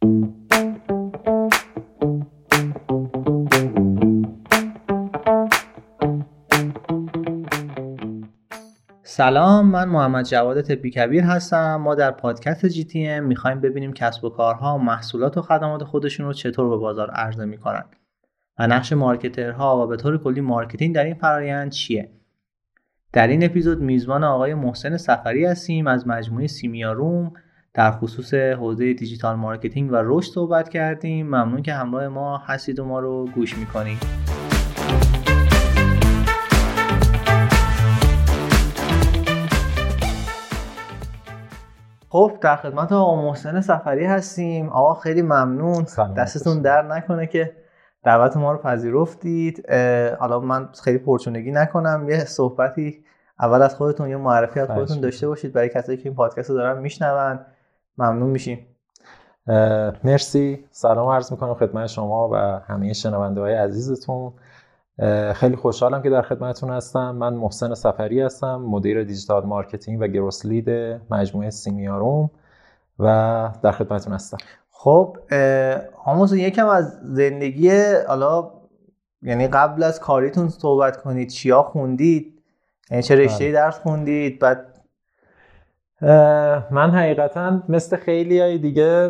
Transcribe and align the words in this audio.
سلام 0.00 0.16
من 9.66 9.88
محمد 9.88 10.24
جواد 10.24 10.62
طبی 10.62 10.90
کبیر 10.90 11.24
هستم. 11.24 11.76
ما 11.76 11.94
در 11.94 12.10
پادکست 12.10 12.66
GTM 12.66 13.24
می‌خوایم 13.24 13.60
ببینیم 13.60 13.92
کسب 13.92 14.24
و 14.24 14.30
کارها 14.30 14.78
محصولات 14.78 15.38
و 15.38 15.42
خدمات 15.42 15.84
خودشون 15.84 16.26
رو 16.26 16.32
چطور 16.32 16.68
به 16.68 16.76
بازار 16.76 17.10
عرضه 17.10 17.44
می‌کنن 17.44 17.84
و 18.58 18.66
نقش 18.66 18.92
marketer 18.92 19.74
ها 19.74 19.84
و 19.84 19.86
به 19.86 19.96
طور 19.96 20.18
کلی 20.18 20.40
marketing 20.40 20.94
در 20.94 21.04
این 21.04 21.14
فرایند 21.14 21.70
چیه. 21.70 22.10
در 23.12 23.26
این 23.26 23.44
اپیزود 23.44 23.80
میزبان 23.80 24.24
آقای 24.24 24.54
محسن 24.54 24.96
سفری 24.96 25.44
هستیم. 25.44 25.86
از 25.86 26.08
مجموعه 26.08 26.46
سیمیاروم 26.46 27.32
در 27.74 27.90
خصوص 27.90 28.34
حوزه 28.34 28.94
digital 28.94 29.36
marketing 29.36 29.92
و 29.92 29.96
رشد 30.04 30.32
صحبت 30.32 30.68
کردیم. 30.68 31.26
ممنون 31.26 31.62
که 31.62 31.72
همراه 31.72 32.08
ما 32.08 32.38
هستید 32.38 32.78
و 32.78 32.84
ما 32.84 33.00
رو 33.00 33.26
گوش 33.34 33.58
می‌کنید. 33.58 33.98
خب 42.08 42.38
در 42.40 42.56
خدمت 42.56 42.92
آقا 42.92 43.22
محسن 43.22 43.60
سفری 43.60 44.04
هستیم. 44.04 44.68
آقا 44.68 44.94
خیلی 44.94 45.22
ممنون. 45.22 45.86
دستتون 46.16 46.62
درد 46.62 46.82
نکنه 46.82 47.26
که 47.26 47.56
دعوت 48.04 48.36
ما 48.36 48.52
رو 48.52 48.58
پذیرفتید. 48.58 49.70
حالا 50.18 50.40
من 50.40 50.68
خیلی 50.84 50.98
پرچونگی 50.98 51.52
نکنم. 51.52 52.06
یه 52.08 52.18
صحبتی 52.18 53.04
اول 53.40 53.62
از 53.62 53.74
خودتون 53.74 54.08
یه 54.08 54.16
معرفی 54.16 54.60
از 54.60 54.68
خودتون 54.68 55.00
داشته 55.00 55.28
باشید. 55.28 55.52
برای 55.52 55.68
کسایی 55.68 55.98
که 55.98 56.04
این 56.04 56.14
پادکست 56.14 56.50
رو 56.50 56.56
دارن 56.56 56.82
میشنون. 56.82 57.40
ممنون 57.98 58.30
میشیم. 58.30 58.66
مرسی. 60.04 60.64
سلام 60.70 61.08
عرض 61.08 61.32
می‌کنم 61.32 61.54
خدمت 61.54 61.86
شما 61.86 62.28
و 62.32 62.36
همه 62.36 62.92
شنونده 62.92 63.40
های 63.40 63.54
عزیزتون 63.54 64.32
خیلی 65.34 65.56
خوشحالم 65.56 66.02
که 66.02 66.10
در 66.10 66.22
خدمتتون 66.22 66.70
هستم. 66.70 67.10
من 67.10 67.34
محسن 67.34 67.74
سفری 67.74 68.20
هستم 68.20 68.56
مدیر 68.56 69.04
digital 69.04 69.46
marketing 69.46 70.00
و 70.00 70.06
growth 70.06 70.46
lead 70.46 70.70
مجموعه 71.10 71.50
سیمیاروم 71.50 72.30
و 72.98 73.50
در 73.62 73.72
خدمتتون 73.72 74.12
هستم. 74.12 74.38
خب 74.70 75.16
آموز 76.04 76.32
یکم 76.32 76.66
از 76.66 76.98
زندگی 77.02 77.70
حالا 78.08 78.50
یعنی 79.22 79.48
قبل 79.48 79.82
از 79.82 80.00
کاریتون 80.00 80.48
صحبت 80.48 81.02
کنید 81.02 81.28
چیا 81.28 81.62
خوندید؟ 81.62 82.42
یعنی 82.90 83.02
چه 83.02 83.14
رشته 83.14 83.44
بله. 83.44 83.52
درس 83.52 83.78
خوندید؟ 83.78 84.38
بعد 84.38 84.66
من 86.70 86.90
حقیقتا 86.90 87.62
مثل 87.68 87.96
خیلی 87.96 88.40
های 88.40 88.58
دیگه 88.58 89.08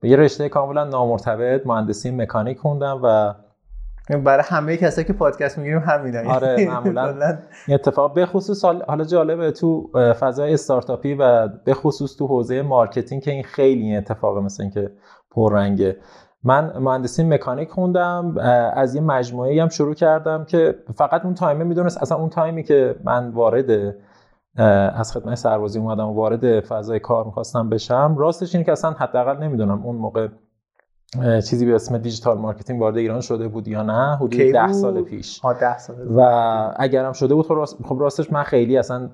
به 0.00 0.08
یه 0.08 0.16
رشته 0.16 0.48
کاملا 0.48 0.84
نامرتبط 0.84 1.66
مهندسی 1.66 2.10
مکانیک 2.10 2.58
خوندم 2.58 3.00
و 3.02 3.34
برای 4.18 4.44
همه 4.48 4.76
کسایی 4.76 5.06
که 5.06 5.12
پادکست 5.12 5.58
می‌گیریم 5.58 5.78
همینه. 5.78 6.34
آره 6.34 6.56
معمولا 6.68 7.38
اتفاق. 7.68 8.14
به 8.14 8.26
خصوص 8.26 8.64
حالا 8.64 9.04
جالبه 9.04 9.50
تو 9.50 9.90
فضای 10.20 10.54
استارتاپی 10.54 11.14
و 11.14 11.48
به 11.48 11.74
خصوص 11.74 12.16
تو 12.16 12.26
حوزه 12.26 12.62
marketing 12.62 13.22
که 13.22 13.30
این 13.30 13.42
خیلی 13.42 13.96
اتفاقه 13.96 14.40
مثل 14.40 14.62
اینکه 14.62 14.90
پررنگه. 15.30 15.96
من 16.44 16.78
مهندسی 16.78 17.24
مکانیک 17.24 17.70
خوندم 17.70 18.38
از 18.74 18.94
یه 18.94 19.00
مجموعه 19.00 19.62
هم 19.62 19.68
شروع 19.68 19.94
کردم 19.94 20.44
که 20.44 20.74
فقط 20.94 21.24
اون 21.24 21.34
تایمه 21.34 21.64
می‌دونست 21.64 22.02
اصلا 22.02 22.18
اون 22.18 22.28
تایمی 22.28 22.62
که 22.62 22.96
من 23.04 23.30
وارد 23.30 23.94
از 24.56 25.12
خدمت 25.12 25.34
سربازی 25.34 25.78
اومدم 25.78 26.08
و 26.08 26.14
وارد 26.14 26.60
فضای 26.60 26.98
کار 27.00 27.24
می‌خواستم 27.24 27.68
بشم. 27.68 28.14
راستش 28.18 28.54
اینه 28.54 28.64
که 28.64 28.72
اصلا 28.72 28.90
حداقل 28.90 29.42
نمی‌دونم 29.42 29.82
اون 29.82 29.96
موقع 29.96 30.28
چیزی 31.22 31.66
به 31.66 31.74
اسم 31.74 31.98
digital 31.98 32.38
marketing 32.38 32.80
وارد 32.80 32.96
ایران 32.96 33.20
شده 33.20 33.48
بود 33.48 33.68
یا 33.68 33.82
نه. 33.82 34.16
حدود 34.16 34.52
ده 34.52 34.72
سال 34.72 35.02
پیش. 35.02 35.40
ده 35.60 35.78
سال 35.78 35.96
و 36.16 36.20
اگرم 36.76 37.12
شده 37.12 37.34
بود 37.34 37.46
خب, 37.46 37.64
خب 37.64 37.96
راستش 38.00 38.32
من 38.32 38.42
خیلی 38.42 38.78
اصلا 38.78 39.10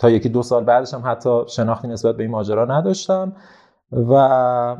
تا 0.00 0.10
یکی 0.10 0.28
دو 0.28 0.42
سال 0.42 0.64
بعدش 0.64 0.94
هم 0.94 1.02
حتی 1.04 1.42
شناختی 1.46 1.88
نسبت 1.88 2.16
به 2.16 2.22
این 2.22 2.32
ماجرا 2.32 2.64
نداشتم. 2.64 3.32
و 3.92 4.76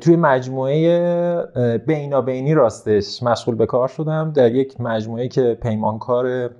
توی 0.00 0.16
مجموعه 0.16 1.78
بینابینی 1.86 2.54
راستش 2.54 3.22
مشغول 3.22 3.54
به 3.54 3.66
کار 3.66 3.88
شدم. 3.88 4.32
در 4.32 4.54
یک 4.54 4.80
مجموعه 4.80 5.28
که 5.28 5.58
پیمانکار 5.62 6.50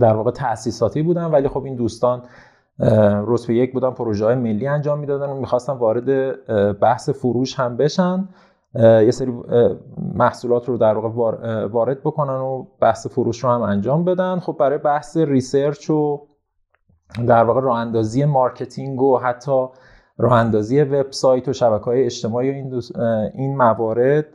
در 0.00 0.14
واقع 0.14 0.30
تأسیساتی 0.30 1.02
بودم 1.02 1.32
ولی 1.32 1.48
خب 1.48 1.64
این 1.64 1.76
دوستان 1.76 2.22
رتبه 3.26 3.54
یک 3.54 3.72
بودن 3.72 3.90
پروژه 3.90 4.24
های 4.24 4.34
ملی 4.34 4.66
انجام 4.66 4.98
می‌دادن 4.98 5.26
و 5.26 5.34
می‌خواستن 5.34 5.72
وارد 5.72 6.34
بحث 6.80 7.10
فروش 7.10 7.60
هم 7.60 7.76
بشن. 7.76 8.28
یه 8.74 9.10
سری 9.10 9.32
محصولات 10.14 10.68
رو 10.68 10.78
در 10.78 10.98
واقع 10.98 11.08
وارد 11.66 12.00
بکنن 12.00 12.36
و 12.36 12.66
بحث 12.80 13.06
فروش 13.06 13.44
رو 13.44 13.50
هم 13.50 13.62
انجام 13.62 14.04
بدن. 14.04 14.38
خب 14.38 14.56
برای 14.60 14.78
بحث 14.78 15.16
ریسرچ 15.16 15.90
و 15.90 16.26
در 17.26 17.44
واقع 17.44 17.60
راه 17.60 17.78
اندازی 17.78 18.24
marketing 18.24 19.02
و 19.02 19.18
حتی 19.18 19.66
راه 20.18 20.32
اندازی 20.32 20.82
وبسایت 20.82 21.48
و 21.48 21.52
شبکه 21.52 21.84
های 21.84 22.04
اجتماعی 22.04 22.50
و 22.50 22.54
این, 22.54 22.82
این 23.34 23.56
موارد 23.56 24.26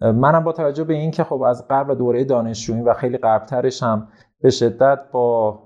منم 0.00 0.44
با 0.44 0.52
توجه 0.52 0.84
به 0.84 0.94
اینکه 0.94 1.24
خب 1.24 1.42
از 1.42 1.68
قبل 1.70 1.94
دوره 1.94 2.24
دانشجویی 2.24 2.82
و 2.82 2.94
خیلی 2.94 3.16
قبلترش 3.16 3.82
هم 3.82 4.08
به 4.40 4.50
شدت 4.50 4.98
با 5.12 5.58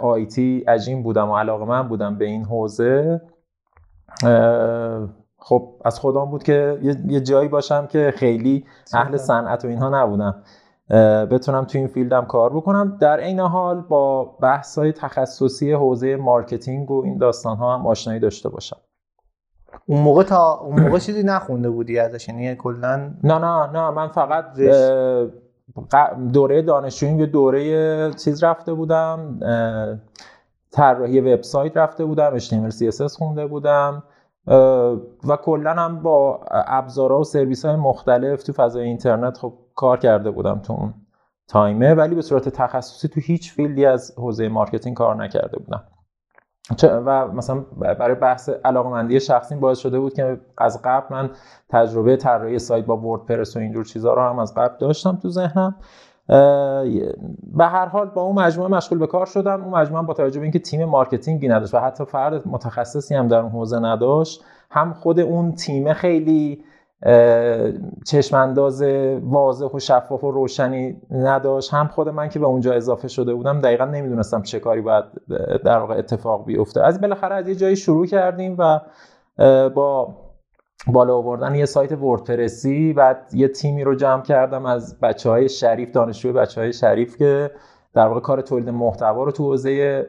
IT 0.00 0.64
عجین 0.68 1.02
بودم 1.02 1.30
و 1.30 1.36
علاقه 1.36 1.64
من 1.64 1.88
بودم 1.88 2.18
به 2.18 2.24
این 2.24 2.44
حوزه. 2.44 3.20
خب 5.38 5.82
از 5.84 5.98
خودم 5.98 6.24
بود 6.24 6.42
که 6.42 6.78
یه 7.08 7.20
جایی 7.20 7.48
باشم 7.48 7.86
که 7.86 8.12
خیلی 8.16 8.64
اهل 8.94 9.16
صنعت 9.16 9.64
و 9.64 9.68
اینها 9.68 10.02
نبودم. 10.02 10.42
بتونم 11.30 11.64
تو 11.64 11.78
این 11.78 11.86
field 11.86 12.18
م 12.18 12.24
کار 12.24 12.56
بکنم. 12.56 12.98
در 13.00 13.20
عین 13.20 13.40
حال 13.40 13.80
با 13.80 14.24
بحث 14.24 14.78
های 14.78 14.92
تخصصی 14.92 15.72
حوزه 15.72 16.16
marketing 16.16 16.90
و 16.90 17.04
این 17.04 17.18
داستان 17.18 17.56
ها 17.56 17.74
هم 17.74 17.86
آشنایی 17.86 18.20
داشته 18.20 18.48
باشم. 18.48 18.76
اون 19.86 20.00
موقع 20.00 20.22
تا 20.22 20.54
اون 20.54 20.80
موقع 20.80 20.98
چیزی 20.98 21.22
نخونده 21.22 21.70
بودی 21.70 21.98
ازش؟ 21.98 22.28
یعنی 22.28 22.54
کلا 22.54 22.96
نه 23.24 23.38
نه 23.38 23.66
نه 23.72 23.90
من 23.90 24.08
فقط 24.08 24.44
دوره 26.32 26.62
دانشجویی 26.62 27.16
یه 27.18 27.26
دوره 27.26 28.10
چیز 28.14 28.44
رفته 28.44 28.74
بودم 28.74 29.40
طراحی 30.70 31.20
وبسایت 31.20 31.76
رفته 31.76 32.04
بودم 32.04 32.38
HTML 32.38 32.72
CSS 32.72 33.16
خونده 33.16 33.46
بودم 33.46 34.02
و 35.28 35.36
کلا 35.42 35.72
هم 35.72 36.02
با 36.02 36.40
ابزارها 36.50 37.20
و 37.20 37.24
سرویس 37.24 37.64
های 37.64 37.76
مختلف 37.76 38.42
تو 38.42 38.52
فضای 38.52 38.84
اینترنت 38.84 39.38
خب 39.38 39.54
کار 39.74 39.98
کرده 39.98 40.30
بودم 40.30 40.58
تو 40.58 40.72
اون 40.72 40.94
تایمه 41.48 41.94
ولی 41.94 42.14
به 42.14 42.22
صورت 42.22 42.48
تخصصی 42.48 43.08
تو 43.08 43.20
هیچ 43.20 43.52
field 43.52 43.80
ی 43.80 43.86
از 43.86 44.14
حوزه 44.18 44.48
marketing 44.48 44.96
کار 44.96 45.16
نکرده 45.24 45.58
بودم. 45.58 45.84
و 46.82 47.28
مثلا 47.28 47.64
برای 47.80 48.14
بحث 48.14 48.48
علاقمندی 48.64 49.20
شخصی 49.20 49.54
باعث 49.54 49.78
شده 49.78 50.00
بود 50.00 50.14
که 50.14 50.40
از 50.58 50.80
قبل 50.84 51.06
من 51.10 51.30
تجربه 51.68 52.16
طراحی 52.16 52.58
سایت 52.58 52.84
با 52.84 52.96
وردپرس 52.96 53.56
و 53.56 53.60
اینجور 53.60 53.84
چیزها 53.84 54.14
رو 54.14 54.22
هم 54.22 54.38
از 54.38 54.54
قبل 54.54 54.74
داشتم 54.78 55.18
تو 55.22 55.28
ذهنم. 55.28 55.74
به 57.56 57.64
هر 57.64 57.86
حال 57.86 58.06
با 58.06 58.22
اون 58.22 58.38
مجموعه 58.38 58.70
مشغول 58.70 58.98
به 58.98 59.06
کار 59.06 59.26
شدم. 59.26 59.64
اون 59.64 59.74
مجموعه 59.74 60.04
با 60.06 60.14
توجه 60.14 60.40
به 60.40 60.42
اینکه 60.42 60.58
تیم 60.58 60.84
marketing 60.84 61.42
ی 61.42 61.48
نداشت 61.48 61.74
و 61.74 61.78
حتی 61.78 62.04
فرد 62.04 62.48
متخصصی 62.48 63.14
هم 63.14 63.28
در 63.28 63.38
اون 63.38 63.50
حوزه 63.50 63.78
نداشت 63.78 64.44
هم 64.70 64.92
خود 64.92 65.20
اون 65.20 65.52
تیم 65.52 65.92
خیلی 65.92 66.64
چشم 68.06 68.36
انداز 68.36 68.82
واضح 69.22 69.66
و 69.66 69.78
شفاف 69.78 70.24
و 70.24 70.30
روشنی 70.30 71.00
نداشت. 71.10 71.74
هم 71.74 71.88
خود 71.88 72.08
من 72.08 72.28
که 72.28 72.38
به 72.38 72.46
اونجا 72.46 72.72
اضافه 72.72 73.08
شده 73.08 73.34
بودم 73.34 73.60
دقیقا 73.60 73.84
نمی‌دونستم 73.84 74.42
چه 74.42 74.60
کاری 74.60 74.80
باید 74.80 75.04
در 75.64 75.78
واقع 75.78 75.94
اتفاق 75.94 76.46
بیفته. 76.46 76.82
از 76.82 77.00
بالاخره 77.00 77.34
از 77.34 77.48
یه 77.48 77.54
جایی 77.54 77.76
شروع 77.76 78.06
کردیم 78.06 78.56
و 78.58 78.80
با 79.68 80.16
بالا 80.86 81.16
آوردن 81.16 81.54
یه 81.54 81.64
سایت 81.64 81.92
وردپرسی 81.92 82.92
و 82.92 83.14
یه 83.32 83.48
تیمی 83.48 83.84
رو 83.84 83.94
جمع 83.94 84.22
کردم 84.22 84.66
از 84.66 85.00
بچه 85.00 85.30
های 85.30 85.48
شریف 85.48 85.92
دانشجوی 85.92 86.32
بچه 86.32 86.60
های 86.60 86.72
شریف 86.72 87.16
که 87.16 87.50
در 87.94 88.06
واقع 88.08 88.20
کار 88.20 88.40
تولید 88.40 88.68
محتوا 88.68 89.24
رو 89.24 89.30
تو 89.30 89.44
حوزه 89.44 90.06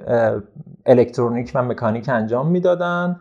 الکترونیک 0.85 1.51
و 1.55 1.63
مکانیک 1.63 2.09
انجام 2.09 2.47
می‌دادن. 2.51 3.19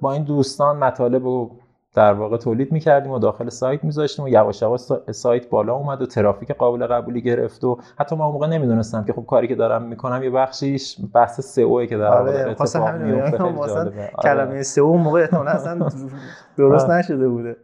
با 0.00 0.12
این 0.12 0.24
دوستان 0.24 0.76
مطالب 0.76 1.26
و 1.26 1.50
در 1.94 2.12
واقع 2.12 2.36
تولید 2.36 2.72
می‌کردیم 2.72 3.12
و 3.12 3.18
داخل 3.18 3.48
سایت 3.48 3.84
میذاشتیم 3.84 4.24
و 4.24 4.28
یواش 4.28 4.62
یواش 4.62 4.80
سایت 5.10 5.48
بالا 5.48 5.74
اومد 5.74 6.02
و 6.02 6.06
ترافیک 6.06 6.50
قابل 6.50 6.86
قبولی 6.86 7.22
گرفت 7.22 7.64
و 7.64 7.78
حتی 7.98 8.16
ما 8.16 8.30
موقع 8.30 8.46
نمی‌دونستم 8.46 9.04
که 9.04 9.12
خب 9.12 9.26
کاری 9.26 9.48
که 9.48 9.54
دارم 9.54 9.82
می‌کنم 9.82 10.22
یه 10.22 10.30
بخشیش 10.30 10.96
بحث 11.14 11.40
سئو 11.40 11.86
که 11.86 11.98
در 11.98 12.10
واقع 12.10 12.42
آره، 12.42 12.50
اتفاق 12.50 12.94
میفته 12.94 13.42
آره. 13.42 14.10
کلمه 14.22 14.62
سئو 14.62 14.96
موقع 14.96 15.28
اصلا 15.46 15.88
درست 16.58 16.90
نشده 16.90 17.28
بوده. 17.28 17.56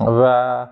و 0.00 0.66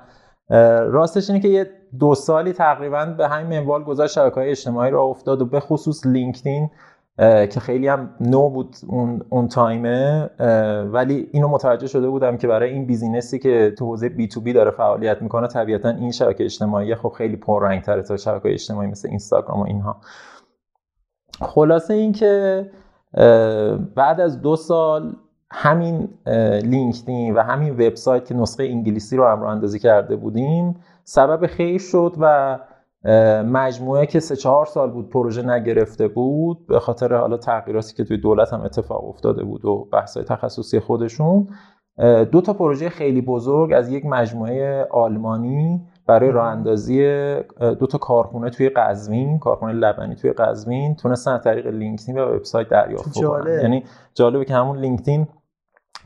راستش 0.91 1.31
اینه 1.31 1.43
که 1.43 1.49
یه 1.49 1.71
دو 1.99 2.15
سالی 2.15 2.53
تقریبا 2.53 3.05
به 3.05 3.29
همین 3.29 3.61
منوال 3.61 3.85
گذشت 3.85 4.15
شبکه 4.15 4.35
های 4.35 4.51
اجتماعی 4.51 4.91
راه 4.91 5.03
افتاد 5.03 5.43
و 5.43 5.47
به 5.47 5.61
خصوص 5.61 6.07
لینکدین 6.07 6.71
که 7.19 7.61
خیلی 7.61 7.89
هم 7.89 8.11
نو 8.21 8.49
بود 8.49 8.77
اون, 8.89 9.23
اون 9.31 9.49
تایمه 9.49 10.31
ولی 10.93 11.29
اینو 11.33 11.49
متوجه 11.49 11.87
شده 11.87 12.09
بودم 12.09 12.37
که 12.37 12.47
برای 12.47 12.71
این 12.71 12.87
business 12.87 13.33
ی 13.33 13.39
که 13.39 13.75
تو 13.79 13.87
حوزه 13.87 14.09
B 14.09 14.29
to 14.29 14.41
B 14.41 14.53
داره 14.53 14.71
فعالیت 14.71 15.23
می‌کنه 15.23 15.49
طبیعتا 15.49 15.89
این 15.89 16.13
شبکه 16.13 16.45
اجتماعی 16.45 16.95
خب 16.95 17.09
خیلی 17.09 17.37
پررنگ 17.37 17.83
تره 17.83 18.03
تا 18.03 18.17
شبکه 18.17 18.53
اجتماعی 18.53 18.91
مثل 18.91 19.09
اینستاگرام 19.09 19.61
و 19.61 19.65
اینها. 19.65 20.01
خلاصه 21.41 21.95
این 21.95 22.13
که 22.13 22.67
بعد 23.95 24.21
از 24.21 24.43
دو 24.43 24.57
سال 24.57 25.17
همین 25.51 26.09
لینکدین 26.65 27.35
و 27.35 27.43
همین 27.43 27.73
وبسایت 27.73 28.25
که 28.25 28.35
نسخه 28.35 28.65
انگلیسی 28.65 29.17
رو 29.17 29.27
هم 29.27 29.43
اندازی 29.43 29.79
کرده 29.79 30.17
بودیم 30.17 30.77
سبب 31.05 31.47
خیر 31.47 31.79
شد 31.79 32.15
و 32.21 32.59
مجموعه 33.45 34.07
که 34.07 34.21
سه 34.21 34.37
چهار 34.37 34.67
سال 34.67 34.91
بود 34.91 35.11
پروژه 35.11 35.43
نگرفته 35.43 36.09
بود 36.09 36.67
به 36.67 36.81
خاطر 36.81 37.15
حالا 37.15 37.37
تغییراتی 37.37 37.95
که 37.95 38.05
توی 38.05 38.17
دولت 38.17 38.53
هم 38.53 38.61
اتفاق 38.61 39.05
افتاده 39.09 39.45
بود 39.45 39.65
و 39.65 39.89
بحث‌های 39.93 40.27
تخصصی 40.27 40.81
خودشون 40.81 41.49
دو 42.33 42.41
تا 42.41 42.53
پروژه 42.53 42.89
خیلی 42.89 43.21
بزرگ 43.21 43.73
از 43.73 43.89
یک 43.89 44.07
مجموعه 44.07 44.87
آلمانی 44.91 45.87
برای 46.07 46.31
راه 46.31 46.47
اندازی 46.47 47.03
دو 47.61 47.87
تا 47.87 47.99
کارخونه 47.99 48.51
توی 48.51 48.69
قزوین 48.69 49.39
کارخونه 49.39 49.73
لبنی 49.73 50.15
توی 50.15 50.33
قزوین 50.33 50.97
تونستن 50.97 51.33
از 51.33 51.43
طریق 51.45 51.67
لینکدین 51.67 52.19
و 52.19 52.35
وبسایت 52.35 52.69
دریافت 52.69 53.15
کنن 53.15 53.61
یعنی 53.63 53.85
جالبه 54.15 54.45
که 54.45 54.55
همون 54.55 54.79
لینکدین 54.79 55.27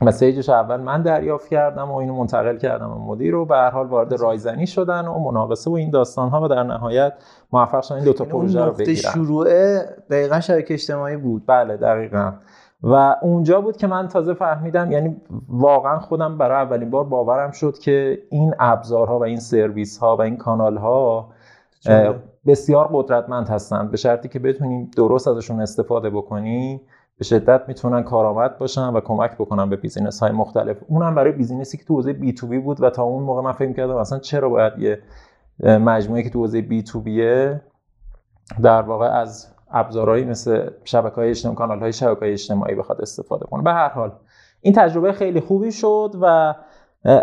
مسیجش 0.01 0.49
اول 0.49 0.79
من 0.79 1.01
دریافت 1.01 1.47
کردم 1.47 1.91
و 1.91 1.95
اینو 1.95 2.15
منتقل 2.15 2.57
کردم 2.57 2.91
و 2.91 3.05
مدیر 3.05 3.31
رو. 3.31 3.45
به 3.45 3.55
هر 3.55 3.69
حال 3.69 3.87
وارد 3.87 4.13
رایزنی 4.13 4.67
شدن 4.67 5.07
و 5.07 5.19
مناقصه 5.19 5.71
و 5.71 5.73
این 5.73 5.89
داستان 5.89 6.29
ها 6.29 6.41
و 6.41 6.47
در 6.47 6.63
نهایت 6.63 7.13
موفق 7.53 7.81
شدن 7.81 7.95
این 7.95 8.05
دو 8.05 8.13
تا 8.13 8.25
پروژه 8.25 8.65
رو 8.65 8.71
بگیرن. 8.71 8.95
شروع 8.95 9.79
دقیقا 10.09 10.39
شبکه 10.39 10.73
اجتماعی 10.73 11.17
بود. 11.17 11.43
بله 11.47 11.77
دقیقا. 11.77 12.33
و 12.83 13.15
اونجا 13.21 13.61
بود 13.61 13.77
که 13.77 13.87
من 13.87 14.07
تازه 14.07 14.33
فهمیدم 14.33 14.91
یعنی 14.91 15.21
واقعا 15.49 15.99
خودم 15.99 16.37
برای 16.37 16.63
اولین 16.63 16.89
بار 16.89 17.03
باورم 17.03 17.51
شد 17.51 17.77
که 17.77 18.17
این 18.29 18.53
ابزارها 18.59 19.19
و 19.19 19.23
این 19.23 19.39
سرویس 19.39 19.97
ها 19.97 20.17
و 20.17 20.21
این 20.21 20.37
کانال 20.37 20.77
ها 20.77 21.29
بسیار 22.47 22.89
قدرتمند 22.93 23.49
هستند 23.49 23.91
به 23.91 23.97
شرطی 23.97 24.29
که 24.29 24.39
بتونیم 24.39 24.91
درست 24.97 25.27
ازشون 25.27 25.61
استفاده 25.61 26.09
بکنیم. 26.09 26.81
به 27.17 27.23
شدت 27.23 27.61
می‌تونن 27.67 28.03
کارآمد 28.03 28.57
باشن 28.57 28.87
و 28.87 28.99
کمک 28.99 29.31
بکنن 29.35 29.69
به 29.69 29.75
business 29.75 30.19
های 30.19 30.31
مختلف. 30.31 30.77
اونم 30.87 31.15
برای 31.15 31.31
business 31.31 31.72
ی 31.72 31.77
که 31.77 31.83
تو 31.83 31.95
حوزه 31.95 32.13
B 32.13 32.33
to 32.33 32.47
B 32.47 32.59
بود 32.59 32.81
و 32.81 32.89
تا 32.89 33.03
اون 33.03 33.23
موقع 33.23 33.41
من 33.41 33.51
فکر 33.51 33.73
کردم 33.73 33.95
اصلا 33.95 34.19
چرا 34.19 34.49
باید 34.49 34.73
یه 34.79 34.99
مجموعه 35.59 36.23
که 36.23 36.29
تو 36.29 36.39
حوزه 36.39 36.61
B 36.61 36.83
to 36.83 37.01
B 37.01 37.31
ه 37.31 37.61
در 38.61 38.81
واقع 38.81 39.05
از 39.05 39.53
ابزارهایی 39.71 40.25
مثل 40.25 40.69
شبکه 40.83 41.15
های 41.15 41.29
اجتماعی 41.29 41.57
کانال 41.57 41.79
های 41.79 41.93
شبکه 41.93 42.19
های 42.19 42.31
اجتماعی 42.31 42.75
بخواد 42.75 43.01
استفاده 43.01 43.45
کنه. 43.45 43.63
به 43.63 43.71
هر 43.73 43.89
حال 43.89 44.11
این 44.61 44.73
تجربه 44.73 45.11
خیلی 45.13 45.39
خوبی 45.39 45.71
شد 45.71 46.11
و 46.21 46.55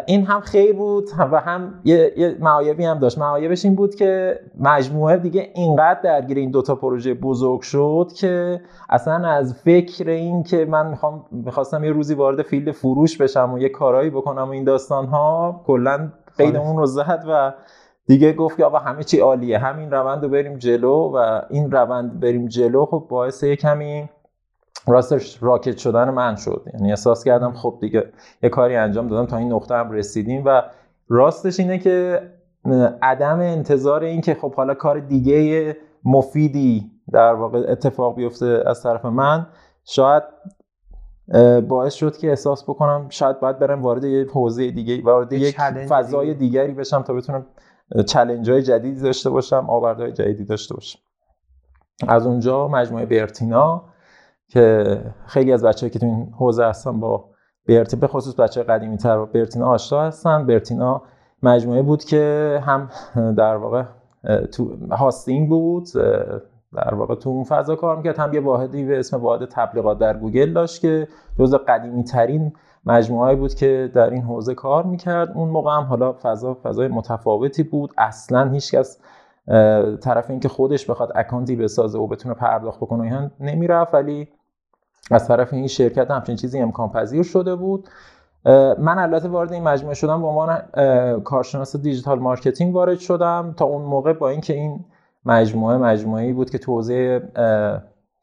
این 0.06 0.26
هم 0.26 0.40
خیر 0.40 0.72
بود 0.72 1.08
و 1.32 1.40
هم 1.40 1.80
یه, 1.84 2.12
یه 2.16 2.36
معایبی 2.40 2.84
هم 2.84 2.98
داشت. 2.98 3.18
معایبش 3.18 3.64
این 3.64 3.74
بود 3.74 3.94
که 3.94 4.40
مجموعه 4.60 5.16
دیگه 5.16 5.50
اینقدر 5.54 6.00
درگیر 6.00 6.36
این 6.36 6.50
دوتا 6.50 6.74
پروژه 6.74 7.14
بزرگ 7.14 7.60
شد 7.60 8.08
که 8.16 8.60
اصلا 8.90 9.28
از 9.28 9.54
فکر 9.54 10.10
این 10.10 10.42
که 10.42 10.64
من 10.64 10.86
می‌خوام 10.86 11.24
می‌خواستم 11.30 11.84
یه 11.84 11.92
روزی 11.92 12.14
وارد 12.14 12.42
فیلد 12.42 12.70
فروش 12.70 13.18
بشم 13.18 13.52
و 13.52 13.58
یه 13.58 13.68
کارایی 13.68 14.10
بکنم 14.10 14.48
و 14.48 14.50
این 14.50 14.64
داستان 14.64 15.06
ها 15.06 15.60
کلا 15.66 16.12
قیدمون 16.38 16.76
رو 16.76 16.86
زد 16.86 17.24
و 17.28 17.52
دیگه 18.06 18.32
گفت 18.32 18.56
که 18.56 18.64
آقا 18.64 18.78
همه 18.78 19.04
چی 19.04 19.20
عالیه. 19.20 19.58
همین 19.58 19.90
روند 19.90 20.22
رو 20.22 20.28
بریم 20.28 20.58
جلو 20.58 21.12
و 21.14 21.40
این 21.50 21.70
روند 21.70 22.20
بریم 22.20 22.48
جلو 22.48 22.84
خب 22.86 23.06
باعث 23.08 23.42
یه 23.42 23.56
کمی 23.56 24.08
راستش 24.86 25.42
راکت 25.42 25.78
شدن 25.78 26.10
من 26.10 26.36
شد. 26.36 26.64
یعنی 26.74 26.90
احساس 26.90 27.24
کردم 27.24 27.52
خب 27.52 27.78
دیگه 27.80 28.12
یه 28.42 28.48
کاری 28.48 28.76
انجام 28.76 29.08
دادم 29.08 29.26
تا 29.26 29.36
این 29.36 29.52
نقطه 29.52 29.74
هم 29.74 29.90
رسیدیم 29.90 30.42
و 30.46 30.62
راستش 31.08 31.60
اینه 31.60 31.78
که 31.78 32.20
عدم 33.02 33.40
انتظار 33.40 34.04
این 34.04 34.20
که 34.20 34.34
خب 34.34 34.54
حالا 34.54 34.74
کار 34.74 35.00
دیگه 35.00 35.76
مفیدی 36.04 36.90
در 37.12 37.34
واقع 37.34 37.64
اتفاق 37.68 38.16
بیفته 38.16 38.62
از 38.66 38.82
طرف 38.82 39.04
من 39.04 39.46
شاید 39.84 40.22
باعث 41.68 41.94
شد 41.94 42.16
که 42.16 42.28
احساس 42.28 42.62
بکنم 42.62 43.06
شاید 43.08 43.40
باید 43.40 43.58
برم 43.58 43.82
وارد 43.82 44.04
یه 44.04 44.26
حوزه 44.32 44.70
دیگه 44.70 45.02
وارد 45.02 45.32
یک 45.32 45.56
فضای 45.88 46.34
دیگری 46.34 46.72
بشم 46.72 47.02
تا 47.02 47.14
بتونم 47.14 47.46
چلنج 48.06 48.50
های 48.50 48.62
جدیدی 48.62 49.00
داشته 49.00 49.30
باشم 49.30 49.66
آوردهای 49.68 50.12
جدیدی 50.12 50.44
داشته 50.44 50.74
باشم. 50.74 50.98
از 52.08 52.26
اونجا 52.26 52.68
مجموعه 52.68 53.06
برتینا 53.06 53.84
که 54.54 55.00
خیلی 55.26 55.52
از 55.52 55.64
بچه‌ای 55.64 55.90
که 55.90 55.98
تو 55.98 56.06
این 56.06 56.32
حوزه 56.38 56.64
هستن 56.64 57.00
با 57.00 57.24
برتی 57.68 57.96
به 57.96 58.06
خصوص 58.06 58.40
بچه 58.40 58.62
قدیمی 58.62 58.96
تر 58.96 59.18
با 59.18 59.24
برتینا 59.24 59.66
آشنا 59.66 60.02
هستن. 60.02 60.46
برتینا 60.46 61.02
مجموعه 61.42 61.82
بود 61.82 62.04
که 62.04 62.60
هم 62.62 62.88
در 63.36 63.56
واقع 63.56 63.84
تو 64.52 64.76
hosting 64.90 65.48
بود 65.48 65.84
در 66.74 66.94
واقع 66.94 67.14
تو 67.14 67.30
اون 67.30 67.44
فضا 67.44 67.76
کار 67.76 67.96
می‌کرد. 67.96 68.18
هم 68.18 68.34
یه 68.34 68.40
واحدی 68.40 68.84
به 68.84 68.98
اسم 68.98 69.20
واحد 69.20 69.44
تبلیغات 69.44 69.98
در 69.98 70.16
گوگل 70.16 70.52
داشت 70.52 70.80
که 70.80 71.08
جز 71.38 71.54
قدیمی 71.54 72.04
ترین 72.04 72.52
مجموعه 72.86 73.34
بود 73.34 73.54
که 73.54 73.90
در 73.94 74.10
این 74.10 74.22
حوزه 74.22 74.54
کار 74.54 74.82
می‌کرد. 74.84 75.30
اون 75.34 75.48
موقع 75.48 75.76
هم 75.76 75.82
حالا 75.82 76.14
فضا 76.22 76.56
فضای 76.62 76.88
متفاوتی 76.88 77.62
بود. 77.62 77.90
اصلا 77.98 78.50
هیچکس 78.50 79.00
طرف 80.02 80.30
اینکه 80.30 80.48
خودش 80.48 80.90
بخواد 80.90 81.12
account 81.14 81.51
ی 81.51 81.56
بسازه 81.56 81.98
و 81.98 82.06
بتونه 82.06 82.34
پرداخت 82.34 82.80
بکنه 82.80 83.02
اینا 83.02 83.30
نمی‌رفت. 83.40 83.94
ولی 83.94 84.28
از 85.10 85.28
طرف 85.28 85.52
این 85.52 85.66
شرکت 85.66 86.10
همچین 86.10 86.36
چیزی 86.36 86.60
امکان 86.60 86.88
پذیر 86.88 87.22
شده 87.22 87.54
بود. 87.54 87.88
من 88.78 88.98
البته 88.98 89.28
وارد 89.28 89.52
این 89.52 89.62
مجموعه 89.62 89.94
شدم 89.94 90.22
به 90.22 90.26
عنوان 90.26 90.58
کارشناس 91.20 91.76
digital 91.76 92.18
marketing 92.18 92.74
وارد 92.74 92.98
شدم 92.98 93.54
تا 93.56 93.64
اون 93.64 93.82
موقع 93.82 94.12
با 94.12 94.28
اینکه 94.28 94.54
این 94.54 94.84
مجموعه 95.24 95.76
مجموعه‌ای 95.76 96.32
بود 96.32 96.50
که 96.50 96.58
تو 96.58 96.78
حوزه 96.78 97.18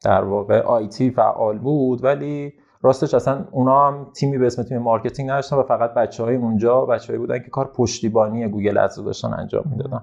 در 0.04 0.24
واقع 0.24 0.60
IT 0.60 1.10
فعال 1.10 1.58
بود 1.58 2.04
ولی 2.04 2.52
راستش 2.82 3.14
اصلا 3.14 3.44
اونا 3.50 3.88
هم 3.88 4.06
تیمی 4.14 4.38
به 4.38 4.46
اسم 4.46 4.62
تیم 4.62 4.78
marketing 4.78 5.30
نداشتن 5.30 5.56
و 5.56 5.62
فقط 5.62 5.94
بچه 5.94 6.24
های 6.24 6.36
اونجا 6.36 6.86
بچه‌هایی 6.86 7.18
بودن 7.18 7.38
که 7.38 7.50
کار 7.50 7.70
پشتیبانی 7.76 8.48
Google 8.48 8.78
Ads 8.78 9.04
داشتن 9.04 9.34
انجام 9.34 9.64
می‌دادن. 9.70 10.00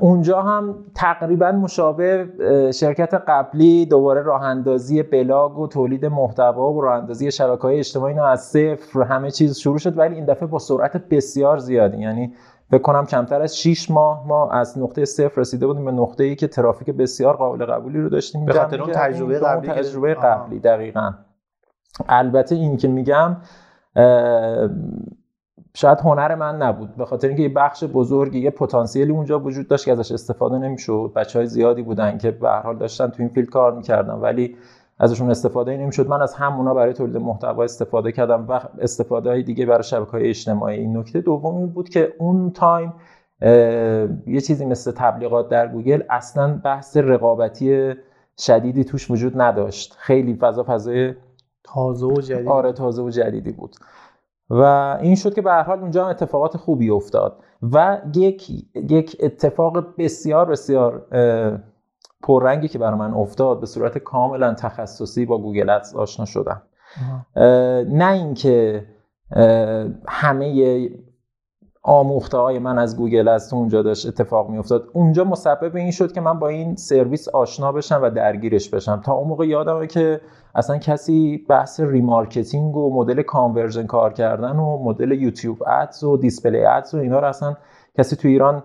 اونجا 0.00 0.42
هم 0.42 0.84
تقریبا 0.94 1.52
مشابه 1.52 2.28
شرکت 2.74 3.14
قبلی 3.14 3.86
دوباره 3.86 4.22
راه 4.22 4.42
اندازی 4.42 5.02
بلاگ 5.02 5.58
و 5.58 5.66
تولید 5.66 6.06
محتوا 6.06 6.72
و 6.72 6.80
راه 6.80 6.94
اندازی 6.94 7.30
شبکه 7.30 7.62
های 7.62 7.78
اجتماعی 7.78 8.14
اینا 8.14 8.26
از 8.26 8.40
صفر 8.40 9.02
همه 9.02 9.30
چیز 9.30 9.58
شروع 9.58 9.78
شد 9.78 9.98
ولی 9.98 10.14
این 10.14 10.24
دفعه 10.24 10.48
با 10.48 10.58
سرعت 10.58 10.96
بسیار 10.96 11.58
زیادی 11.58 11.98
یعنی 11.98 12.34
فکر 12.70 12.82
کنم 12.82 13.06
کمتر 13.06 13.42
از 13.42 13.58
6 13.58 13.90
ماه 13.90 14.26
ما 14.26 14.50
از 14.50 14.78
نقطه 14.78 15.04
صفر 15.04 15.40
رسیده 15.40 15.66
بودیم 15.66 15.84
به 15.84 15.92
نقطه 15.92 16.24
ای 16.24 16.36
که 16.36 16.48
ترافیک 16.48 16.90
بسیار 16.90 17.36
قابل 17.36 17.64
قبولی 17.64 18.00
رو 18.00 18.08
داشتیم. 18.08 18.44
به 18.44 18.52
خاطر 18.52 18.82
اون 18.82 18.92
تجربه 18.92 19.38
قبلی 19.38 19.68
تجربه 19.68 20.14
قبلی 20.14 20.58
دقیقا. 20.58 21.12
البته 22.08 22.54
این 22.54 22.76
که 22.76 22.88
میگم 22.88 23.36
شاید 25.76 26.00
هنر 26.00 26.34
من 26.34 26.62
نبود. 26.62 26.96
به 26.96 27.04
خاطر 27.04 27.28
اینکه 27.28 27.42
یه 27.42 27.48
بخش 27.48 27.84
بزرگی 27.84 28.38
یه 28.38 28.50
پتانسیلی 28.50 29.12
اونجا 29.12 29.40
وجود 29.40 29.68
داشت 29.68 29.84
که 29.84 29.92
ازش 29.92 30.12
استفاده 30.12 30.58
نمی‌شد. 30.58 31.12
بچه 31.16 31.38
های 31.38 31.46
زیادی 31.46 31.82
بودن 31.82 32.18
که 32.18 32.30
به 32.30 32.48
هر 32.48 32.60
حال 32.60 32.76
داشتن 32.76 33.06
تو 33.06 33.14
این 33.18 33.28
field 33.28 33.48
کار 33.48 33.74
می‌کردن. 33.74 34.14
ولی 34.14 34.56
ازشون 34.98 35.30
استفاده 35.30 35.76
نمی‌شد. 35.76 36.08
من 36.08 36.22
از 36.22 36.34
همونا 36.34 36.74
برای 36.74 36.92
تولید 36.92 37.16
محتوا 37.16 37.64
استفاده 37.64 38.12
کردم 38.12 38.46
و 38.48 38.60
استفاده 38.78 39.30
های 39.30 39.42
دیگه 39.42 39.66
برای 39.66 39.82
شبکه 39.82 40.10
های 40.10 40.28
اجتماعی. 40.28 40.78
این 40.78 40.96
نکته 40.96 41.20
دومی 41.20 41.66
بود 41.66 41.88
که 41.88 42.12
اون 42.18 42.50
تایم 42.50 42.94
یه 44.26 44.40
چیزی 44.46 44.64
مثل 44.64 44.92
تبلیغات 44.92 45.48
در 45.48 45.68
گوگل 45.68 46.02
اصلا 46.10 46.60
بحث 46.64 46.96
رقابتی 46.96 47.94
شدیدی 48.38 48.84
توش 48.84 49.10
وجود 49.10 49.40
نداشت. 49.40 49.96
خیلی 49.98 50.34
فضا 50.34 50.64
فضای 50.68 51.14
تازه 51.64 52.06
و 52.06 52.20
جدید. 52.20 52.48
آره 52.48 52.72
تازه 52.72 53.02
و 53.02 53.10
جدیدی 53.10 53.52
بود. 53.52 53.76
و 54.50 54.62
این 55.00 55.14
شد 55.14 55.34
که 55.34 55.42
به 55.42 55.50
هر 55.50 55.62
حال 55.62 55.80
اونجا 55.80 56.04
هم 56.04 56.10
اتفاقات 56.10 56.56
خوبی 56.56 56.90
افتاد 56.90 57.42
و 57.62 58.00
یک 58.14 58.50
یک 58.74 59.16
اتفاق 59.20 59.94
بسیار 59.98 60.46
بسیار 60.46 61.06
پررنگی 62.22 62.68
که 62.68 62.78
برای 62.78 62.98
من 62.98 63.14
افتاد 63.14 63.60
به 63.60 63.66
صورت 63.66 63.98
کاملا 63.98 64.54
تخصصی 64.54 65.26
با 65.26 65.38
Google 65.38 65.70
Ads 65.70 65.94
آشنا 65.94 66.26
شدم. 66.26 66.62
نه 67.88 68.12
اینکه 68.12 68.86
همه 70.08 70.46
آموخته 71.88 72.38
های 72.38 72.58
من 72.58 72.78
از 72.78 72.96
گوگل 72.96 73.28
از 73.28 73.52
اونجا 73.52 73.82
داشت 73.82 74.06
اتفاق 74.06 74.50
می 74.50 74.58
افتاد 74.58 74.88
اونجا 74.92 75.24
مسبب 75.24 75.76
این 75.76 75.90
شد 75.90 76.12
که 76.12 76.20
من 76.20 76.38
با 76.38 76.48
این 76.48 76.76
سرویس 76.76 77.28
آشنا 77.28 77.72
بشم 77.72 78.00
و 78.02 78.10
درگیرش 78.10 78.70
بشم. 78.70 79.00
تا 79.04 79.12
اون 79.12 79.28
موقع 79.28 79.46
یادمه 79.46 79.86
که 79.86 80.20
اصلا 80.54 80.78
کسی 80.78 81.46
بحث 81.48 81.80
remarketing 81.80 82.76
و 82.76 82.94
مدل 82.94 83.22
conversion 83.22 83.86
کار 83.86 84.12
کردن 84.12 84.56
و 84.56 84.84
مدل 84.84 85.12
YouTube 85.12 85.62
Ads 85.66 86.04
و 86.04 86.16
display 86.16 86.64
ads 86.64 86.94
و 86.94 86.98
اینا 86.98 87.18
رو 87.18 87.26
اصلا 87.26 87.56
کسی 87.98 88.16
تو 88.16 88.28
ایران 88.28 88.62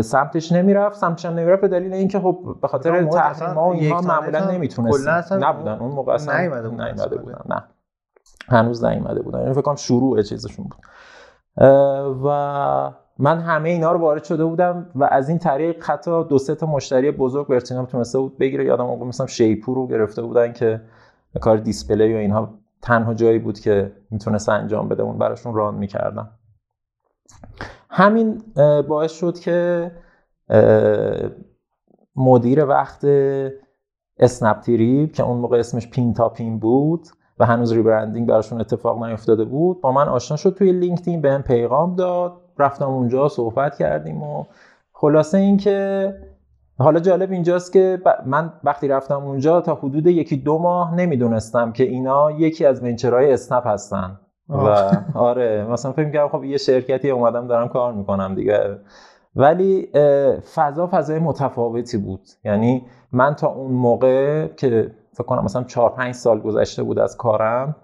سمتش 0.00 0.52
نمی‌رفت. 0.52 0.96
سمتش 0.96 1.26
هم 1.26 1.34
نمی‌رفت 1.34 1.62
به 1.62 1.68
دلیل 1.68 1.92
اینکه 1.92 2.20
خب 2.20 2.56
به 2.62 2.68
خاطر 2.68 3.04
تحریم 3.04 3.54
ها 3.54 3.68
و 3.68 3.72
اینها 3.72 4.00
معمولا 4.00 4.50
نمی‌تونست 4.50 5.32
نبودن. 5.32 5.78
اون 5.78 5.90
موقع 5.90 6.12
اصلا 6.12 6.40
نیومده 6.40 6.68
بودن. 6.68 7.38
نه. 7.48 7.64
هنوز 8.48 8.84
نیومده 8.84 9.22
بودن. 9.22 9.40
یعنی 9.40 9.52
فکر 9.52 9.62
کنم 9.62 9.74
شروع 9.74 10.22
چیزشون 10.22 10.64
بود. 10.64 10.80
و 12.24 12.92
من 13.18 13.40
همه 13.40 13.68
اینا 13.68 13.92
رو 13.92 13.98
وارد 13.98 14.24
شده 14.24 14.44
بودم 14.44 14.90
و 14.94 15.04
از 15.04 15.28
این 15.28 15.38
طریق 15.38 15.84
حتی 15.84 16.24
دو 16.24 16.38
سه 16.38 16.54
تا 16.54 16.66
مشتری 16.66 17.10
بزرگ 17.10 17.46
برتینام 17.46 17.86
تونسته 17.86 18.18
بود 18.18 18.38
بگیره. 18.38 18.64
یادم 18.64 18.84
موقع 18.84 19.06
مثلا 19.06 19.26
شیپور 19.26 19.76
رو 19.76 19.86
گرفته 19.86 20.22
بودن 20.22 20.52
که 20.52 20.80
کار 21.40 21.56
دیسپلی 21.56 22.14
و 22.14 22.16
اینها 22.16 22.54
تنها 22.82 23.14
جایی 23.14 23.38
بود 23.38 23.60
که 23.60 23.92
می‌تونست 24.10 24.48
انجام 24.48 24.88
بده. 24.88 25.02
اون 25.02 25.18
براشون 25.18 25.54
ران 25.54 25.74
می‌کردم. 25.74 26.30
همین 27.90 28.42
باعث 28.88 29.12
شد 29.12 29.38
که 29.38 29.90
مدیر 32.16 32.64
وقت 32.64 33.04
اسنپ 34.18 34.60
که 35.12 35.22
اون 35.22 35.38
موقع 35.38 35.58
اسمش 35.58 35.90
پین 35.90 36.14
تا 36.14 36.28
پین 36.28 36.58
بود 36.58 37.06
و 37.40 37.46
هنوز 37.46 37.72
rebranding 37.72 38.28
براشون 38.28 38.60
اتفاق 38.60 39.04
نیفتاده 39.04 39.44
بود 39.44 39.80
با 39.80 39.92
من 39.92 40.08
آشنا 40.08 40.36
شد 40.36 40.54
توی 40.54 40.72
لینکدین 40.72 41.20
بهم 41.20 41.42
پیغام 41.42 41.96
داد. 41.96 42.32
رفتم 42.58 42.90
اونجا 42.90 43.28
صحبت 43.28 43.78
کردیم 43.78 44.22
و 44.22 44.44
خلاصه 44.92 45.38
اینکه 45.38 46.14
حالا 46.78 47.00
جالب 47.00 47.32
اینجاست 47.32 47.72
که 47.72 48.02
من 48.26 48.52
وقتی 48.64 48.88
رفتم 48.88 49.24
اونجا 49.24 49.60
تا 49.60 49.74
حدود 49.74 50.06
یکی 50.06 50.36
دو 50.36 50.58
ماه 50.58 50.94
نمی‌دونستم 50.94 51.72
که 51.72 51.84
اینا 51.84 52.30
یکی 52.30 52.66
از 52.66 52.82
venture 52.82 53.21
های 53.21 53.32
اسنپ 53.32 53.66
هستن. 53.66 54.18
و 54.48 54.90
آره 55.14 55.66
مثلا 55.70 55.92
فکر 55.92 56.06
می‌کردم 56.06 56.28
خب 56.28 56.44
یه 56.44 56.56
شرکتی 56.56 57.10
اومدم 57.10 57.46
دارم 57.46 57.68
کار 57.68 57.92
می‌کنم 57.92 58.34
دیگه. 58.34 58.78
ولی 59.36 59.88
فضا 60.54 60.86
فضای 60.86 61.18
متفاوتی 61.18 61.98
بود. 61.98 62.20
یعنی 62.44 62.86
من 63.12 63.34
تا 63.34 63.48
اون 63.48 63.72
موقع 63.72 64.46
که 64.46 64.90
فکر 65.12 65.24
کنم 65.24 65.44
مثلا 65.44 65.64
4 65.64 65.90
5 65.90 66.14
سال 66.14 66.40
گذشته 66.40 66.82
بود 66.82 66.98
از 66.98 67.16
کارم. 67.16 67.76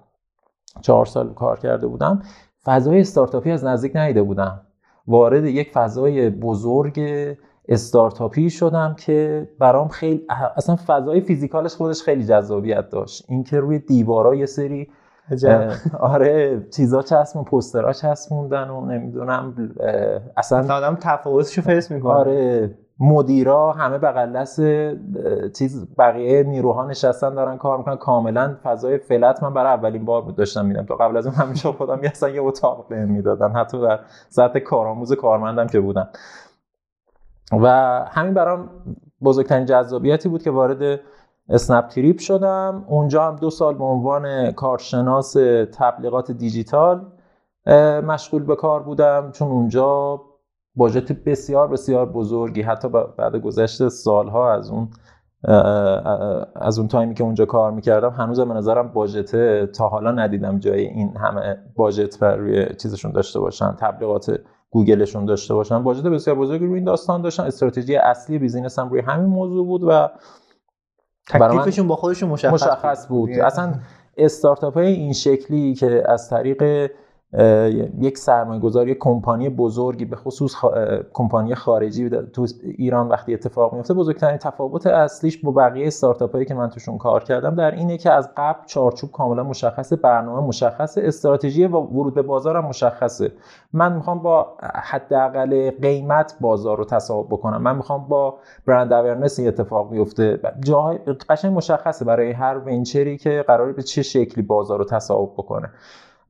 4 0.81 1.07
سال 1.07 1.35
کار 1.35 1.59
کرده 1.59 1.87
بودم. 1.87 2.23
فضای 2.65 3.01
استارتاپی 3.01 3.51
از 3.51 3.65
نزدیک 3.65 3.97
ندیده 3.97 4.23
بودم. 4.23 4.61
وارد 5.07 5.45
یک 5.45 5.73
فضای 5.73 6.31
بزرگ 6.31 7.01
استارتاپی 7.69 8.51
شدم 8.51 8.95
که 8.99 9.49
برام 9.59 9.89
خیلی 9.89 10.27
اصلا 10.57 10.77
فضای 10.87 11.21
فیزیکالش 11.21 11.75
خودش 11.75 12.03
خیلی 12.03 12.25
جذابیت 12.25 12.89
داشت. 12.89 13.25
اینکه 13.29 13.61
روی 13.61 13.79
دیوارا 13.79 14.35
یه 14.35 14.47
سری 14.47 14.89
آره 16.01 16.67
چیزا 16.71 17.03
چسبون 17.03 17.45
پوسترها 17.45 17.93
چسبوندن 17.93 18.71
و 18.71 18.87
نمی‌دونم 18.87 19.73
اصلا 20.37 20.75
آدم 20.75 20.99
تفاوتشو 21.01 21.63
face 21.63 21.91
می‌کنه. 21.91 22.13
آره 22.13 22.75
مدیرا 23.01 23.73
همه 23.73 23.99
بغل 23.99 24.33
دست 24.33 24.61
چیز 25.53 25.95
بقیه 25.99 26.43
نیروها 26.43 26.87
نشستن 26.87 27.35
دارن 27.35 27.57
کار 27.57 27.79
می‌کنن. 27.79 27.97
کاملا 27.97 28.57
فضای 28.63 28.99
flat 28.99 29.43
من 29.43 29.55
برای 29.55 29.73
اولین 29.73 30.05
بار 30.05 30.23
داشتم 30.23 30.67
می‌دیدم 30.67 30.87
تا 30.87 30.97
قبل 30.97 31.17
از 31.17 31.27
اون 31.27 31.35
همیشه 31.35 31.73
خودم 31.73 32.01
اصلا 32.05 32.29
یه 32.29 32.43
اتاق 32.43 32.89
بهم 32.89 33.09
می‌دادن. 33.09 33.53
حتی 33.53 33.81
در 33.83 34.01
سطح 34.29 34.59
کارآموز 34.59 35.13
کارمندم 35.13 35.67
که 35.67 35.81
بودم. 35.81 36.09
و 37.53 37.69
همین 38.11 38.35
برام 38.35 38.71
بزرگترین 39.25 39.67
جذابیتی 39.67 40.29
بود 40.29 40.43
که 40.43 40.51
وارد 40.51 41.01
اسنپ 41.49 41.87
تریپ 41.87 42.19
شدم. 42.19 42.85
اونجا 42.89 43.25
هم 43.25 43.37
دو 43.37 43.51
سال 43.51 43.75
به 43.75 43.85
عنوان 43.85 44.53
کارشناس 44.53 45.33
تبلیغات 45.79 46.31
دیجیتال 46.31 47.07
مشغول 48.07 48.43
به 48.43 48.57
کار 48.57 48.83
بودم. 48.83 49.31
چون 49.31 49.49
اونجا 49.49 50.21
budget 50.77 51.13
بسیار 51.13 51.69
بسیار 51.69 52.07
بزرگی. 52.07 52.63
حتی 52.63 52.89
بعد 52.89 53.37
گذشت 53.37 53.89
سالها 53.89 54.53
از 54.53 54.71
اون 54.71 54.89
از 56.57 56.79
اون 56.79 56.89
تایمی 56.89 57.15
که 57.15 57.25
اونجا 57.25 57.45
کار 57.45 57.71
می‌کردم 57.71 58.11
هنوز 58.11 58.41
به 58.41 58.55
نظرم 58.55 58.89
budget 58.89 59.65
تا 59.73 59.89
حالا 59.89 60.13
ندیدم 60.13 60.59
جای 60.59 60.81
این 60.81 61.17
همه 61.17 61.57
budget 61.77 62.19
بر 62.19 62.37
روی 62.37 62.67
چیزشون 62.75 63.13
داشته 63.13 63.41
باشن 63.41 63.77
تبلیغات 63.81 64.41
گوگلشون 64.71 65.25
داشته 65.25 65.55
باشن. 65.55 65.83
budget 65.83 66.03
بسیار 66.03 66.37
بزرگی 66.37 66.67
روی 66.67 66.75
این 66.75 66.85
داستان 66.85 67.23
داشتن. 67.23 67.43
استراتژی 67.43 67.97
اصلی 67.97 68.39
business 68.39 68.79
هم 68.79 68.89
روی 68.89 69.01
همین 69.01 69.27
موضوع 69.27 69.67
بود 69.67 69.83
و 69.85 70.11
تکلیفشون 71.29 71.89
با 71.89 71.97
خودشون 71.97 72.29
مشخص, 72.29 72.53
مشخص 72.53 73.09
بود, 73.09 73.31
بود. 73.31 73.39
اصلا 73.39 73.75
استارتاپ 74.17 74.75
های 74.75 74.87
این 74.87 75.13
شکلی 75.13 75.75
که 75.75 76.03
از 76.07 76.31
طریق 76.31 76.91
یک 78.01 78.19
سرمایه 78.19 78.61
گذاری 78.61 78.95
کمپانی 78.95 79.49
بزرگی 79.49 80.05
به 80.05 80.17
خصوص 80.17 80.55
کمپانی 81.13 81.55
خارجی 81.55 82.11
تو 82.11 82.47
ایران 82.63 83.09
وقتی 83.09 83.35
اتفاق 83.35 83.75
میفته 83.75 83.95
بزرگترین 83.95 84.37
تفاوت 84.37 84.87
اصلیش 84.87 85.39
با 85.39 85.53
بقیه 85.53 85.87
استارتاپ 85.87 86.33
هایی 86.33 86.45
که 86.45 86.55
من 86.55 86.71
توشون 86.71 86.99
کار 86.99 87.25
کردم 87.25 87.55
در 87.55 87.71
اینه 87.71 87.99
که 87.99 88.13
از 88.13 88.31
قبل 88.37 88.67
چارچوب 88.67 89.13
کاملا 89.13 89.43
مشخص 89.43 89.93
برنامه 90.03 90.47
مشخص 90.49 90.99
استراتژی 90.99 91.67
و 91.67 91.77
ورود 91.77 92.15
به 92.15 92.23
بازارم 92.23 92.65
مشخصه. 92.65 93.33
من 93.73 93.93
می‌خوام 93.93 94.19
با 94.19 94.57
حداقل 94.61 95.71
قیمت 95.71 96.37
بازار 96.41 96.79
رو 96.79 96.85
تصاحب 96.85 97.27
بکنم. 97.27 97.63
من 97.63 97.77
می‌خوام 97.77 98.09
با 98.09 98.39
brand 98.67 98.93
awareness 98.93 99.41
اتفاق 99.41 99.91
بیفته. 99.91 100.41
جاهای 100.61 100.99
قشنگ 101.29 101.57
مشخصه 101.57 102.05
برای 102.05 102.33
هر 102.33 102.59
venture 102.59 103.10
ی 103.10 103.17
که 103.17 103.45
قراره 103.47 103.73
به 103.73 103.83
چه 103.83 104.03
شکلی 104.03 104.45
بازار 104.45 104.79
رو 104.79 104.85
تصاحب 104.85 105.33
بکنه. 105.33 105.71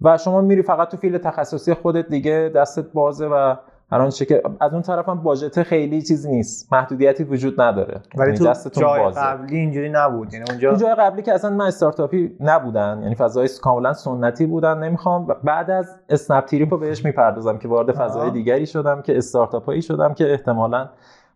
و 0.01 0.19
شما 0.19 0.41
میری 0.41 0.63
فقط 0.63 0.89
تو 0.89 0.97
field 0.97 1.19
تخصصی 1.19 1.75
خودت 1.75 2.09
دیگه 2.09 2.53
دستت 2.55 2.93
بازه 2.93 3.27
و 3.27 3.55
هر 3.93 4.01
آنچه 4.01 4.25
که 4.25 4.43
از 4.61 4.73
اون 4.73 4.83
طرف 4.83 5.09
هم 5.09 5.23
budget 5.23 5.63
خیلی 5.63 6.03
چیزی 6.03 6.31
نیست. 6.31 6.73
محدودیتی 6.73 7.25
وجود 7.25 7.61
نداره. 7.61 8.01
ولی 8.17 8.33
یعنی 8.33 8.55
تو 8.55 8.81
جای 8.81 9.01
بازه. 9.01 9.21
قبلی 9.21 9.57
اینجوری 9.57 9.89
نبود. 9.89 10.35
یعنی 10.35 10.45
اونجا 10.51 10.73
تو 10.73 10.77
جای 10.77 10.95
قبلی 10.95 11.23
که 11.23 11.33
اصلا 11.33 11.51
من 11.51 11.67
استارتاپی 11.67 12.37
نبودن. 12.41 12.99
یعنی 13.03 13.15
فضای 13.15 13.49
کاملا 13.63 13.93
سنتی 13.93 14.47
بودن. 14.47 14.79
نمی‌خوام. 14.79 15.27
بعد 15.45 15.71
از 15.71 15.97
اسنپ 16.09 16.45
تریپ 16.45 16.73
رو 16.73 16.79
بهش 16.79 17.05
می‌پردازم 17.05 17.59
که 17.59 17.69
وارد 17.69 17.93
فضای 17.93 18.31
دیگری 18.31 18.67
شدم 18.67 19.03
که 19.03 19.17
استارتاپایی 19.17 19.83
شدم 19.83 20.15
که 20.15 20.31
احتمالا 20.31 20.89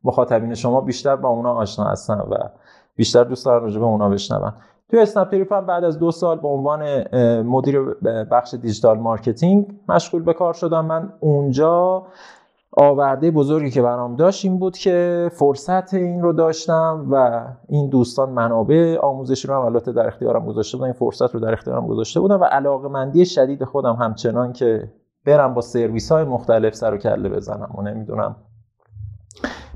مخاطبین 0.04 0.54
شما 0.54 0.80
بیشتر 0.80 1.16
با 1.16 1.28
اونا 1.28 1.54
آشنا 1.54 1.84
هستن 1.84 2.18
و 2.18 2.36
بیشتر 2.96 3.24
دوست 3.24 3.46
دارن 3.46 3.62
راجع 3.62 3.78
به 3.78 3.86
اونا 3.86 4.08
بشنون. 4.08 4.52
توی 4.90 5.00
اسنپ 5.00 5.52
هم 5.52 5.66
بعد 5.66 5.84
از 5.84 5.98
دو 5.98 6.10
سال 6.10 6.38
به 6.38 6.48
عنوان 6.48 7.04
مدیر 7.42 7.80
بخش 8.30 8.54
digital 8.54 8.98
marketing 8.98 9.66
مشغول 9.88 10.22
به 10.22 10.32
کار 10.32 10.54
شدم. 10.54 10.86
من 10.86 11.12
اونجا 11.20 12.06
آورده 12.76 13.30
بزرگی 13.30 13.70
که 13.70 13.82
برام 13.82 14.16
داشت 14.16 14.44
این 14.44 14.58
بود 14.58 14.78
که 14.78 15.30
فرصت 15.32 15.94
این 15.94 16.22
رو 16.22 16.32
داشتم 16.32 17.06
و 17.10 17.44
این 17.68 17.88
دوستان 17.88 18.30
منابع 18.30 18.98
آموزشی 19.02 19.48
رو 19.48 19.54
هم 19.54 19.60
البته 19.60 19.92
در 19.92 20.06
اختیارم 20.06 20.46
گذاشته 20.46 20.76
بودن 20.76 20.84
این 20.84 20.98
فرصت 20.98 21.34
رو 21.34 21.40
در 21.40 21.52
اختیارم 21.52 21.86
گذاشته 21.86 22.20
بودم 22.20 22.40
و 22.40 22.44
علاقه 22.44 22.88
مندی 22.88 23.26
شدید 23.26 23.64
خودم 23.64 23.94
همچنان 23.94 24.52
که 24.52 24.92
برم 25.26 25.54
با 25.54 25.60
سرویس 25.60 26.12
های 26.12 26.24
مختلف 26.24 26.74
سر 26.74 26.94
و 26.94 26.96
کله 26.96 27.28
بزنم 27.28 27.74
و 27.78 27.82
نمی‌دونم 27.82 28.36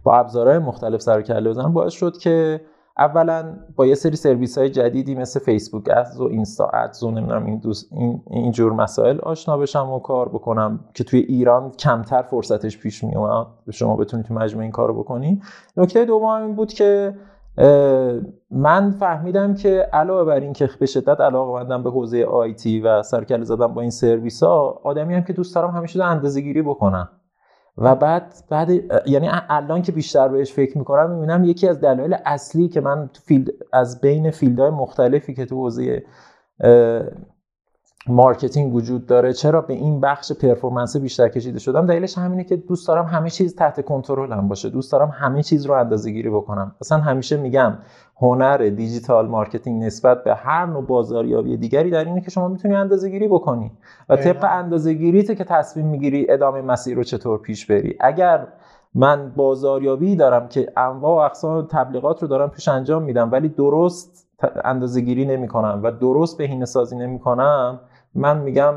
با 0.04 0.14
ابزارهای 0.14 0.58
مختلف 0.58 1.00
سر 1.00 1.18
و 1.18 1.22
کله 1.22 1.50
بزنم 1.50 1.72
باعث 1.72 1.92
شد 1.92 2.16
که 2.16 2.60
اولا 2.98 3.56
با 3.76 3.86
یه 3.86 3.94
سری 3.94 4.16
سرویس 4.16 4.58
های 4.58 4.70
جدیدی 4.70 5.14
مثل 5.14 5.40
فیسبوک 5.40 5.88
ادز 5.96 6.20
و 6.20 6.24
اینستا 6.24 6.66
ادز 6.66 7.02
و 7.02 7.10
نمی‌دونم 7.10 7.46
این 7.46 7.58
دوست 7.58 7.92
این 7.92 8.22
اینجور 8.30 8.72
مسائل 8.72 9.18
آشنا 9.18 9.58
بشم 9.58 9.90
و 9.90 9.98
کار 9.98 10.28
بکنم 10.28 10.80
که 10.94 11.04
توی 11.04 11.20
ایران 11.20 11.70
کمتر 11.70 12.22
فرصتش 12.22 12.78
پیش 12.78 13.04
می 13.04 13.14
اومد 13.14 13.46
شما 13.70 13.96
بتونید 13.96 14.26
تو 14.26 14.34
مجموعه 14.34 14.62
این 14.62 14.72
کارو 14.72 14.98
بکنی 15.02 15.42
نکته 15.76 16.04
دوم 16.04 16.24
این 16.24 16.54
بود 16.54 16.72
که 16.72 17.14
من 18.50 18.90
فهمیدم 18.90 19.54
که 19.54 19.88
علاوه 19.92 20.24
بر 20.24 20.40
اینکه 20.40 20.70
به 20.80 20.86
شدت 20.86 21.20
علاقه 21.20 21.52
مندم 21.52 21.82
به 21.82 21.90
حوزه 21.90 22.24
آیتی 22.24 22.80
و 22.80 23.02
سرکل 23.02 23.42
زدم 23.42 23.74
با 23.74 23.80
این 23.80 23.90
سرویس 23.90 24.42
ها 24.42 24.80
آدمی 24.84 25.14
هم 25.14 25.24
که 25.24 25.32
دوست 25.32 25.54
دارم 25.54 25.70
همیشه 25.70 26.04
اندازه 26.04 26.40
گیری 26.40 26.62
بکنم. 26.62 27.08
و 27.76 27.94
بعد 27.94 28.34
بعد 28.50 28.70
یعنی 29.06 29.28
الان 29.48 29.82
که 29.82 29.92
بیشتر 29.92 30.28
بهش 30.28 30.52
فکر 30.52 30.78
می‌کنم 30.78 31.10
می‌بینم 31.10 31.44
یکی 31.44 31.68
از 31.68 31.80
دلایل 31.80 32.16
اصلی 32.26 32.68
که 32.68 32.80
من 32.80 33.10
field 33.26 33.48
از 33.72 34.00
بین 34.00 34.30
field 34.30 34.59
های 34.59 34.70
مختلفی 34.70 35.34
که 35.34 35.46
تو 35.46 35.56
حوزه 35.56 36.04
marketing 38.08 38.74
وجود 38.74 39.06
داره. 39.06 39.32
چرا 39.32 39.60
به 39.60 39.74
این 39.74 40.00
بخش 40.00 40.32
performance 40.32 40.96
بیشتر 40.96 41.28
کشیده 41.28 41.58
شدم؟ 41.58 41.86
دلیلش 41.86 42.18
همینه 42.18 42.44
که 42.44 42.56
دوست 42.56 42.88
دارم 42.88 43.04
همه 43.04 43.30
چیز 43.30 43.56
تحت 43.56 43.84
کنترلم 43.84 44.48
باشه. 44.48 44.70
دوست 44.70 44.92
دارم 44.92 45.08
همه 45.08 45.42
چیز 45.42 45.66
رو 45.66 45.74
اندازه 45.74 46.10
گیری 46.10 46.30
بکنم. 46.30 46.74
اصلا 46.80 46.98
همیشه 46.98 47.36
میگم 47.36 47.78
هنر 48.16 48.56
digital 48.56 49.28
marketing 49.28 49.84
نسبت 49.84 50.24
به 50.24 50.34
هر 50.34 50.66
نوع 50.66 50.86
بازاریابی 50.86 51.56
دیگری 51.56 51.90
در 51.90 52.04
اینه 52.04 52.20
که 52.20 52.30
شما 52.30 52.48
می‌تونی 52.48 52.74
اندازه 52.74 53.08
گیری 53.10 53.28
بکنی. 53.28 53.72
و 54.08 54.16
طبق 54.16 54.44
اندازه 54.44 54.92
گیریته 54.92 55.34
که 55.34 55.44
تصمیم 55.44 55.86
می‌گیری 55.86 56.26
ادامه 56.28 56.62
مسیر 56.62 56.96
رو 56.96 57.02
چطور 57.02 57.38
پیش 57.38 57.66
بری. 57.66 57.96
اگر 58.00 58.46
من 58.94 59.32
بازاریابی 59.36 60.16
دارم 60.16 60.48
که 60.48 60.72
انواع 60.76 61.22
و 61.22 61.26
اقسام 61.26 61.66
تبلیغات 61.70 62.22
رو 62.22 62.28
دارم 62.28 62.48
توش 62.48 62.68
انجام 62.68 63.02
میدم 63.02 63.32
ولی 63.32 63.48
درست 63.48 64.28
اندازه 64.64 65.00
گیری 65.00 65.26
نمی 65.26 65.48
کنم 65.48 65.80
و 65.82 65.90
درست 65.90 66.38
بهینه 66.38 66.64
سازی 66.64 66.96
نمی 66.96 67.18
کنم 67.18 67.80
من 68.14 68.38
میگم 68.38 68.74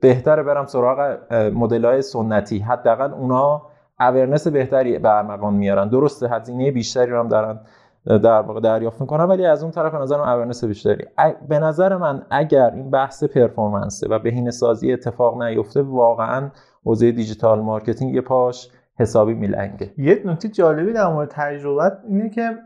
بهتره 0.00 0.42
برم 0.42 0.66
سراغ 0.66 1.18
مدل 1.32 1.84
های 1.84 2.02
سنتی. 2.02 2.58
حداقل 2.58 3.12
اونا 3.12 3.62
اورنس 4.00 4.46
بهتری 4.46 4.98
به 4.98 5.16
ارمغان 5.16 5.54
میارن. 5.54 5.88
درسته 5.88 6.28
هزینه 6.28 6.70
بیشتری 6.70 7.10
رو 7.10 7.20
هم 7.20 7.28
دارن 7.28 7.60
در 8.06 8.40
واقع 8.40 8.60
دریافت 8.60 9.00
می‌کنن 9.00 9.24
ولی 9.24 9.46
از 9.46 9.62
اون 9.62 9.72
طرف 9.72 9.92
به 9.92 9.98
نظرم 9.98 10.20
اورنس 10.20 10.64
بیشتری. 10.64 11.04
به 11.48 11.58
نظر 11.58 11.96
من 11.96 12.22
اگر 12.30 12.70
این 12.70 12.90
بحث 12.90 13.24
performance 13.24 14.01
ه 14.01 14.08
و 14.08 14.18
بهینه 14.18 14.50
سازی 14.50 14.92
اتفاق 14.92 15.42
نیفته 15.42 15.82
واقعا 15.82 16.50
حوزه 16.84 17.12
digital 17.12 17.60
marketing 17.60 18.14
یه 18.14 18.20
پاش 18.20 18.70
حسابی 18.98 19.34
میلنگه. 19.34 19.92
یه 19.98 20.22
نکته 20.24 20.48
جالبی 20.48 20.92
در 20.92 21.06
مورد 21.06 21.28
تجربت 21.28 21.92
اینه 22.08 22.30
که 22.30 22.58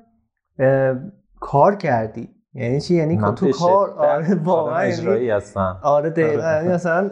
کار 1.41 1.77
کردی. 1.77 2.29
یعنی 2.55 2.81
چی؟ 2.81 2.95
یعنی 2.95 3.21
تو 3.37 3.51
کار؟ 3.51 3.91
آره 3.91 4.35
واقعا 4.35 4.87
یعنی 4.87 4.93
اجرایی 4.93 5.31
هستن 5.31 5.77
آره 5.83 6.11
دقیقاً. 6.11 6.43
آره. 6.43 6.57
یعنی 6.57 6.75
مثلا 6.75 7.11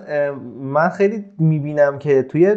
من 0.61 0.89
خیلی 0.89 1.25
می‌بینم 1.39 1.99
که 1.99 2.23
توی 2.23 2.57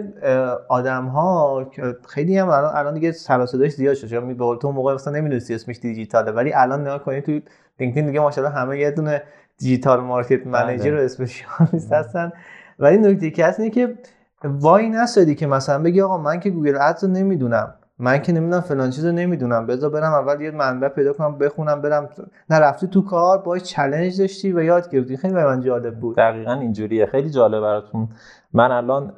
آدم 0.70 1.06
ها 1.06 1.66
خیلی 2.08 2.38
هم 2.38 2.50
الان 2.50 2.76
الان 2.76 2.94
دیگه 2.94 3.12
سر 3.12 3.46
زیاد 3.46 3.94
شده 3.94 4.20
می 4.20 4.34
به 4.34 4.58
تو 4.62 4.72
موقع 4.72 4.94
مثلا 4.94 5.14
نمی‌دونستی 5.14 5.56
اسمش 5.56 5.80
دیجیتاله. 5.80 6.32
ولی 6.32 6.54
الان 6.54 6.82
نگاه 6.82 7.04
کنید 7.04 7.24
توی 7.24 7.42
لینکدین 7.80 8.06
دیگه 8.06 8.20
ماشاءالله 8.20 8.60
همه 8.60 8.80
یه 8.80 8.92
دونه 8.92 9.22
digital 9.58 10.00
market 10.00 10.48
manager 10.48 10.96
و 10.96 11.00
specialist 11.00 11.94
هستن. 11.94 12.32
ولی 12.80 12.98
نکته 12.98 13.32
که 13.32 13.46
هست 13.46 13.60
اینه 13.60 13.72
که 13.72 13.96
واینسادی 14.44 15.36
که 15.36 15.48
مثلا 15.48 15.84
بگی 15.84 16.02
آقا 16.02 16.18
من 16.18 16.40
که 16.40 16.50
Google 16.50 16.78
Ads 16.82 17.04
رو 17.04 17.10
نمی‌دونم. 17.10 17.74
من 18.02 18.22
که 18.22 18.32
نمی‌دونم 18.32 18.62
فلان 18.62 18.90
چیزو 18.90 19.12
نمی‌دونم. 19.12 19.68
بذار 19.68 19.90
برم 19.90 20.14
اول 20.14 20.42
یه 20.42 20.52
منبع 20.52 20.88
پیدا 20.88 21.14
کنم 21.14 21.38
بخونم 21.38 21.82
برم. 21.82 22.10
نه 22.50 22.60
رفتی 22.60 22.88
تو 22.88 23.02
کار 23.02 23.38
با 23.38 23.60
چالش 23.60 24.16
داشتی 24.16 24.54
و 24.54 24.64
یاد 24.64 24.90
گرفتی. 24.90 25.18
خیلی 25.18 25.34
به 25.34 25.46
من 25.46 25.62
جالب 25.62 26.00
بود. 26.00 26.18
دقیقا 26.18 26.54
اینجوریه. 26.54 27.06
خیلی 27.06 27.30
جالب 27.30 27.62
براتون. 27.62 28.10
من 28.54 28.72
الان 28.72 29.14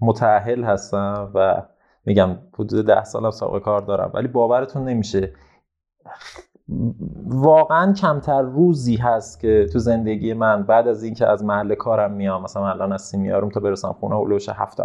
متأهل 0.00 0.64
هستم 0.64 1.30
و 1.34 1.62
میگم 2.06 2.36
حدود 2.54 2.86
ده 2.86 3.04
سالم 3.04 3.30
سابقه 3.30 3.60
کار 3.60 3.80
دارم. 3.80 4.10
ولی 4.14 4.28
باورتون 4.28 4.84
نمیشه. 4.84 5.32
واقعا 7.26 7.92
کمتر 7.92 8.42
روزی 8.42 8.96
هست 8.96 9.40
که 9.40 9.66
تو 9.72 9.78
زندگی 9.78 10.34
من 10.34 10.62
بعد 10.62 10.88
از 10.88 11.02
اینکه 11.02 11.26
از 11.26 11.44
محل 11.44 11.74
کارم 11.74 12.12
میام. 12.12 12.42
مثلا 12.42 12.68
الان 12.68 12.92
از 12.92 13.02
سیمیارم 13.02 13.48
تا 13.48 13.60
برسم 13.60 13.92
خونه 13.92 14.14
اولوش 14.14 14.48
هفت 14.48 14.76
تا 14.76 14.84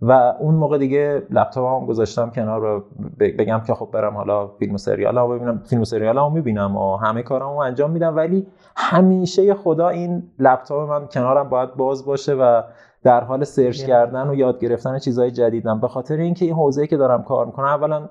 و 0.00 0.12
اون 0.40 0.54
موقع 0.54 0.78
دیگه 0.78 1.22
لپتاپ 1.30 1.80
هم 1.80 1.86
گذاشتم 1.86 2.30
کنار 2.30 2.60
رو 2.60 2.84
بگم 3.20 3.60
که 3.66 3.74
خب 3.74 3.88
برم 3.92 4.16
حالا 4.16 4.48
فیلم 4.48 4.74
و 4.74 4.78
سریال 4.78 5.18
هم 5.18 5.36
ببینم 5.36 5.62
فیلم 5.64 5.82
و 5.82 5.84
سریال 5.84 6.18
هم 6.18 6.32
می‌بینم 6.32 6.76
و 6.76 6.96
همه 6.96 7.22
کارم 7.22 7.48
رو 7.48 7.56
انجام 7.56 7.90
میدم. 7.90 8.16
ولی 8.16 8.46
همیشه 8.76 9.54
خدا 9.54 9.88
این 9.88 10.22
لپتاپ 10.38 10.90
من 10.90 11.06
کنارم 11.06 11.48
باید 11.48 11.74
باز 11.74 12.06
باشه 12.06 12.34
و 12.34 12.62
در 13.02 13.24
حال 13.24 13.44
سرچ 13.44 13.84
کردن 13.84 14.28
و 14.28 14.34
یاد 14.34 14.60
گرفتن 14.60 14.98
چیزهای 14.98 15.30
جدیدم. 15.30 15.80
به 15.80 15.88
خاطر 15.88 16.16
اینکه 16.16 16.44
این 16.44 16.54
حوزه‌ای 16.54 16.86
که 16.86 16.96
دارم 16.96 17.22
کار 17.22 17.46
می‌کنم 17.46 17.66
اولا 17.66 18.08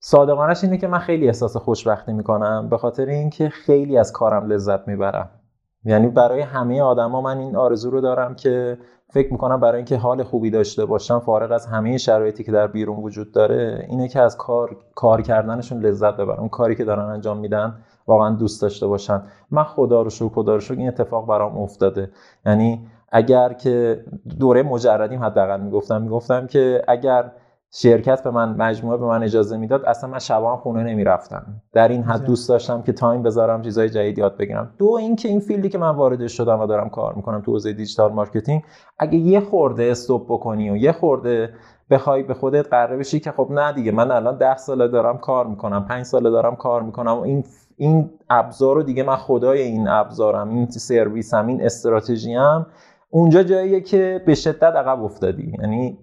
صادقانش 0.00 0.64
اینه 0.64 0.78
که 0.78 0.88
من 0.88 0.98
خیلی 0.98 1.26
احساس 1.26 1.56
خوشبختی 1.56 2.12
می‌کنم. 2.12 2.68
به 2.68 2.78
خاطر 2.78 3.06
اینکه 3.06 3.48
خیلی 3.48 3.98
از 3.98 4.12
کارم 4.12 4.46
لذت 4.46 4.88
می‌برم. 4.88 5.39
یعنی 5.84 6.08
برای 6.08 6.40
همه 6.40 6.82
آدما 6.82 7.20
من 7.20 7.38
این 7.38 7.56
آرزو 7.56 7.90
رو 7.90 8.00
دارم 8.00 8.34
که 8.34 8.78
فکر 9.12 9.32
می‌کنم 9.32 9.60
برای 9.60 9.76
اینکه 9.76 9.96
حال 9.96 10.22
خوبی 10.22 10.50
داشته 10.50 10.84
باشم 10.84 11.18
فارغ 11.18 11.52
از 11.52 11.66
همه 11.66 11.98
شرایطی 11.98 12.44
که 12.44 12.52
در 12.52 12.66
بیرون 12.66 12.96
وجود 12.96 13.32
داره 13.32 13.86
اینه 13.88 14.08
که 14.08 14.20
از 14.20 14.36
کار 14.36 14.76
کار 14.94 15.22
کردنشون 15.22 15.80
لذت 15.80 16.16
ببرن. 16.16 16.38
اون 16.38 16.48
کاری 16.48 16.74
که 16.74 16.84
دارن 16.84 17.04
انجام 17.04 17.38
میدن 17.38 17.74
واقعا 18.06 18.30
دوست 18.30 18.62
داشته 18.62 18.86
باشن. 18.86 19.22
من 19.50 19.64
خدا 19.64 20.02
رو 20.02 20.10
شکر 20.10 20.28
خدا 20.28 20.54
رو 20.54 20.60
شکر 20.60 20.78
این 20.78 20.88
اتفاق 20.88 21.26
برام 21.26 21.58
افتاده. 21.58 22.10
یعنی 22.46 22.86
اگر 23.12 23.52
که 23.52 24.04
دوره 24.40 24.62
مجردیم 24.62 25.24
حداقل 25.24 25.60
می‌گفتم 25.60 26.02
می‌گفتم 26.02 26.46
که 26.46 26.82
اگر 26.88 27.32
شرکت 27.72 28.22
به 28.22 28.30
من 28.30 28.56
مجموعه 28.56 28.98
به 28.98 29.06
من 29.06 29.22
اجازه 29.22 29.56
می‌داد 29.56 29.84
اصلا 29.84 30.10
من 30.10 30.18
شبا 30.18 30.52
هم 30.52 30.56
خونه 30.56 30.82
نمی‌رفتم. 30.82 31.46
در 31.72 31.88
این 31.88 32.02
حد 32.02 32.24
دوست 32.24 32.48
داشتم 32.48 32.82
که 32.82 32.92
time 32.92 33.22
بذارم 33.22 33.62
چیزای 33.62 33.90
جدید 33.90 34.18
یاد 34.18 34.36
بگیرم. 34.36 34.74
دو 34.78 34.96
اینکه 35.00 35.28
این 35.28 35.40
field 35.40 35.63
ی 35.63 35.68
که 35.68 35.78
من 35.78 35.90
واردش 35.90 36.36
شدم 36.36 36.60
و 36.60 36.66
دارم 36.66 36.88
کار 36.88 37.14
می‌کنم 37.14 37.40
تو 37.40 37.52
حوزه 37.52 37.72
digital 37.72 38.12
marketing 38.12 38.62
اگه 38.98 39.18
یه 39.18 39.40
خورده 39.40 39.84
stop 39.84 40.24
بکنی 40.28 40.70
و 40.70 40.76
یه 40.76 40.92
خورده 40.92 41.54
بخوای 41.90 42.22
به 42.22 42.34
خودت 42.34 42.68
غره 42.68 42.96
بشی 42.96 43.20
که 43.20 43.32
خب 43.32 43.48
نه 43.50 43.72
دیگه 43.72 43.92
من 43.92 44.10
الان 44.10 44.38
ده 44.38 44.56
ساله 44.56 44.88
دارم 44.88 45.18
کار 45.18 45.46
می‌کنم 45.46 45.84
پنج 45.84 46.04
ساله 46.04 46.30
دارم 46.30 46.56
کار 46.56 46.82
می‌کنم 46.82 47.12
و 47.12 47.20
این 47.20 47.44
این 47.76 48.10
ابزار 48.30 48.76
رو 48.76 48.82
دیگه 48.82 49.02
من 49.02 49.16
خدای 49.16 49.62
این 49.62 49.88
ابزارم 49.88 50.48
این 50.48 50.70
سرویسم 50.70 51.46
این 51.46 51.64
استراتژیم 51.64 52.66
اونجا 53.10 53.42
جاییه 53.42 53.80
که 53.80 54.22
به 54.26 54.34
شدت 54.34 54.62
عقب 54.62 55.02
افتادی. 55.02 55.52
یعنی 55.62 55.98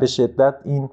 به 0.00 0.06
شدت 0.06 0.54
این 0.64 0.90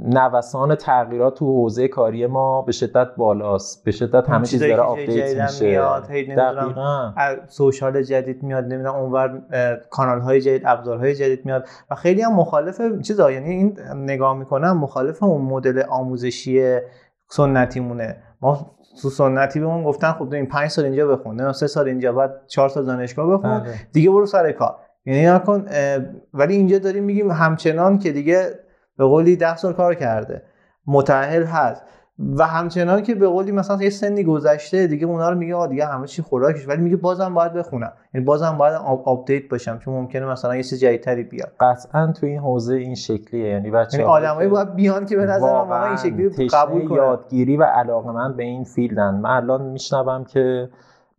نوسان 0.00 0.74
تغییرات 0.74 1.34
تو 1.34 1.46
حوزه 1.46 1.88
کاری 1.88 2.26
ما 2.26 2.62
به 2.62 2.72
شدت 2.72 3.08
بالاست. 3.16 3.84
به 3.84 3.90
شدت 3.90 4.28
همه 4.28 4.46
چیز 4.46 4.60
داره 4.60 4.76
update 4.76 5.40
میشه. 5.40 5.66
میاد 5.66 6.08
social 7.48 8.02
جدید 8.02 8.42
میاد 8.42 8.64
نمی‌دونم 8.64 8.94
اونور 8.94 9.42
کانال 9.90 10.20
های 10.20 10.40
جدید 10.40 10.62
ابزارهای 10.64 11.14
جدید 11.14 11.46
میاد 11.46 11.68
و 11.90 11.94
خیلی 11.94 12.22
هم 12.22 12.34
مخالف 12.34 13.00
چیزا. 13.02 13.30
یعنی 13.30 13.50
این 13.50 13.78
نگاه 13.94 14.38
می‌کنم 14.38 14.78
مخالف 14.78 15.22
اون 15.22 15.42
مدل 15.42 15.82
آموزشی 15.88 16.78
سنتی 17.28 17.80
مونه 17.80 18.16
ما 18.40 18.76
تو 19.02 19.10
سنتی 19.10 19.60
بهمون 19.60 19.84
گفتن 19.84 20.12
خب 20.12 20.32
این 20.32 20.46
5 20.46 20.70
سال 20.70 20.84
اینجا 20.84 21.06
بخون 21.06 21.52
3 21.52 21.66
سال 21.66 21.88
اینجا 21.88 22.12
بعد 22.12 22.30
4 22.46 22.68
سال 22.68 22.86
دانشگاه 22.86 23.30
بخون 23.30 23.58
بله. 23.58 23.74
دیگه 23.92 24.10
برو 24.10 24.26
سر 24.26 24.52
کار. 24.52 24.76
یعنی 25.06 25.26
نکن 25.26 25.66
ولی 26.34 26.54
اینجا 26.54 26.78
داریم 26.78 27.04
میگیم 27.04 27.30
همچنان 27.30 27.98
که 27.98 28.12
دیگه 28.12 28.65
به 28.98 29.04
قولی 29.04 29.36
ده 29.36 29.56
سال 29.56 29.72
کار 29.72 29.94
کرده. 29.94 30.42
متأهل 30.86 31.44
هست. 31.44 31.82
و 32.18 32.46
همچنان 32.46 33.02
که 33.02 33.14
به 33.14 33.28
قولی 33.28 33.52
مثلا 33.52 33.82
یه 33.82 33.90
سنی 33.90 34.24
گذشته 34.24 34.86
دیگه 34.86 35.06
اونا 35.06 35.30
رو 35.30 35.38
میگه 35.38 35.54
آ 35.54 35.66
دیگه 35.66 35.86
همه 35.86 36.06
چی 36.06 36.22
خوراکش. 36.22 36.68
ولی 36.68 36.82
میگه 36.82 36.96
بازم 36.96 37.34
باید 37.34 37.52
بخونم. 37.52 37.92
یعنی 38.14 38.24
بازم 38.24 38.58
باید 38.58 38.74
update 39.04 39.48
باشم 39.48 39.78
چون 39.78 39.94
ممکنه 39.94 40.26
مثلا 40.26 40.56
یه 40.56 40.62
چیز 40.62 40.80
جدیدتری 40.80 41.22
بیاد. 41.22 41.52
قطعا 41.60 42.12
تو 42.12 42.26
این 42.26 42.38
حوزه 42.38 42.74
این 42.74 42.94
شکلیه. 42.94 43.48
یعنی 43.48 43.70
بچه‌ها 43.70 44.02
یعنی 44.02 44.26
آدمایی 44.26 44.48
باید 44.48 44.74
بیان 44.74 45.06
که 45.06 45.16
به 45.16 45.26
نظر 45.26 45.64
من 45.64 45.82
این 45.82 45.96
شکلی 45.96 46.48
قبول 46.48 46.88
کنن. 46.88 46.96
یادگیری 46.96 47.56
و 47.56 47.62
علاقه 47.62 48.12
من 48.12 48.36
به 48.36 48.42
این 48.42 48.64
field 48.64 49.00
ن. 49.00 49.14
من 49.14 49.30
الان 49.30 49.62
میشنوم 49.62 50.24
که 50.24 50.68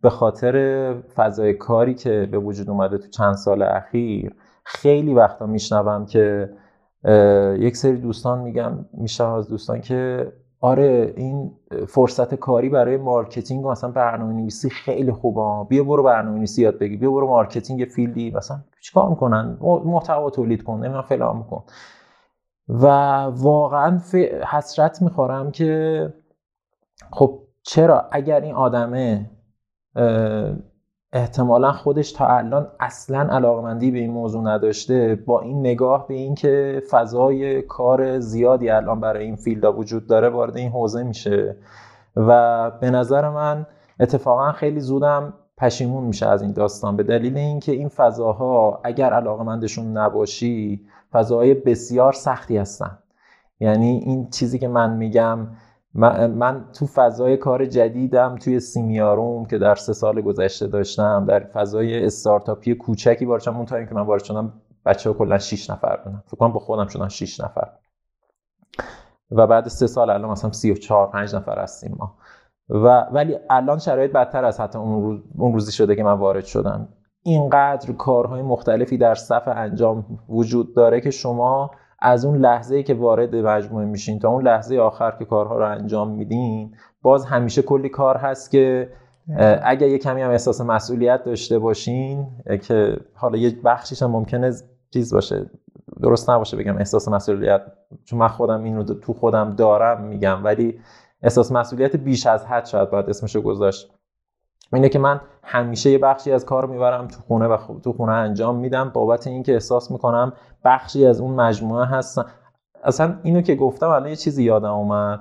به 0.02 0.10
خاطر 0.10 0.94
فضای 1.14 1.54
کاری 1.54 1.94
که 1.94 2.28
به 2.30 2.38
وجود 2.38 2.70
اومده 2.70 2.98
تو 2.98 3.08
چند 3.08 3.34
سال 3.34 3.62
اخیر 3.62 4.34
خیلی 4.64 5.14
وقتا 5.14 5.46
میشنوم 5.46 6.06
که 6.06 6.50
یک 7.58 7.76
سری 7.76 7.96
دوستان 7.96 8.38
میگم 8.38 8.84
میشم 8.92 9.32
از 9.32 9.48
دوستان 9.48 9.80
که 9.80 10.32
آره 10.60 11.14
این 11.16 11.52
فرصت 11.88 12.34
کاری 12.34 12.68
برای 12.68 12.96
marketing 12.96 13.64
و 13.64 13.70
مثلا 13.70 13.90
برنامه 13.90 14.32
نویسی 14.32 14.70
خیلی 14.70 15.12
خوبه. 15.12 15.68
بیا 15.68 15.84
برو 15.84 16.02
برنامه 16.02 16.36
نویسی 16.36 16.62
یاد 16.62 16.78
بگیر 16.78 16.96
بیا 16.96 17.10
برو 17.10 17.28
marketing 17.28 17.84
field 17.84 18.17
ی. 18.17 18.30
مثلا 18.30 18.58
چیکار 18.80 19.08
می‌کنن؟ 19.08 19.58
محتوا 19.84 20.30
تولید 20.30 20.62
کن. 20.62 20.74
نمی‌دونم 20.74 21.02
فلان 21.02 21.42
کن 21.42 21.64
و 22.68 22.86
واقعا 23.24 24.00
حسرت 24.50 25.02
می‌خورم 25.02 25.50
که 25.50 26.14
خب 27.10 27.40
چرا 27.62 28.08
اگر 28.12 28.40
این 28.40 28.54
آدمه 28.54 29.30
احتمالا 31.12 31.72
خودش 31.72 32.12
تا 32.12 32.26
الان 32.26 32.68
اصلا 32.80 33.18
علاقمندی 33.18 33.90
به 33.90 33.98
این 33.98 34.10
موضوع 34.10 34.42
نداشته. 34.42 35.14
با 35.26 35.40
این 35.40 35.60
نگاه 35.60 36.08
به 36.08 36.14
اینکه 36.14 36.82
فضای 36.90 37.62
کار 37.62 38.18
زیادی 38.18 38.70
الان 38.70 39.00
برای 39.00 39.24
این 39.24 39.36
فیلدا 39.36 39.72
وجود 39.72 40.06
داره 40.06 40.28
وارد 40.28 40.56
این 40.56 40.70
حوزه 40.70 41.02
میشه. 41.02 41.56
و 42.16 42.70
به 42.70 42.90
نظر 42.90 43.28
من 43.28 43.66
اتفاقا 44.00 44.52
خیلی 44.52 44.80
زودم 44.80 45.34
پشیمون 45.58 46.04
میشه 46.04 46.26
از 46.26 46.42
این 46.42 46.52
داستان 46.52 46.96
به 46.96 47.02
دلیل 47.02 47.36
اینکه 47.36 47.72
این 47.72 47.88
فضاها 47.88 48.80
اگر 48.84 49.12
علاقمندشون 49.12 49.96
نباشی 49.96 50.86
فضاهای 51.12 51.54
بسیار 51.54 52.12
سختی 52.12 52.56
هستن. 52.56 52.98
یعنی 53.60 54.02
این 54.04 54.30
چیزی 54.30 54.58
که 54.58 54.68
من 54.68 54.96
میگم 54.96 55.38
من, 55.94 56.64
تو 56.72 56.86
فضای 56.86 57.36
کار 57.36 57.66
جدیدم 57.66 58.36
توی 58.36 58.60
سیمیاروم 58.60 59.46
که 59.46 59.58
در 59.58 59.74
سه 59.74 59.92
سال 59.92 60.20
گذشته 60.20 60.66
داشتم 60.66 61.24
در 61.28 61.40
فضای 61.40 62.06
استارتاپی 62.06 62.74
کوچکی 62.74 63.24
وارد 63.24 63.42
شدم 63.42 63.56
اون 63.56 63.66
تا 63.66 63.84
که 63.84 63.94
من 63.94 64.02
وارد 64.02 64.24
شدم 64.24 64.52
بچه 64.86 65.10
ها 65.10 65.16
کلا 65.16 65.38
6 65.38 65.70
نفر 65.70 65.96
بودن. 65.96 66.22
فکر 66.26 66.36
کنم 66.36 66.52
با 66.52 66.60
خودم 66.60 66.86
شدن 66.86 67.08
6 67.08 67.40
نفر. 67.40 67.68
و 69.30 69.46
بعد 69.46 69.68
سه 69.68 69.86
سال 69.86 70.10
الان 70.10 70.30
مثلا 70.30 70.52
34 70.52 71.10
5 71.10 71.34
نفر 71.34 71.58
هستیم 71.58 71.96
ما. 71.98 72.14
و 72.68 73.00
ولی 73.12 73.36
الان 73.50 73.78
شرایط 73.78 74.12
بدتر 74.12 74.44
از 74.44 74.60
حتی 74.60 74.78
اون, 74.78 75.02
روز، 75.02 75.20
اون 75.38 75.52
روزی 75.52 75.72
شده 75.72 75.96
که 75.96 76.02
من 76.02 76.12
وارد 76.12 76.44
شدم. 76.44 76.88
اینقدر 77.22 77.92
کارهای 77.92 78.42
مختلفی 78.42 78.98
در 78.98 79.14
صف 79.14 79.48
انجام 79.48 80.18
وجود 80.28 80.74
داره 80.74 81.00
که 81.00 81.10
شما 81.10 81.70
از 81.98 82.24
اون 82.24 82.38
لحظه 82.38 82.76
ای 82.76 82.82
که 82.82 82.94
وارد 82.94 83.36
مجموعه 83.36 83.84
میشین 83.84 84.18
تا 84.18 84.28
اون 84.28 84.42
لحظه 84.46 84.78
آخر 84.78 85.10
که 85.10 85.24
کارها 85.24 85.58
رو 85.58 85.64
انجام 85.64 86.10
میدین 86.10 86.74
باز 87.02 87.24
همیشه 87.24 87.62
کلی 87.62 87.88
کار 87.88 88.16
هست 88.16 88.50
که 88.50 88.88
اگر 89.62 89.88
یه 89.88 89.98
کمی 89.98 90.22
هم 90.22 90.30
احساس 90.30 90.60
مسئولیت 90.60 91.24
داشته 91.24 91.58
باشین 91.58 92.26
که 92.62 92.96
حالا 93.14 93.38
یه 93.38 93.56
بخشیش 93.64 94.02
هم 94.02 94.10
ممکنه 94.10 94.52
چیز 94.90 95.14
باشه. 95.14 95.50
درست 96.02 96.30
نباشه 96.30 96.56
بگم 96.56 96.76
احساس 96.76 97.08
مسئولیت 97.08 97.62
چون 98.04 98.18
من 98.18 98.28
خودم 98.28 98.64
این 98.64 98.76
رو 98.76 98.82
تو 98.82 99.12
خودم 99.12 99.54
دارم 99.54 100.02
میگم 100.04 100.44
ولی 100.44 100.80
احساس 101.22 101.52
مسئولیت 101.52 101.96
بیش 101.96 102.26
از 102.26 102.46
حد 102.46 102.66
شاید 102.66 102.90
باید 102.90 103.10
اسمشو 103.10 103.40
گذاشت. 103.40 103.97
اینه 104.72 104.88
که 104.88 104.98
من 104.98 105.20
همیشه 105.42 105.90
یه 105.90 105.98
بخشی 105.98 106.32
از 106.32 106.44
کار 106.44 106.66
می‌برم 106.66 107.08
تو 107.08 107.20
خونه 107.20 107.46
و 107.46 107.56
تو 107.84 107.92
خونه 107.92 108.12
انجام 108.12 108.56
میدم 108.56 108.90
بابت 108.94 109.26
اینکه 109.26 109.52
احساس 109.52 109.90
می‌کنم 109.90 110.32
بخشی 110.64 111.06
از 111.06 111.20
اون 111.20 111.34
مجموعه 111.34 111.86
هستن. 111.86 112.24
اصلا 112.84 113.18
اینو 113.22 113.40
که 113.40 113.54
گفتم 113.54 113.88
الان 113.88 114.08
یه 114.08 114.16
چیزی 114.16 114.44
یادم 114.44 114.72
اومد. 114.72 115.20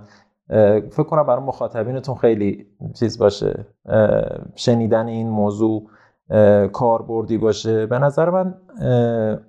فکر 0.92 1.04
کنم 1.04 1.24
برای 1.24 1.44
مخاطبینتون 1.44 2.16
خیلی 2.16 2.68
چیز 3.00 3.20
باشه. 3.20 3.66
شنیدن 4.56 5.08
این 5.08 5.30
موضوع 5.30 5.90
کاربردی 6.74 7.38
باشه. 7.38 7.86
به 7.86 8.00
نظر 8.00 8.30
من 8.30 8.56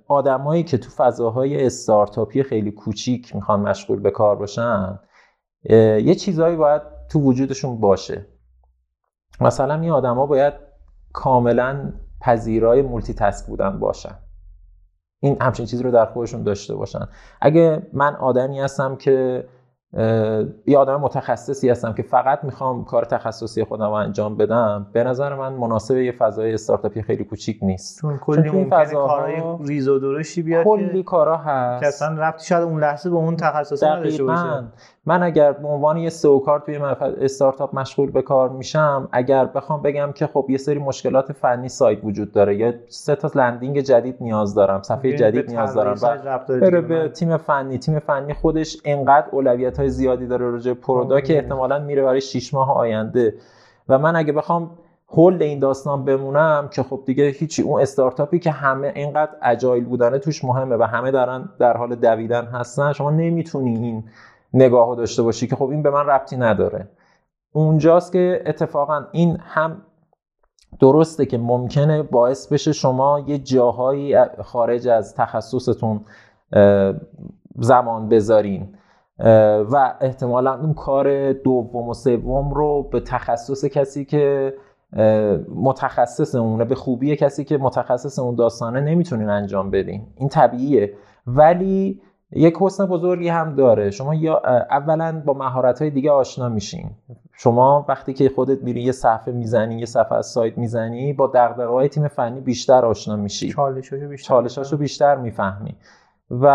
آدمایی 0.07 0.63
که 0.63 0.77
تو 0.77 0.89
فضاهای 0.89 1.65
استارتاپی 1.65 2.43
خیلی 2.43 2.71
کوچیک 2.71 3.35
می‌خوان 3.35 3.59
مشغول 3.59 3.99
به 3.99 4.11
کار 4.11 4.35
باشن 4.35 4.99
یه 6.03 6.15
چیزهایی 6.15 6.55
باید 6.55 6.81
تو 7.11 7.19
وجودشون 7.19 7.79
باشه. 7.79 8.25
مثلا 9.41 9.79
این 9.79 9.91
آدما 9.91 10.25
باید 10.25 10.53
کاملا 11.13 11.93
پذیرای 12.21 12.81
multitask 12.81 13.47
بودن 13.47 13.79
باشن. 13.79 14.15
این 15.21 15.37
همچین 15.41 15.65
چیزی 15.65 15.83
رو 15.83 15.91
در 15.91 16.05
خودشون 16.05 16.43
داشته 16.43 16.75
باشن. 16.75 17.07
اگه 17.41 17.87
من 17.93 18.15
آدمی 18.15 18.59
هستم 18.59 18.95
که 18.95 19.45
یه 20.67 20.77
آدم 20.77 20.99
متخصصی 20.99 21.69
هستم 21.69 21.93
که 21.93 22.03
فقط 22.03 22.43
می‌خوام 22.43 22.85
کار 22.85 23.05
تخصصی 23.05 23.63
خودم 23.63 23.85
رو 23.85 23.91
انجام 23.91 24.37
بدم 24.37 24.87
به 24.93 25.03
نظر 25.03 25.35
من 25.35 25.53
مناسب 25.53 25.97
یه 25.97 26.11
فضای 26.11 26.53
استارتاپی 26.53 27.01
خیلی 27.01 27.23
کوچیک 27.23 27.59
نیست. 27.61 28.01
چون 28.01 28.17
کلی 28.17 28.49
ممکنه 28.49 28.93
کارهای 28.93 29.57
ریز 29.67 29.87
و 29.87 29.99
درشتی 29.99 30.41
بیاد 30.41 30.63
کلی 30.63 31.03
کارا 31.03 31.37
هست. 31.37 31.81
که 31.81 31.87
اصلا 31.87 32.15
رفتی 32.17 32.45
شاید 32.45 32.63
اون 32.63 32.79
لحظه 32.79 33.09
به 33.09 33.15
اون 33.15 33.35
تخصص 33.35 33.83
نداشته 33.83 34.23
باشه. 34.23 34.63
من 35.09 35.23
اگر 35.23 35.51
به 35.51 35.67
عنوان 35.67 35.97
یه 35.97 36.09
سئو 36.09 36.39
کار 36.39 36.59
توی 36.59 36.77
استارتاپ 37.21 37.75
مشغول 37.75 38.11
به 38.11 38.21
کار 38.21 38.49
میشم 38.49 39.09
اگر 39.11 39.45
بخوام 39.45 39.81
بگم 39.81 40.11
که 40.11 40.27
خب 40.27 40.45
یه 40.49 40.57
سری 40.57 40.79
مشکلات 40.79 41.31
فنی 41.31 41.69
سایت 41.69 41.99
وجود 42.03 42.31
داره 42.31 42.55
یا 42.55 42.73
سه 42.87 43.15
تا 43.15 43.31
لندینگ 43.35 43.79
جدید 43.79 44.15
نیاز 44.21 44.55
دارم 44.55 44.81
صفحه 44.81 45.17
جدید 45.17 45.51
نیاز 45.51 45.73
دارم 45.73 45.95
بره 46.49 46.81
به 46.81 47.09
تیم 47.09 47.37
فنی 47.37 47.77
تیم 47.77 47.99
فنی 47.99 48.33
خودش 48.33 48.77
انقدر 48.85 49.27
اولویت 49.31 49.79
های 49.79 49.89
زیادی 49.89 50.27
داره 50.27 50.51
راجع 50.51 50.73
پرودا 50.73 51.21
که 51.21 51.35
احتمالا 51.35 51.79
میره 51.79 52.03
برای 52.03 52.21
6 52.21 52.53
ماه 52.53 52.77
آینده. 52.77 53.33
و 53.89 53.97
من 53.99 54.15
اگه 54.15 54.33
بخوام 54.33 54.71
هول 55.11 55.43
این 55.43 55.59
داستان 55.59 56.05
بمونم 56.05 56.69
که 56.71 56.83
خب 56.83 57.01
دیگه 57.05 57.23
هیچی 57.27 57.61
اون 57.61 57.81
استارتاپی 57.81 58.39
که 58.39 58.51
همه 58.51 58.91
اینقدر 58.95 59.31
اجایل 59.41 59.85
بودنه 59.85 60.19
توش 60.19 60.43
مهمه 60.43 60.75
و 60.75 60.83
همه 60.83 61.11
دارن 61.11 61.49
در 61.59 61.77
حال 61.77 61.95
دویدن 61.95 62.45
هستن 62.45 62.93
شما 62.93 63.11
نمی‌تونی 63.11 63.77
این 63.77 64.03
نگاه 64.53 64.95
داشته 64.95 65.23
باشی 65.23 65.47
که 65.47 65.55
خب 65.55 65.69
این 65.69 65.83
به 65.83 65.89
من 65.89 66.05
ربطی 66.05 66.37
نداره. 66.37 66.87
اونجاست 67.53 68.11
که 68.11 68.43
اتفاقا 68.45 69.05
این 69.11 69.37
هم 69.39 69.81
درسته 70.79 71.25
که 71.25 71.37
ممکنه 71.37 72.03
باعث 72.03 72.53
بشه 72.53 72.71
شما 72.71 73.19
یه 73.27 73.37
جاهایی 73.37 74.15
خارج 74.43 74.87
از 74.87 75.15
تخصصتون 75.15 76.05
زمان 77.55 78.09
بذارین. 78.09 78.75
و 79.71 79.95
احتمالا 80.01 80.59
اون 80.59 80.73
کار 80.73 81.33
دوم 81.33 81.89
و 81.89 81.93
سوم 81.93 82.53
رو 82.53 82.83
به 82.83 82.99
تخصص 82.99 83.65
کسی 83.65 84.05
که 84.05 84.53
متخصص 85.55 86.35
اونه 86.35 86.65
به 86.65 86.75
خوبی 86.75 87.15
کسی 87.15 87.43
که 87.43 87.57
متخصص 87.57 88.19
اون 88.19 88.35
داستانه 88.35 88.81
نمی‌تونین 88.81 89.29
انجام 89.29 89.71
بدین. 89.71 90.07
این 90.15 90.29
طبیعیه. 90.29 90.93
ولی 91.27 92.01
یک 92.31 92.57
حسن 92.59 92.85
بزرگی 92.85 93.27
هم 93.27 93.55
داره. 93.55 93.91
شما 93.91 94.15
یا 94.15 94.41
اولا 94.69 95.21
با 95.25 95.33
مهارت 95.33 95.81
های 95.81 95.91
دیگه 95.91 96.11
آشنا 96.11 96.49
میشین. 96.49 96.89
شما 97.33 97.85
وقتی 97.89 98.13
که 98.13 98.29
خودت 98.35 98.63
میری 98.63 98.81
یه 98.81 98.91
صفحه 98.91 99.33
می‌زنی 99.33 99.79
یه 99.79 99.85
صفحه 99.85 100.17
از 100.17 100.25
سایت 100.25 100.57
می‌زنی 100.57 101.13
با 101.13 101.31
دغدغه 101.33 101.65
های 101.65 101.89
تیم 101.89 102.07
فنی 102.07 102.41
بیشتر 102.41 102.85
آشنا 102.85 103.15
میشی. 103.15 103.49
چالشاشو 103.49 104.07
بیشتر 104.07 104.27
چالشاشو 104.27 104.77
بیشتر 104.77 105.15
می‌فهمی. 105.15 105.75
و 106.31 106.45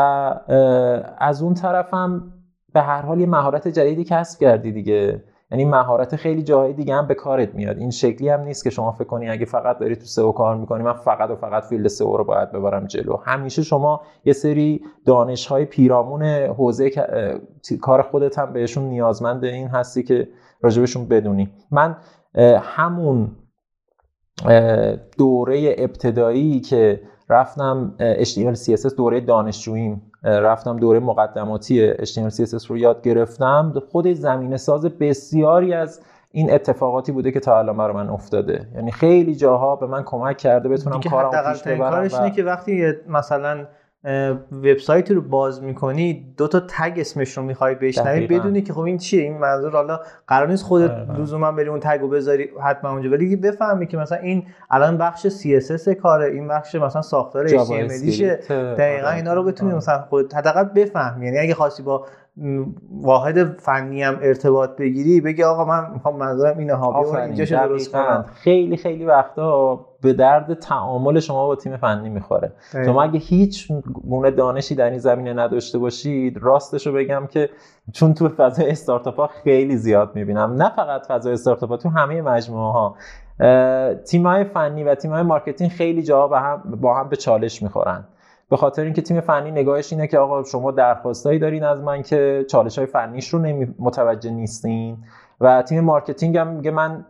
از 1.19 1.43
اون 1.43 1.55
طرفم 1.55 2.33
به 2.73 2.81
هر 2.81 3.03
حال 3.03 3.21
یه 3.21 3.27
مهارت 3.27 3.69
جدیدی 3.69 4.05
کسب 4.05 4.41
کردی 4.41 4.73
دیگه. 4.73 5.25
یعنی 5.51 5.65
مهارت 5.65 6.17
خیلی 6.17 6.43
جاهای 6.43 6.73
دیگه 6.73 6.95
هم 6.95 7.07
به 7.07 7.15
کارت 7.15 7.55
میاد. 7.55 7.79
این 7.79 7.91
شکلی 7.91 8.29
هم 8.29 8.41
نیست 8.41 8.65
که 8.65 8.71
شما 8.71 8.93
فکر 8.93 9.05
کنی 9.05 9.29
اگه 9.29 9.45
فقط 9.45 9.79
داری 9.79 9.97
تو 9.97 10.05
سئو 10.05 10.33
کار 10.33 10.57
می‌کنی 10.57 10.83
من 10.83 10.93
فقط 10.93 11.31
و 11.31 11.37
فقط 11.37 11.63
فیلد 11.65 11.89
سئو 11.89 12.17
رو 12.17 12.25
باید 12.25 12.53
ببرم 12.53 12.87
جلو. 12.87 13.17
همیشه 13.17 13.63
شما 13.63 14.01
یه 14.25 14.33
سری 14.33 14.81
دانش 15.07 15.47
های 15.47 15.65
پیرامون 15.65 16.23
حوزه 16.25 16.91
کار 17.83 18.03
خودت 18.03 18.39
هم 18.39 18.53
بهشون 18.53 18.85
نیازمند 18.85 19.45
این 19.45 19.69
هستی 19.69 20.03
که 20.03 20.29
راجبشون 20.63 21.09
بدونی. 21.09 21.53
من 21.71 21.97
همون 22.61 23.37
دوره 25.19 25.75
ابتدایی 25.79 26.61
که 26.61 27.01
رفتم 27.29 27.95
HTML 28.23 28.57
CSS 28.57 28.97
دوره 28.97 29.21
دانشجوییم. 29.21 30.03
رفتم 30.25 30.77
دوره 30.77 31.01
مقدماتی 31.01 31.95
HTML 31.95 32.35
CSS 32.35 32.67
رو 32.67 32.79
یاد 32.79 33.03
گرفتم. 33.03 33.73
خود 33.93 34.13
زمینه 34.13 34.57
ساز 34.57 34.85
بسیاری 34.85 35.75
از 35.75 36.01
این 36.33 36.53
اتفاقاتی 36.53 37.13
بوده 37.13 37.33
که 37.33 37.41
تا 37.41 37.59
الان 37.59 37.77
برای 37.77 37.95
من 37.95 38.09
افتاده. 38.09 38.67
یعنی 38.75 38.93
خیلی 38.93 39.35
جاها 39.35 39.77
به 39.77 39.87
من 39.87 40.03
کمک 40.03 40.37
کرده 40.37 40.69
بتونم 40.69 41.01
کارم 41.01 41.53
پیش 41.53 41.63
ببرم 41.63 41.91
کارش 41.91 42.15
اینه 42.15 42.31
که 42.31 42.43
وقتی 42.43 42.93
مثلا 43.09 43.67
وبسایت 44.53 45.11
رو 45.11 45.21
باز 45.21 45.63
می‌کنی 45.63 46.35
دو 46.37 46.49
تا 46.49 46.61
تگ 46.61 46.93
اسمش 46.97 47.37
رو 47.37 47.43
می‌خوای 47.43 47.75
بشنوی 47.75 48.27
بدونی 48.27 48.63
که 48.63 48.73
خب 48.73 48.81
این 48.81 48.99
چیه 48.99 49.23
این 49.23 49.39
منظور 49.39 49.73
حالا 49.73 50.01
قرار 50.29 50.49
نیست 50.49 50.65
خودت 50.65 50.91
آره، 50.91 51.21
لزوما 51.21 51.53
بری 51.53 51.69
اون 51.69 51.81
تگ 51.81 51.99
رو 52.01 52.09
بذاری 52.09 52.51
حتما 52.65 52.91
اونجا. 52.91 53.11
ولی 53.11 53.37
بفهمی 53.37 53.87
که 53.87 53.97
مثلا 53.97 54.19
این 54.19 54.47
الان 54.71 54.99
بخش 54.99 55.27
CSS 55.27 55.89
کاره 55.89 56.27
این 56.27 56.49
بخش 56.49 56.75
مثلا 56.75 57.03
ساختار 57.03 57.49
HTML 57.49 57.53
دقیقا 58.51 59.09
اینا 59.09 59.35
رو 59.35 59.45
بتونی 59.45 59.75
مثلا 59.75 60.05
خود 60.09 60.33
حداقل 60.33 60.65
بفهمی. 60.65 61.27
یعنی 61.27 61.39
اگه 61.39 61.55
خواستی 61.55 61.83
با 61.83 62.07
واحد 63.03 63.61
فنی 63.61 64.03
هم 64.03 64.19
ارتباط 64.23 64.71
بگیری 64.77 65.21
بگی 65.21 65.43
آقا 65.43 65.65
من 65.65 65.91
می‌خوام 65.93 66.17
منظورم 66.17 66.59
اینه 66.59 66.75
ها 66.75 67.19
اینجا 67.19 67.67
درست 67.67 67.93
کنم. 67.93 68.25
خیلی 68.35 68.77
خیلی 68.77 69.05
وقتا 69.05 69.81
به 70.03 70.13
درد 70.13 70.55
تعامل 70.55 71.21
شما 71.21 71.47
با 71.47 71.57
تیم 71.57 71.77
فنی 71.77 72.09
می‌خوره. 72.09 72.53
شما 72.85 73.03
اگه 73.03 73.19
هیچ 73.19 73.73
گونه 74.09 74.31
دانشی 74.31 74.75
در 74.75 74.91
این 74.91 74.99
زمینه 74.99 75.33
نداشته 75.33 75.79
باشید؟ 75.79 76.39
راستش 76.43 76.87
رو 76.87 76.93
بگم 76.93 77.27
که 77.27 77.51
چون 77.93 78.15
تو 78.15 78.29
فضای 78.29 78.71
استارتاپ 78.71 79.17
ها 79.17 79.27
خیلی 79.27 79.77
زیاد 79.77 80.11
می‌بینم. 80.15 80.55
نه 80.63 80.71
فقط 80.77 81.07
فضای 81.07 81.33
استارتاپ 81.33 81.71
ها 81.71 81.77
تو 81.77 81.89
همه 81.89 82.23
مجموعه 82.23 82.73
ها. 82.73 82.97
تیم 84.05 84.27
های 84.27 84.45
فنی 84.45 84.85
و 84.85 84.95
تیم 84.95 85.11
های 85.11 85.23
marketing 85.23 85.71
خیلی 85.71 86.03
جا 86.03 86.29
با 86.29 86.39
هم, 86.39 86.63
با 86.81 86.95
هم 86.95 87.09
به 87.09 87.17
چالش 87.17 87.63
می‌خورن. 87.63 88.05
به 88.55 88.59
خاطر 88.59 88.83
اینکه 88.83 89.03
تیم 89.03 89.21
فنی 89.21 89.51
نگاهش 89.51 89.93
اینه 89.93 90.07
که 90.07 90.19
آقا 90.19 90.45
شما 90.45 90.71
درخواستایی 90.71 91.39
دارین 91.39 91.65
از 91.65 91.81
من 91.81 92.03
که 92.03 92.45
چالش 92.51 92.79
های 92.79 92.87
فنیش 92.87 93.29
رو 93.29 93.39
نمی 93.39 93.75
متوجه 93.79 94.31
نیستین. 94.31 94.97
و 95.41 95.63
تیم 95.63 95.85
marketing 95.85 96.37
هم 96.37 96.47
میگه 96.47 96.71
من 96.71 97.05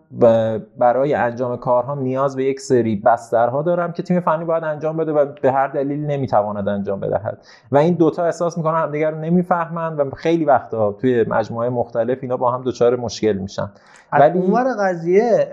برای 0.78 1.14
انجام 1.14 1.56
کارها 1.56 1.94
نیاز 1.94 2.36
به 2.36 2.44
یک 2.44 2.60
سری 2.60 2.96
بسترها 2.96 3.62
دارم 3.62 3.92
که 3.92 4.02
تیم 4.02 4.20
فنی 4.20 4.44
باید 4.44 4.64
انجام 4.64 4.96
بده 4.96 5.12
و 5.12 5.26
به 5.42 5.52
هر 5.52 5.68
دلیل 5.68 6.06
نمی‌تواند 6.06 6.68
انجام 6.68 7.00
بدهد. 7.00 7.38
و 7.72 7.76
این 7.78 7.94
دوتا 7.94 8.24
احساس 8.24 8.58
می‌کنن 8.58 8.82
همدیگر 8.82 9.10
رو 9.10 9.18
نمی‌فهمن 9.18 9.96
و 9.96 10.10
خیلی 10.10 10.44
وقتا 10.44 10.92
توی 10.92 11.24
مجموعه 11.28 11.68
مختلف 11.68 12.18
اینا 12.22 12.36
با 12.36 12.50
هم 12.50 12.62
دچار 12.66 12.96
مشکل 12.96 13.32
میشن. 13.32 13.70
ولی 14.12 14.38
اونور 14.38 14.64
قضیه 14.80 15.48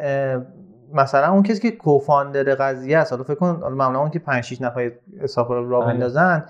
مثلا 0.93 1.31
اون 1.31 1.43
کسی 1.43 1.59
که 1.59 1.71
کوفاندر 1.71 2.55
قضیه 2.55 2.97
است 2.97 3.11
حالا 3.11 3.23
فکر 3.23 3.35
کن 3.35 3.61
معمولا 3.71 3.99
اون 3.99 4.09
که 4.09 4.19
5 4.19 4.43
6 4.43 4.61
نفر 4.61 4.91
حساب 5.21 5.51
را 5.51 5.79
بله. 5.79 5.93
بندازن 5.93 6.45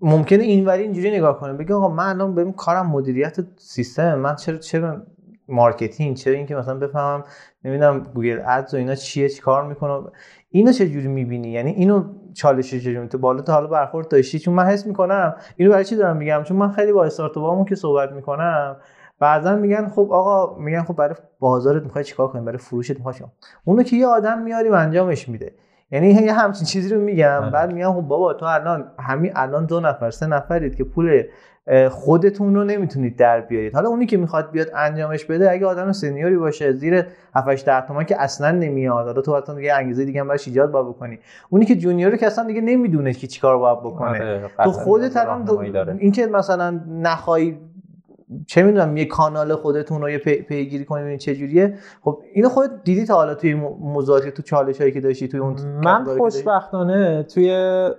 ممکنه 0.00 0.42
اینوری 0.42 0.82
اینجوری 0.82 1.10
نگاه 1.10 1.40
کنه 1.40 1.52
بگه 1.52 1.74
آقا 1.74 1.88
من 1.88 2.08
الان 2.08 2.34
ببین 2.34 2.52
کارم 2.52 2.86
مدیریت 2.86 3.36
سیستم 3.56 4.14
من 4.14 4.36
چرا 4.36 4.56
چه 4.56 4.96
marketing 5.48 6.16
چرا 6.16 6.34
اینکه 6.34 6.54
مثلا 6.54 6.74
بفهمم 6.74 7.24
نمی‌دونم 7.64 8.00
Google 8.14 8.40
Ads 8.46 8.74
و 8.74 8.76
اینا 8.76 8.94
چیه 8.94 9.28
چی 9.28 9.40
کار 9.40 9.66
می‌کنه 9.66 10.10
اینو 10.50 10.72
چه 10.72 10.88
جوری 10.88 11.08
می‌بینی؟ 11.08 11.48
یعنی 11.48 11.70
اینو 11.70 12.04
چالش 12.34 12.70
چجوری 12.70 13.08
تو 13.08 13.18
بالا 13.18 13.42
تا 13.42 13.52
حالا 13.52 13.66
برخورد 13.66 14.08
داشتی 14.08 14.38
چون 14.38 14.54
من 14.54 14.64
حس 14.64 14.86
می‌کنم 14.86 15.34
اینو 15.56 15.72
برای 15.72 15.84
چی 15.84 15.96
دارم 15.96 16.16
میگم؟ 16.16 16.42
چون 16.42 16.56
من 16.56 16.72
خیلی 16.72 16.92
با 16.92 17.04
استارتاپامون 17.04 17.64
که 17.64 17.74
صحبت 17.74 18.12
می‌کنم 18.12 18.76
بعضا 19.22 19.56
میگن 19.56 19.88
خب 19.88 20.08
آقا 20.12 20.58
میگن 20.58 20.82
خب 20.82 20.96
برای 20.96 21.14
بازارت 21.40 21.82
می‌خوای 21.82 22.04
چیکار 22.04 22.28
کنی؟ 22.28 22.42
برای 22.42 22.58
فروشت 22.58 22.96
می‌خوای 22.96 23.14
اونو 23.64 23.82
که 23.82 23.96
یه 23.96 24.06
آدم 24.06 24.42
میاری 24.42 24.68
و 24.68 24.74
انجامش 24.74 25.28
میده. 25.28 25.52
یعنی 25.90 26.08
یه 26.08 26.32
همچین 26.32 26.66
چیزی 26.66 26.94
رو 26.94 27.00
میگم. 27.00 27.40
آره. 27.42 27.50
بعد 27.50 27.72
میگم 27.72 27.92
خب 27.92 28.00
بابا 28.00 28.34
تو 28.34 28.46
الان 28.46 28.92
همین 28.98 29.32
الان 29.36 29.66
دو 29.66 29.80
نفر 29.80 30.10
سه 30.10 30.26
نفرید 30.26 30.74
که 30.74 30.84
پول 30.84 31.22
خودتون 31.90 32.54
رو 32.54 32.64
نمی‌تونید 32.64 33.16
در 33.16 33.40
بیارید. 33.40 33.74
حالا 33.74 33.88
اونی 33.88 34.06
که 34.06 34.16
می‌خواد 34.16 34.50
بیاد 34.50 34.66
انجامش 34.74 35.24
بده 35.24 35.50
اگه 35.50 35.66
آدم 35.66 35.92
سنیوری 35.92 36.36
باشه 36.36 36.72
زیر 36.72 37.06
7 37.34 37.48
8 37.48 37.80
تومن 37.86 38.04
که 38.04 38.22
اصلا 38.22 38.50
نمیاد. 38.50 39.06
حالا 39.06 39.20
تو 39.20 39.32
اصلا 39.32 39.54
دیگه 39.54 39.74
انگیزه 39.74 40.04
دیگه 40.04 40.24
براش 40.24 40.48
ایجاد 40.48 40.70
با 40.70 40.82
بکنی. 40.82 41.18
اونی 41.50 41.64
که 41.64 41.76
جونیوره 41.76 42.16
که 42.18 42.26
اصلا 42.26 42.44
دیگه 42.46 42.60
نمی‌دونه 42.60 43.12
که 43.12 43.26
چیکار 43.26 43.58
باید 43.58 43.78
بکنه. 43.80 44.08
آره، 44.08 44.50
تو 44.64 44.70
خودت 44.70 45.16
الان. 45.16 45.98
اینکه 45.98 46.26
مثلا 46.26 46.80
نخوای 46.88 47.58
چه 48.46 48.62
می‌دونم 48.62 48.96
یه 48.96 49.04
کانال 49.04 49.54
خودتون 49.54 50.00
رو 50.02 50.10
یه 50.10 50.18
پی- 50.18 50.42
پیگیری 50.42 50.84
کنید 50.84 51.02
ببینید 51.02 51.20
چه 51.20 51.34
جوریه 51.34 51.78
خب 52.02 52.18
اینو 52.34 52.48
خودت 52.48 52.70
دیدی 52.84 53.06
تا 53.06 53.14
حالا 53.14 53.34
توی 53.34 53.54
م- 53.54 53.76
موضوعاتی 53.80 54.30
تو 54.30 54.42
چالش 54.42 54.80
هایی 54.80 54.92
که 54.92 55.00
داشتی 55.00 55.28
توی 55.28 55.40
اون 55.40 55.56
من؟ 55.84 56.04
خوشبختانه 56.04 57.22
توی 57.22 57.50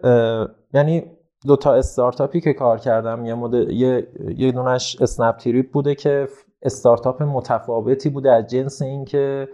اه، 0.03 0.47
یعنی 0.73 1.03
دو 1.47 1.55
تا 1.55 1.73
استارتاپی 1.73 2.41
که 2.41 2.53
کار 2.53 2.77
کردم 2.77 3.25
یه 3.25 3.33
مدل 3.33 3.69
یه 3.71 4.07
یه 4.37 4.51
دونش 4.51 4.97
اسنپ 5.01 5.37
تریپ 5.37 5.71
بوده 5.71 5.95
که 5.95 6.27
استارتاپ 6.61 7.23
متفاوتی 7.23 8.09
بوده 8.09 8.31
از 8.31 8.47
جنس 8.47 8.81
اینکه 8.81 9.47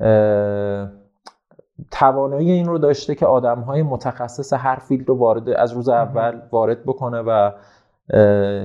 اه، 0.00 0.88
توانایی 1.90 2.50
این 2.50 2.66
رو 2.66 2.78
داشته 2.78 3.14
که 3.14 3.26
آدم 3.26 3.60
های 3.60 3.82
متخصص 3.82 4.52
هر 4.52 4.76
field 4.76 5.08
رو 5.08 5.14
وارد 5.18 5.48
از 5.48 5.72
روز 5.72 5.88
اول 5.88 6.40
وارد 6.52 6.82
بکنه 6.86 7.18
و 7.18 7.50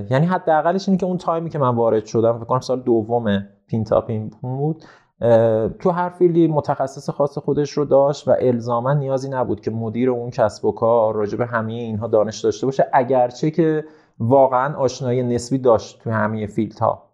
یعنی 0.10 0.26
حداقلش 0.26 0.89
اینه 0.89 1.00
که 1.00 1.06
اون 1.06 1.17
time 1.17 1.43
ی 1.43 1.50
که 1.50 1.60
من 1.60 1.76
وارد 1.76 2.06
شدم 2.06 2.38
فکر 2.38 2.45
کنم 2.45 2.60
سال 2.60 2.82
دوم 2.82 3.47
پینتاپین 3.67 4.32
بود 4.41 4.84
اه، 5.21 5.69
تو 5.69 5.89
هر 5.89 6.10
field 6.10 6.41
ی 6.41 6.48
متخصص 6.47 7.10
خاص 7.10 7.38
خودش 7.38 7.71
رو 7.71 7.86
داشت 7.86 8.28
و 8.28 8.36
الزاما 8.39 8.93
نیازی 8.93 9.30
نبود 9.30 9.62
که 9.62 9.71
مدیر 9.71 10.10
اون 10.10 10.30
کسب 10.30 10.65
و 10.65 10.71
کار 10.71 11.15
راجع 11.15 11.38
به 11.38 11.45
همه 11.45 11.73
اینها 11.73 12.08
دانش 12.08 12.39
داشته 12.39 12.65
باشه 12.65 12.88
اگرچه 12.93 13.52
که 13.52 13.86
واقعا 14.19 14.76
آشنایی 14.76 15.23
نسبی 15.23 15.58
داشت 15.58 16.02
تو 16.04 16.12
همه 16.12 16.47
فیلدها. 16.47 17.08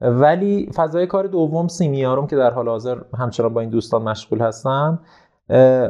ولی 0.00 0.70
فضای 0.74 1.06
کار 1.06 1.26
دوم 1.26 1.68
سیمیاروم 1.68 2.26
که 2.26 2.36
در 2.36 2.50
حال 2.50 2.68
حاضر 2.68 2.98
همچنان 3.18 3.54
با 3.54 3.60
این 3.60 3.70
دوستان 3.70 4.02
مشغول 4.02 4.40
هستم 4.40 5.00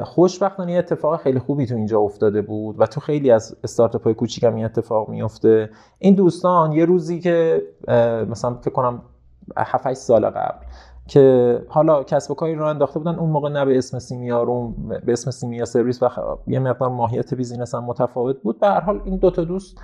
خوشبختانه 0.02 0.72
یه 0.72 0.78
اتفاق 0.78 1.20
خیلی 1.20 1.38
خوبی 1.38 1.66
تو 1.66 1.74
اینجا 1.74 2.00
افتاده 2.00 2.42
بود 2.42 2.80
و 2.80 2.86
تو 2.86 3.00
خیلی 3.00 3.30
از 3.30 3.56
استارتاپ 3.64 4.04
های 4.04 4.14
کوچیک 4.14 4.44
هم 4.44 4.54
این 4.54 4.64
اتفاق 4.64 5.08
میفته 5.08 5.70
این 5.98 6.14
دوستان 6.14 6.72
یه 6.72 6.84
روزی 6.84 7.20
که 7.20 7.62
مثلا 8.28 8.54
فکر 8.54 8.70
کنم 8.70 9.02
7 9.56 9.92
سال 9.92 10.26
قبل 10.26 10.66
که 11.06 11.60
حالا 11.68 12.02
کسب 12.02 12.30
و 12.30 12.34
کاری 12.34 12.54
رو 12.54 12.66
انداخته 12.66 12.98
بودن 12.98 13.14
اون 13.14 13.30
موقع 13.30 13.48
نه 13.48 13.64
به 13.64 13.78
اسم 13.78 13.98
سیمیاروم 13.98 14.88
به 15.06 15.12
اسم 15.12 15.30
سیمیا 15.30 15.64
سرویس 15.64 16.02
و 16.02 16.08
یه 16.46 16.58
مقدار 16.58 16.88
ماهیت 16.88 17.34
business 17.34 17.74
هم 17.74 17.84
متفاوت 17.84 18.42
بود. 18.42 18.60
به 18.60 18.66
هر 18.66 18.80
حال 18.80 19.00
این 19.04 19.16
دو 19.16 19.30
تا 19.30 19.44
دوست 19.44 19.78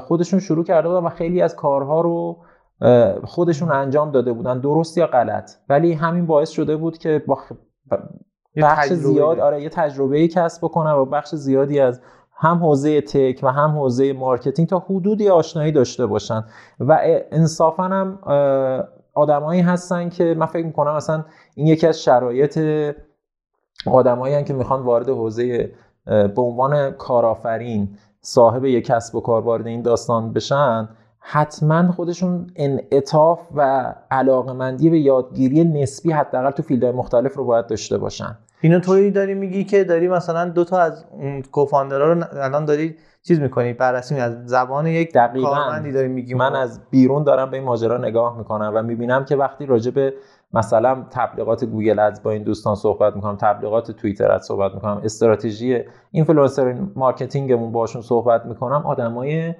خودشون 0.00 0.40
شروع 0.40 0.64
کرده 0.64 0.88
بودن 0.88 1.06
و 1.06 1.08
خیلی 1.08 1.42
از 1.42 1.56
کارها 1.56 2.00
رو 2.00 2.38
خودشون 3.24 3.72
انجام 3.72 4.10
داده 4.10 4.32
بودن 4.32 4.60
درست 4.60 4.98
یا 4.98 5.06
غلط. 5.06 5.50
ولی 5.68 5.92
همین 5.92 6.26
باعث 6.26 6.50
شده 6.50 6.76
بود 6.76 6.98
که 6.98 7.24
با 7.26 7.38
بخش 8.62 8.88
تجربه 8.88 9.02
زیاد. 9.02 9.40
آره 9.40 9.62
یه 9.62 9.68
تجربه 9.68 10.28
کسب 10.28 10.64
بکنم 10.64 10.96
و 10.98 11.04
بخش 11.04 11.34
زیادی 11.34 11.80
از 11.80 12.00
هم 12.40 12.58
حوزه 12.58 13.00
tech 13.00 13.40
و 13.42 13.52
هم 13.52 13.70
حوزه 13.70 14.12
marketing 14.12 14.68
تا 14.68 14.78
حدودی 14.78 15.28
آشنایی 15.28 15.72
داشته 15.72 16.06
باشن 16.06 16.44
و 16.80 16.98
انصافا 17.32 17.82
هم 17.82 18.18
آدمایی 19.14 19.60
هستن 19.60 20.08
که 20.08 20.34
من 20.38 20.46
فکر 20.46 20.66
می‌کنم 20.66 20.96
مثلا 20.96 21.24
این 21.54 21.66
یکی 21.66 21.86
از 21.86 22.02
شرایط 22.02 22.58
آدمایی 23.86 24.44
که 24.44 24.54
می‌خوان 24.54 24.82
وارد 24.82 25.08
حوزه 25.08 25.72
به 26.04 26.42
عنوان 26.42 26.90
کارآفرین 26.90 27.88
صاحب 28.20 28.64
یک 28.64 28.84
کسب 28.84 29.14
و 29.14 29.20
کار 29.20 29.42
وارد 29.42 29.66
این 29.66 29.82
داستان 29.82 30.32
بشن 30.32 30.88
حتما 31.18 31.92
خودشون 31.92 32.50
انعطاف 32.56 33.40
و 33.54 33.94
علاقمندی 34.10 34.90
به 34.90 34.98
یادگیری 34.98 35.64
نسبی 35.64 36.12
حداقل 36.12 36.50
تو 36.50 36.62
فیلدهای 36.62 36.92
مختلف 36.92 37.34
رو 37.34 37.44
باید 37.44 37.66
داشته 37.66 37.98
باشن 37.98 38.38
اینو 38.60 38.80
توی 38.80 39.10
داری 39.10 39.34
میگی 39.34 39.64
که 39.64 39.84
داری 39.84 40.08
مثلا 40.08 40.48
دو 40.48 40.64
تا 40.64 40.78
از 40.78 41.04
اون 41.10 41.42
کوفاندرها 41.42 42.12
رو 42.12 42.24
الان 42.32 42.64
داری 42.64 42.96
چیز 43.22 43.40
می‌کنی 43.40 43.72
بررسی 43.72 44.14
از 44.14 44.46
زبان 44.46 44.86
یک 44.86 45.12
دقیقاً. 45.12 45.48
کارمندی 45.48 45.92
داری 45.92 46.08
میگی 46.08 46.34
من 46.34 46.56
از 46.56 46.80
بیرون 46.90 47.24
دارم 47.24 47.50
به 47.50 47.56
این 47.56 47.66
ماجرا 47.66 47.98
نگاه 47.98 48.38
می‌کنم 48.38 48.72
و 48.74 48.82
می‌بینم 48.82 49.24
که 49.24 49.36
وقتی 49.36 49.66
راجع 49.66 49.90
به 49.90 50.14
مثلا 50.52 51.04
تبلیغات 51.10 51.64
گوگل 51.64 51.98
Ads 51.98 52.22
با 52.22 52.30
این 52.30 52.42
دوستان 52.42 52.74
صحبت 52.74 53.16
می‌کنم 53.16 53.36
تبلیغات 53.36 53.90
توییتر 53.90 54.32
Ads 54.32 54.46
صحبت 54.46 54.74
می‌کنم 54.74 55.00
استراتژی 55.04 55.80
influencer 56.10 56.76
marketing 56.94 57.53
مون 57.53 57.72
باشون 57.72 58.02
صحبت 58.02 58.46
می‌کنم 58.46 58.82
آدمای 58.86 59.54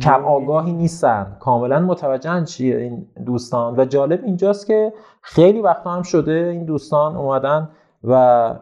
کم 0.00 0.24
آگاهی 0.24 0.72
نیستن. 0.72 1.36
کاملا 1.40 1.80
متوجهن 1.80 2.44
چیه 2.44 2.76
این 2.76 3.06
دوستان. 3.26 3.74
و 3.76 3.84
جالب 3.84 4.24
اینجاست 4.24 4.66
که 4.66 4.92
خیلی 5.22 5.60
وقتا 5.60 5.90
هم 5.90 6.02
شده 6.02 6.32
این 6.52 6.64
دوستان 6.64 7.16
اومدن 7.16 7.68
و 8.04 8.54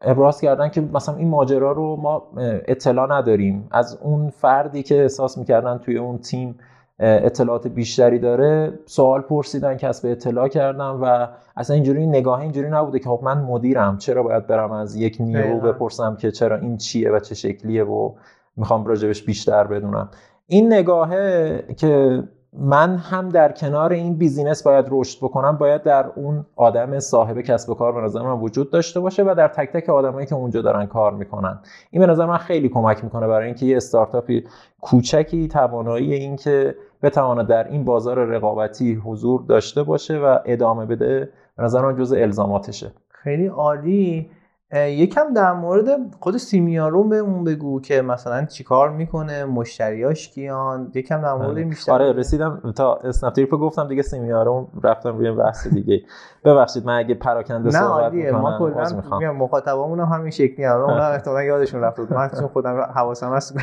ابراز 0.00 0.40
کردن 0.40 0.68
که 0.68 0.80
مثلا 0.80 1.16
این 1.16 1.28
ماجرا 1.28 1.72
رو 1.72 1.96
ما 1.96 2.22
اطلاع 2.68 3.18
نداریم. 3.18 3.68
از 3.70 3.98
اون 4.02 4.30
فردی 4.30 4.82
که 4.82 5.02
احساس 5.02 5.38
می‌کردن 5.38 5.78
توی 5.78 5.98
اون 5.98 6.18
تیم 6.18 6.58
اطلاعات 6.98 7.68
بیشتری 7.68 8.18
داره 8.18 8.78
سوال 8.86 9.20
پرسیدن 9.20 9.76
کسب 9.76 10.08
اطلاع 10.08 10.48
کردن 10.48 10.88
و 10.88 11.26
اصلا 11.56 11.74
اینجوری 11.74 12.06
نگاه 12.06 12.40
اینجوری 12.40 12.70
نبوده 12.70 12.98
که 12.98 13.08
خب 13.08 13.20
من 13.22 13.38
مدیرم 13.38 13.98
چرا 13.98 14.22
باید 14.22 14.46
برم 14.46 14.72
از 14.72 14.96
یک 14.96 15.16
نیرو. 15.20 15.60
بپرسم 15.60 16.16
که 16.16 16.30
چرا 16.30 16.56
این 16.56 16.76
چیه 16.76 17.10
و 17.10 17.18
چه 17.18 17.34
شکلیه 17.34 17.84
و 17.84 18.12
می‌خوام 18.56 18.86
راجبش 18.86 19.22
بیشتر 19.22 19.64
بدونم. 19.64 20.08
این 20.46 20.72
نگاهه 20.72 21.64
که 21.76 22.22
من 22.58 22.96
هم 22.96 23.28
در 23.28 23.52
کنار 23.52 23.92
این 23.92 24.18
بیزینس 24.18 24.62
باید 24.62 24.86
رشد 24.90 25.18
بکنم 25.24 25.56
باید 25.56 25.82
در 25.82 26.06
اون 26.16 26.46
آدم 26.56 26.98
صاحب 26.98 27.40
کسب 27.40 27.70
و 27.70 27.74
کار 27.74 27.92
به 27.92 28.00
نظر 28.00 28.22
من 28.22 28.40
وجود 28.40 28.70
داشته 28.70 29.00
باشه 29.00 29.22
و 29.22 29.34
در 29.38 29.48
تک 29.48 29.72
تک 29.72 29.88
آدمایی 29.88 30.26
که 30.26 30.34
اونجا 30.34 30.62
دارن 30.62 30.86
کار 30.86 31.12
می‌کنن. 31.12 31.58
این 31.90 32.06
به 32.06 32.12
نظر 32.12 32.26
من 32.26 32.36
خیلی 32.36 32.68
کمک 32.68 33.04
می‌کنه 33.04 33.26
برای 33.26 33.46
اینکه 33.46 33.66
یه 33.66 33.76
استارتاپی 33.76 34.44
کوچکی 34.80 35.48
توانایی 35.48 36.14
این 36.14 36.36
که 36.36 36.74
بتواند 37.02 37.46
در 37.46 37.68
این 37.68 37.84
بازار 37.84 38.18
رقابتی 38.24 38.94
حضور 38.94 39.42
داشته 39.48 39.82
باشه 39.82 40.18
و 40.18 40.38
ادامه 40.44 40.86
بده 40.86 41.28
به 41.56 41.62
نظر 41.62 41.82
من 41.82 41.96
جز 41.96 42.12
الزاماتشه. 42.12 42.92
خیلی 43.08 43.46
عالی. 43.46 44.30
یکم 44.74 45.34
در 45.34 45.52
مورد 45.52 45.86
خود 46.20 46.36
سیمیاروم 46.36 47.08
بهمون 47.08 47.44
بگو 47.44 47.80
که 47.80 48.02
مثلا 48.02 48.44
چیکار 48.44 48.90
می‌کنه 48.90 49.44
مشتریاش 49.44 50.28
کیان؟ 50.28 50.92
یکم 50.94 51.22
در 51.22 51.34
مورد 51.34 51.54
بیشتر 51.58 51.92
آره 51.92 52.12
رسیدم 52.12 52.72
تا 52.76 52.94
اسنپ 52.94 53.32
تریپ 53.32 53.50
گفتم 53.50 53.88
دیگه 53.88 54.02
سیمیارم 54.02 54.68
رفتم 54.82 55.18
روی 55.18 55.32
بحث 55.32 55.66
دیگه. 55.66 56.02
ببخشید 56.44 56.86
من 56.86 56.98
اگه 56.98 57.14
پراکنده 57.14 57.70
صحبت 57.70 58.12
ما 58.14 58.58
می‌کنم 58.58 58.80
عذر 58.80 59.00
کلا 59.00 59.18
میگم 59.18 59.36
مخاطبامون 59.36 60.00
هم 60.00 60.18
همین 60.18 60.30
شکلی 60.30 60.64
هم 60.64 60.80
اونا 60.80 61.06
احتمالاً 61.06 61.42
یادشون 61.42 61.80
رفت. 61.80 61.98
من 61.98 62.30
چون 62.38 62.48
خودم 62.48 62.80
حواسم 62.80 63.32
هست. 63.32 63.56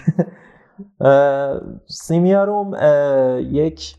سیمیاروم 1.88 2.72
یک 3.40 3.96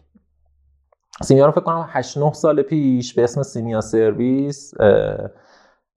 سیمیاروم 1.23 1.53
فکر 1.53 1.61
کنم 1.61 1.87
8 1.89 2.19
9 2.19 2.33
سال 2.33 2.63
پیش 2.63 3.15
به 3.15 3.25
اسم 3.25 3.43
سیمیا 3.43 3.81
سرویس 3.81 4.75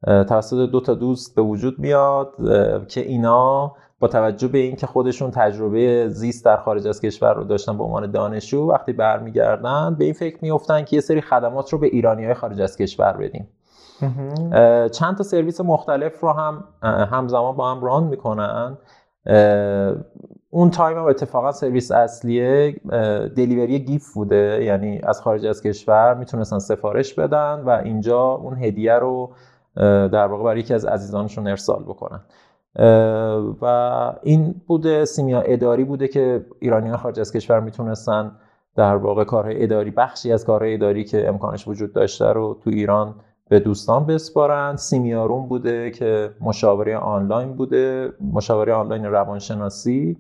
توسط 0.03 0.69
دو 0.69 0.79
تا 0.79 0.93
دوست 0.93 1.36
به 1.36 1.41
وجود 1.41 1.79
میاد 1.79 2.34
که 2.88 3.01
اینا 3.01 3.75
با 3.99 4.08
توجه 4.08 4.47
به 4.47 4.58
اینکه 4.58 4.88
خودشون 4.88 5.31
تجربه 5.31 6.10
زیست 6.10 6.45
در 6.45 6.58
خارج 6.58 6.88
از 6.88 7.01
کشور 7.01 7.34
رو 7.34 7.43
داشتن 7.43 7.77
به 7.77 7.84
عنوان 7.84 8.12
دانشجو 8.12 8.71
وقتی 8.71 8.93
برمیگردن 8.93 9.95
به 9.99 10.05
این 10.05 10.13
فکر 10.13 10.38
میفتن 10.41 10.84
که 10.84 10.95
یه 10.95 11.01
سری 11.01 11.21
خدمات 11.21 11.73
رو 11.73 11.79
به 11.79 11.88
ایرانی 11.88 12.25
های 12.25 12.34
خارج 12.34 12.62
از 12.62 12.77
کشور 12.77 13.13
بدیم. 13.13 13.47
چند 14.91 15.17
تا 15.17 15.23
سرویس 15.23 15.62
مختلف 15.62 16.19
رو 16.19 16.29
هم 16.29 16.63
همزمان 17.12 17.55
با 17.55 17.71
هم 17.71 17.84
run 17.84 18.04
می‌کنن. 18.03 18.77
اون 20.49 20.69
تایم 20.69 20.97
هم 20.97 21.05
اتفاقا 21.05 21.51
سرویس 21.51 21.91
اصلیه 21.91 22.71
delivery 23.36 23.80
gift 23.80 24.13
بوده. 24.13 24.63
یعنی 24.63 24.99
از 25.03 25.21
خارج 25.21 25.45
از 25.45 25.62
کشور 25.62 26.13
می‌تونستن 26.13 26.60
سفارش 26.60 27.13
بدن 27.13 27.63
و 27.65 27.69
اینجا 27.69 28.21
اون 28.21 28.63
هدیه 28.63 28.93
رو 28.93 29.31
در 29.75 30.27
واقع 30.27 30.43
برای 30.43 30.59
یکی 30.59 30.73
از 30.73 30.85
عزیزانشون 30.85 31.47
ارسال 31.47 31.83
بکنن. 31.83 32.19
و 33.61 33.65
این 34.23 34.61
بوده 34.67 35.05
سیمیا 35.05 35.41
اداری 35.41 35.83
بوده 35.83 36.07
که 36.07 36.45
ایرانیان 36.59 36.97
خارج 36.97 37.19
از 37.19 37.31
کشور 37.31 37.59
می‌تونستن 37.59 38.31
در 38.75 38.95
واقع 38.95 39.23
کارهای 39.23 39.63
اداری 39.63 39.91
بخشی 39.91 40.31
از 40.31 40.45
کارهای 40.45 40.73
اداری 40.73 41.03
که 41.03 41.29
امکانش 41.29 41.67
وجود 41.67 41.93
داشته 41.93 42.25
رو 42.25 42.59
تو 42.63 42.69
ایران 42.69 43.15
به 43.49 43.59
دوستان 43.59 44.05
بسپارن. 44.05 44.75
سیمیاروم 44.75 45.47
بوده 45.47 45.91
که 45.91 46.31
مشاوره 46.41 46.97
آنلاین 46.97 47.53
بوده 47.53 48.13
مشاوره 48.33 48.73
آنلاین 48.73 49.05
روانشناسی 49.05 50.17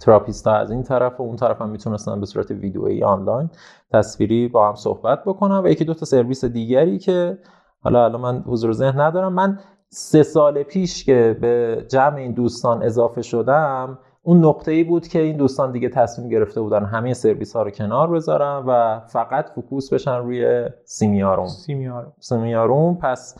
therapist 0.00 0.46
ها 0.46 0.54
از 0.54 0.70
این 0.70 0.82
طرف 0.82 1.20
و 1.20 1.22
اون 1.22 1.36
طرف 1.36 1.62
هم 1.62 1.68
می‌تونستن 1.68 2.20
به 2.20 2.26
صورت 2.26 2.50
ویدیویی 2.50 3.02
آنلاین 3.02 3.50
تصویری 3.92 4.48
با 4.48 4.68
هم 4.68 4.74
صحبت 4.74 5.24
بکنن 5.24 5.64
و 5.64 5.68
یکی 5.68 5.84
دو 5.84 5.94
تا 5.94 6.06
سرویس 6.06 6.44
دیگری 6.44 6.98
که 6.98 7.38
حالا 7.80 8.04
الان 8.04 8.20
من 8.20 8.44
حضور 8.46 8.72
ذهن 8.72 9.00
ندارم. 9.00 9.32
من 9.32 9.58
سه 9.88 10.22
سال 10.22 10.62
پیش 10.62 11.04
که 11.04 11.38
به 11.40 11.84
جمع 11.88 12.16
این 12.16 12.32
دوستان 12.32 12.82
اضافه 12.82 13.22
شدم 13.22 13.98
اون 14.22 14.44
نقطه 14.44 14.72
ای 14.72 14.84
بود 14.84 15.08
که 15.08 15.18
این 15.18 15.36
دوستان 15.36 15.72
دیگه 15.72 15.88
تصمیم 15.88 16.28
گرفته 16.28 16.60
بودن 16.60 16.84
همه 16.84 17.14
سرویس 17.14 17.56
ها 17.56 17.62
رو 17.62 17.70
کنار 17.70 18.10
بذارن 18.10 18.64
و 18.66 19.00
فقط 19.06 19.50
focus 19.54 19.92
بشن 19.92 20.16
روی 20.16 20.68
سیمیاروم 20.84 21.46
سیمیاروم 21.46 22.12
سیمیاروم 22.20 22.96
پس 22.96 23.38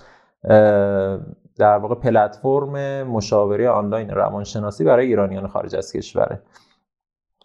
در 1.57 1.79
واقع 1.79 1.95
پلتفرم 1.95 3.03
مشاوره 3.03 3.69
آنلاین 3.69 4.11
روانشناسی 4.11 4.85
برای 4.85 5.07
ایرانیان 5.07 5.47
خارج 5.47 5.77
از 5.77 5.93
کشوره. 5.93 6.43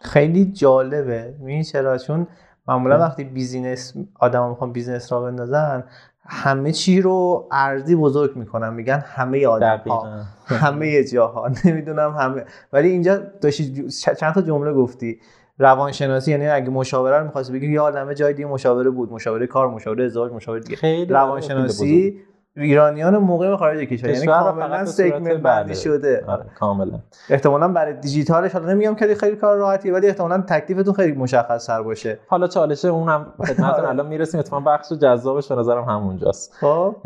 خیلی 0.00 0.52
جالبه. 0.52 1.34
می‌بینی 1.38 1.64
چرا؟ 1.64 1.98
چون 1.98 2.26
معمولا 2.68 2.98
وقتی 2.98 3.24
business 3.24 3.94
آدم 4.20 4.48
می‌خوان 4.48 4.72
business 4.72 5.12
را 5.12 5.20
بندازن 5.20 5.84
همه 6.26 6.72
چی 6.72 7.00
رو 7.00 7.48
ارزی 7.52 7.96
بزرگ 7.96 8.36
می‌کنن 8.36 8.74
میگن 8.74 9.04
همه 9.06 9.46
آدم 9.46 9.82
ها 9.86 10.08
همه 10.46 11.04
جاها. 11.04 11.50
نمی‌دونم 11.64 12.16
همه. 12.18 12.44
ولی 12.72 12.88
اینجا 12.88 13.16
داشتی 13.40 13.88
چند 13.90 14.34
تا 14.34 14.42
جمله 14.42 14.72
گفتی. 14.72 15.20
روانشناسی 15.58 16.30
یعنی 16.30 16.46
اگه 16.46 16.70
مشاوره 16.70 17.18
رو 17.18 17.24
می‌خواستی 17.24 17.52
بگی 17.52 17.72
یه 17.72 17.80
عالمه 17.80 18.14
جای 18.14 18.32
دیگه 18.34 18.48
مشاوره 18.48 18.90
بود. 18.90 19.12
مشاوره 19.12 19.46
کار 19.46 19.68
مشاوره 19.70 20.04
ازدواج 20.04 20.32
مشاوره 20.32 20.60
دیگه. 20.60 20.76
خیلی 20.76 21.12
روانشناسی 21.12 22.20
ایرانیان 22.56 23.16
موقع 23.16 23.56
خارج 23.56 23.78
کشور 23.78 24.10
یعنی 24.10 24.26
کاملا 24.26 24.78
به 24.78 24.84
سگمنت. 24.84 25.40
بندی 25.40 25.74
شده. 25.74 26.24
آره 26.26 26.44
کاملا. 26.58 26.98
احتمالا 27.30 27.68
برای 27.68 27.94
دیجیتالش 27.94 28.52
حالا 28.52 28.72
نمیگم 28.72 28.94
که 28.94 29.14
خیلی 29.14 29.36
کار 29.36 29.56
راحتیه 29.56 29.92
ولی 29.92 30.06
احتمالا 30.06 30.44
تکلیفتون 30.48 30.94
خیلی 30.94 31.12
مشخص 31.12 31.66
تر 31.66 31.82
باشه. 31.82 32.18
حالا 32.28 32.46
چالشه 32.46 32.88
اونم 32.88 33.26
خدمتتون 33.38 33.64
آره. 33.74 33.88
الان 33.88 34.06
می‌رسیم. 34.06 34.40
اتفاقا 34.40 34.70
بخش 34.70 34.92
جذابش 34.92 35.48
به 35.48 35.54
نظرم 35.54 35.84
همونجاست. 35.84 36.52
خب. 36.60 36.96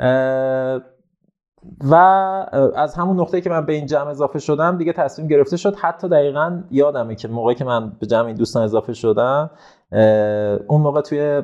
و 1.91 1.95
از 2.77 2.95
همون 2.95 3.21
نقطه 3.21 3.41
که 3.41 3.51
من 3.51 3.67
به 3.67 3.73
این 3.73 3.87
جمع 3.87 4.09
اضافه 4.09 4.39
شدم 4.39 4.79
دیگه 4.79 4.93
تصمیم 4.93 5.29
گرفته 5.29 5.57
شد. 5.57 5.75
حتی 5.77 6.09
دقیقا 6.09 6.63
یادمه 6.71 7.15
که 7.15 7.29
موقعی 7.29 7.55
که 7.55 7.65
من 7.65 7.93
به 8.01 8.07
جمع 8.07 8.27
این 8.27 8.37
دوستان 8.37 8.63
اضافه 8.63 8.93
شدم 8.93 9.51
اون 10.69 10.81
موقع 10.81 11.01
توی 11.01 11.43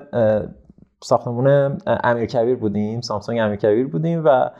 ساختمون 1.04 1.78
امیرکبیر 1.86 2.56
بودیم 2.56 3.00
ساختمون 3.00 3.38
امیرکبیر 3.40 3.86
بودیم 3.86 4.22
و 4.24 4.50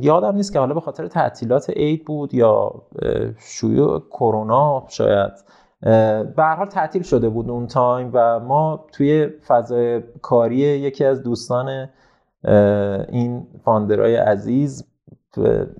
یادم 0.00 0.34
نیست 0.34 0.52
که 0.52 0.58
حالا 0.58 0.74
به 0.74 0.80
خاطر 0.80 1.06
تعطیلات 1.06 1.70
عید 1.70 2.04
بود 2.04 2.34
یا 2.34 2.82
شیوع 3.38 4.00
کرونا 4.10 4.84
شاید. 4.88 5.32
به 5.80 6.34
هر 6.38 6.56
حال 6.56 6.66
تعطیل 6.66 7.02
شده 7.02 7.28
بود 7.28 7.50
اون 7.50 7.66
تایم 7.66 8.10
و 8.12 8.40
ما 8.40 8.86
توی 8.92 9.28
فضای 9.46 10.02
کاری 10.22 10.56
یکی 10.56 11.04
از 11.04 11.22
دوستان 11.22 11.88
این 13.08 13.46
founder 13.64 14.04
های 14.04 14.16
عزیز 14.16 14.84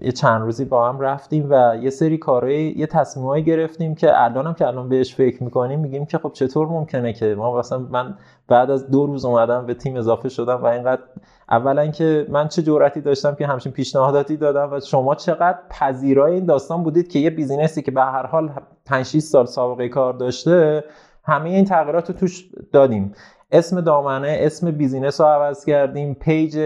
یه 0.01 0.13
چند 0.13 0.43
روزی 0.43 0.65
با 0.65 0.89
هم 0.89 1.01
رفتیم 1.01 1.47
و 1.51 1.77
یه 1.83 1.91
سری 1.91 2.19
کارهای 2.19 2.71
یه 2.71 2.87
تصمیمایی 2.87 3.45
گرفتیم 3.45 3.95
که 3.95 4.23
الان 4.23 4.47
هم 4.47 4.55
که 4.55 4.67
الان 4.67 4.89
بهش 4.89 5.15
فکر 5.15 5.43
می‌کنیم 5.43 5.81
میگیم 5.81 6.07
که 6.07 6.19
خب 6.19 6.33
چطور 6.33 6.67
ممکنه 6.69 7.13
که 7.13 7.35
ما 7.35 7.59
مثلا 7.59 7.79
من 7.79 8.15
بعد 8.49 8.71
از 8.71 8.91
دو 8.91 9.07
روز 9.07 9.25
اومدم 9.25 9.67
به 9.67 9.75
تیم 9.75 9.97
اضافه 9.97 10.29
شدم 10.29 10.63
و 10.63 10.67
اینقدر 10.67 11.03
اولا 11.51 11.87
که 11.87 12.27
من 12.29 12.49
چه 12.49 12.63
جرأتی 12.63 13.01
داشتم 13.01 13.35
که 13.35 13.47
همچین 13.47 13.73
پیشنهاداتی 13.73 14.37
دادم 14.37 14.73
و 14.73 14.81
شما 14.81 15.15
چقدر 15.15 15.59
پذیرای 15.71 16.35
این 16.35 16.45
داستان 16.45 16.83
بودید 16.83 17.09
که 17.09 17.19
یه 17.19 17.31
business 17.31 17.77
ی 17.77 17.83
که 17.83 17.91
به 17.91 18.03
هر 18.03 18.27
حال 18.27 18.51
5 18.87 19.07
6 19.07 19.19
سال 19.19 19.47
سابقه 19.47 19.89
کار 19.89 20.13
داشته 20.13 20.85
همه 21.25 21.51
این 21.51 21.65
تغییرات 21.65 22.11
رو 22.11 22.17
توش 22.17 22.49
دادیم. 22.73 23.13
اسم 23.53 23.81
دامنه 23.81 24.37
اسم 24.41 24.71
business 24.71 25.21
رو 25.21 25.27
عوض 25.27 25.65
کردیم 25.65 26.15
page 26.15 26.59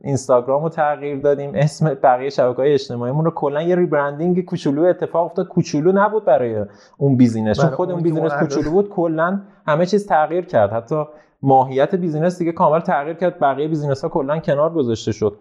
اینستاگرام 0.00 0.62
رو 0.62 0.68
تغییر 0.68 1.20
دادیم 1.20 1.52
اسم 1.54 1.94
بقیه 1.94 2.30
شبکه 2.30 2.56
های 2.56 2.72
اجتماعیمون 2.72 3.24
رو 3.24 3.30
کلا 3.30 3.62
یه 3.62 3.76
rebranding 3.76 4.44
کوچولو 4.44 4.84
اتفاق 4.84 5.24
افتاد. 5.24 5.48
کوچولو 5.48 5.92
نبود 5.92 6.24
برای 6.24 6.64
اون 6.98 7.16
business. 7.16 7.60
چون 7.60 7.70
خود 7.70 7.90
اون 7.90 8.02
business 8.02 8.32
کوچولو 8.32 8.70
بود 8.70 8.88
کلا 8.88 9.40
همه 9.66 9.86
چیز 9.86 10.06
تغییر 10.06 10.44
کرد. 10.44 10.72
حتی 10.72 11.04
ماهیت 11.42 11.94
business 11.94 12.38
دیگه 12.38 12.52
کامل 12.52 12.80
تغییر 12.80 13.16
کرد. 13.16 13.38
بقیه 13.40 13.68
business 13.68 14.02
ها 14.02 14.08
کلا 14.08 14.38
کنار 14.38 14.72
گذاشته 14.72 15.12
شد. 15.12 15.38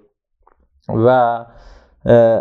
و 0.89 1.45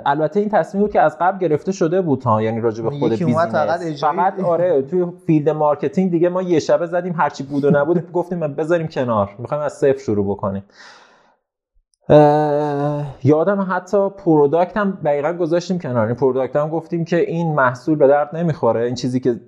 البته 0.07 0.41
این 0.41 0.49
تصمیم 0.49 0.83
بود 0.83 0.93
که 0.93 1.01
از 1.01 1.17
قبل 1.21 1.39
گرفته 1.39 1.73
شده 1.73 2.01
بود 2.03 2.23
ها 2.25 2.43
یعنی 2.43 2.61
راجع 2.61 2.83
به 2.83 2.91
خود 2.91 3.11
business 3.11 3.37
فقط 3.37 3.81
فقط 3.81 4.41
آره 4.45 4.83
توی 4.83 5.07
field 5.27 5.49
marketing 5.49 6.11
دیگه 6.11 6.29
ما 6.29 6.43
یه 6.43 6.59
شبه 6.59 6.87
زدیم 6.87 7.15
هرچی 7.19 7.43
بود 7.45 7.65
و 7.65 7.71
نبود. 7.71 8.11
گفتیم 8.13 8.41
بذاریم 8.41 8.87
کنار 8.87 9.31
می‌خوایم 9.39 9.63
از 9.63 9.73
صفر 9.73 9.99
شروع 9.99 10.27
بکنیم. 10.27 10.65
یادم 13.25 13.67
حتی 13.71 14.09
product 14.09 14.77
هم 14.77 14.99
دقیقا 15.05 15.33
گذاشتیم 15.33 15.79
کنار. 15.79 16.07
این 16.07 16.17
product 16.17 16.57
هم 16.57 16.69
گفتیم 16.69 17.05
که 17.05 17.17
این 17.17 17.55
محصول 17.55 17.99
به 17.99 18.09
درد 18.09 18.37
نمی‌خوره. 18.37 18.81
این 18.85 18.95
چیزی 18.95 19.21
که 19.21 19.41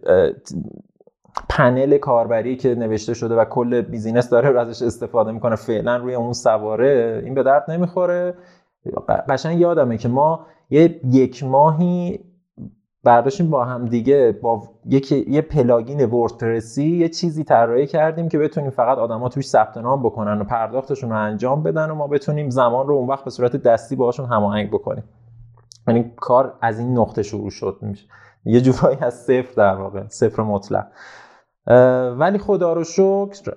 پنل 1.48 1.98
کاربری 1.98 2.57
که 2.57 2.74
نوشته 2.74 3.14
شده 3.14 3.35
و 3.35 3.44
کل 3.44 3.81
business 3.80 4.30
داره 4.31 4.61
ازش 4.61 4.83
استفاده 4.83 5.33
می‌کنه 5.33 5.57
فعلا 5.57 5.96
روی 5.96 6.14
اون 6.14 6.33
سواره 6.33 7.22
این 7.24 7.35
به 7.35 7.42
درد 7.42 7.70
نمی‌خوره. 7.70 8.35
قشنگ 9.28 9.60
یادمه 9.60 9.98
که 9.98 10.08
ما 10.08 10.46
یه 10.70 11.00
یک 11.04 11.44
ماهی 11.44 12.20
برداشتیم 13.04 13.50
با 13.50 13.64
هم 13.64 13.86
دیگه 13.86 14.38
با 14.42 14.62
یک 14.86 15.12
یه 15.12 15.40
plugin 15.40 16.04
وردپرسی 16.04 16.86
یه 16.96 17.08
چیزی 17.08 17.44
طراحی 17.44 17.86
کردیم 17.86 18.28
که 18.28 18.38
بتونیم 18.38 18.70
فقط 18.70 18.98
آدما 18.98 19.28
توش 19.28 19.48
ثبت 19.48 19.76
نام 19.76 20.02
بکنن 20.02 20.40
و 20.40 20.44
پرداختشون 20.44 21.10
رو 21.10 21.16
انجام 21.16 21.62
بدن 21.62 21.90
و 21.90 21.94
ما 21.94 22.06
بتونیم 22.06 22.50
زمان 22.50 22.86
رو 22.86 22.94
اون 22.94 23.08
وقت 23.08 23.24
به 23.24 23.30
صورت 23.30 23.56
دستی 23.56 23.96
باهاشون 23.96 24.26
هماهنگ 24.26 24.70
بکنیم. 24.70 25.04
یعنی 25.88 26.12
کار 26.16 26.54
از 26.60 26.78
این 26.78 26.98
نقطه 26.98 27.22
شروع 27.22 27.50
شد. 27.50 27.78
میشه 27.80 28.08
یه 28.44 28.60
جورایی 28.60 28.98
از 29.00 29.14
صفر 29.14 29.54
در 29.56 29.74
واقع 29.74 30.06
صفر 30.08 30.42
مطلق. 30.42 30.86
ولی 32.18 32.38
خدا 32.38 32.72
رو 32.72 32.84
شکر 32.84 33.52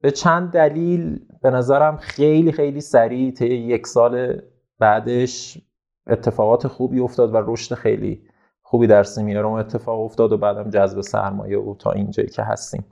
به 0.00 0.10
چند 0.10 0.50
دلیل 0.50 1.20
به 1.42 1.50
نظرم 1.50 1.96
خیلی 1.96 2.52
خیلی 2.52 2.80
سریع 2.80 3.30
طی 3.30 3.46
یک 3.46 3.86
سال 3.86 4.40
بعدش 4.78 5.58
اتفاقات 6.06 6.66
خوبی 6.66 7.00
افتاد 7.00 7.34
و 7.34 7.42
رشد 7.46 7.74
خیلی 7.74 8.22
خوبی 8.62 8.86
در 8.86 9.02
سیمیاروم 9.02 9.52
اتفاق 9.52 10.00
افتاد 10.00 10.32
و 10.32 10.36
بعدم 10.36 10.70
جذب 10.70 11.00
سرمایه 11.00 11.58
و 11.58 11.74
تا 11.74 11.92
اینجایی 11.92 12.28
که 12.28 12.42
هستیم. 12.42 12.84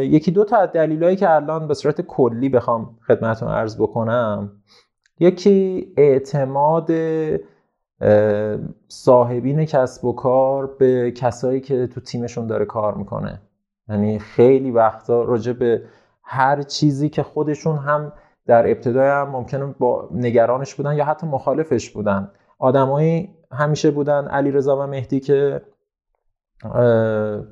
یکی 0.00 0.30
دو 0.30 0.44
تا 0.44 0.56
از 0.56 0.72
دلایلی 0.72 1.16
که 1.16 1.30
الان 1.30 1.68
به 1.68 1.74
صورت 1.74 2.00
کلی 2.00 2.48
بخوام 2.48 2.98
خدمتتون 3.06 3.48
عرض 3.48 3.76
بکنم 3.76 4.52
یکی 5.20 5.88
اعتماد 5.96 6.90
صاحبین 8.88 9.64
کسب 9.64 10.04
و 10.04 10.12
کار 10.12 10.66
به 10.66 11.10
کسایی 11.10 11.60
که 11.60 11.86
تو 11.86 12.00
تیمشون 12.00 12.46
داره 12.46 12.64
کار 12.64 12.94
می‌کنه. 12.94 13.40
یعنی 13.88 14.18
خیلی 14.18 14.70
وقتا 14.70 15.22
راجع 15.22 15.52
به 15.52 15.82
هر 16.22 16.62
چیزی 16.62 17.08
که 17.08 17.22
خودشون 17.22 17.76
هم 17.76 18.12
در 18.46 18.70
ابتدای 18.70 19.08
هم 19.08 19.28
ممکنه 19.28 19.74
با 19.78 20.08
نگرانش 20.12 20.74
بودن 20.74 20.96
یا 20.96 21.04
حتی 21.04 21.26
مخالفش 21.26 21.90
بودن. 21.90 22.30
آدمایی 22.58 23.34
همیشه 23.52 23.90
بودن 23.90 24.28
علی 24.28 24.50
رضا 24.50 24.76
و 24.76 24.86
مهدی 24.86 25.20
که 25.20 25.62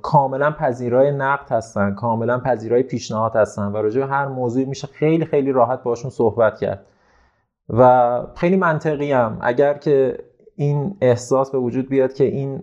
کاملا 0.03 0.51
پذیرای 0.51 1.11
نقد 1.11 1.53
هستن 1.53 1.95
کاملا 1.95 2.39
پذیرای 2.39 2.83
پیشنهاد 2.83 3.37
هستن 3.37 3.73
و 3.73 3.77
راجع 3.77 4.01
به 4.01 4.07
هر 4.07 4.27
موضوعی 4.27 4.65
میشه 4.65 4.87
خیلی 4.87 5.25
خیلی 5.25 5.53
راحت 5.53 5.83
باشون 5.83 6.11
صحبت 6.11 6.59
کرد. 6.59 6.87
و 7.69 8.23
خیلی 8.35 8.57
منطقی 8.57 9.13
هم 9.13 9.39
اگر 9.41 9.75
که 9.75 10.19
این 10.57 10.97
احساس 11.01 11.51
به 11.51 11.59
وجود 11.59 11.89
بیاد 11.89 12.13
که 12.13 12.25
این 12.25 12.63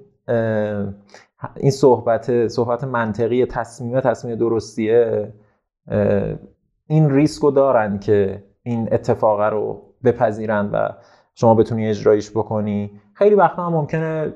این 1.55 1.71
صحبت 1.71 2.47
صحبت 2.47 2.83
منطقی 2.83 3.45
تصمیم 3.45 3.99
تصمیم 3.99 4.35
درستیه 4.35 5.33
این 6.87 7.09
ریسک 7.09 7.41
رو 7.41 7.51
دارن 7.51 7.99
که 7.99 8.43
این 8.63 8.89
اتفاق 8.91 9.41
رو 9.41 9.81
بپذیرن 10.03 10.69
و 10.73 10.89
شما 11.35 11.55
بتونی 11.55 11.89
اجرایش 11.89 12.31
بکنی. 12.31 12.91
خیلی 13.13 13.35
وقتا 13.35 13.65
هم 13.65 13.73
ممکنه 13.73 14.33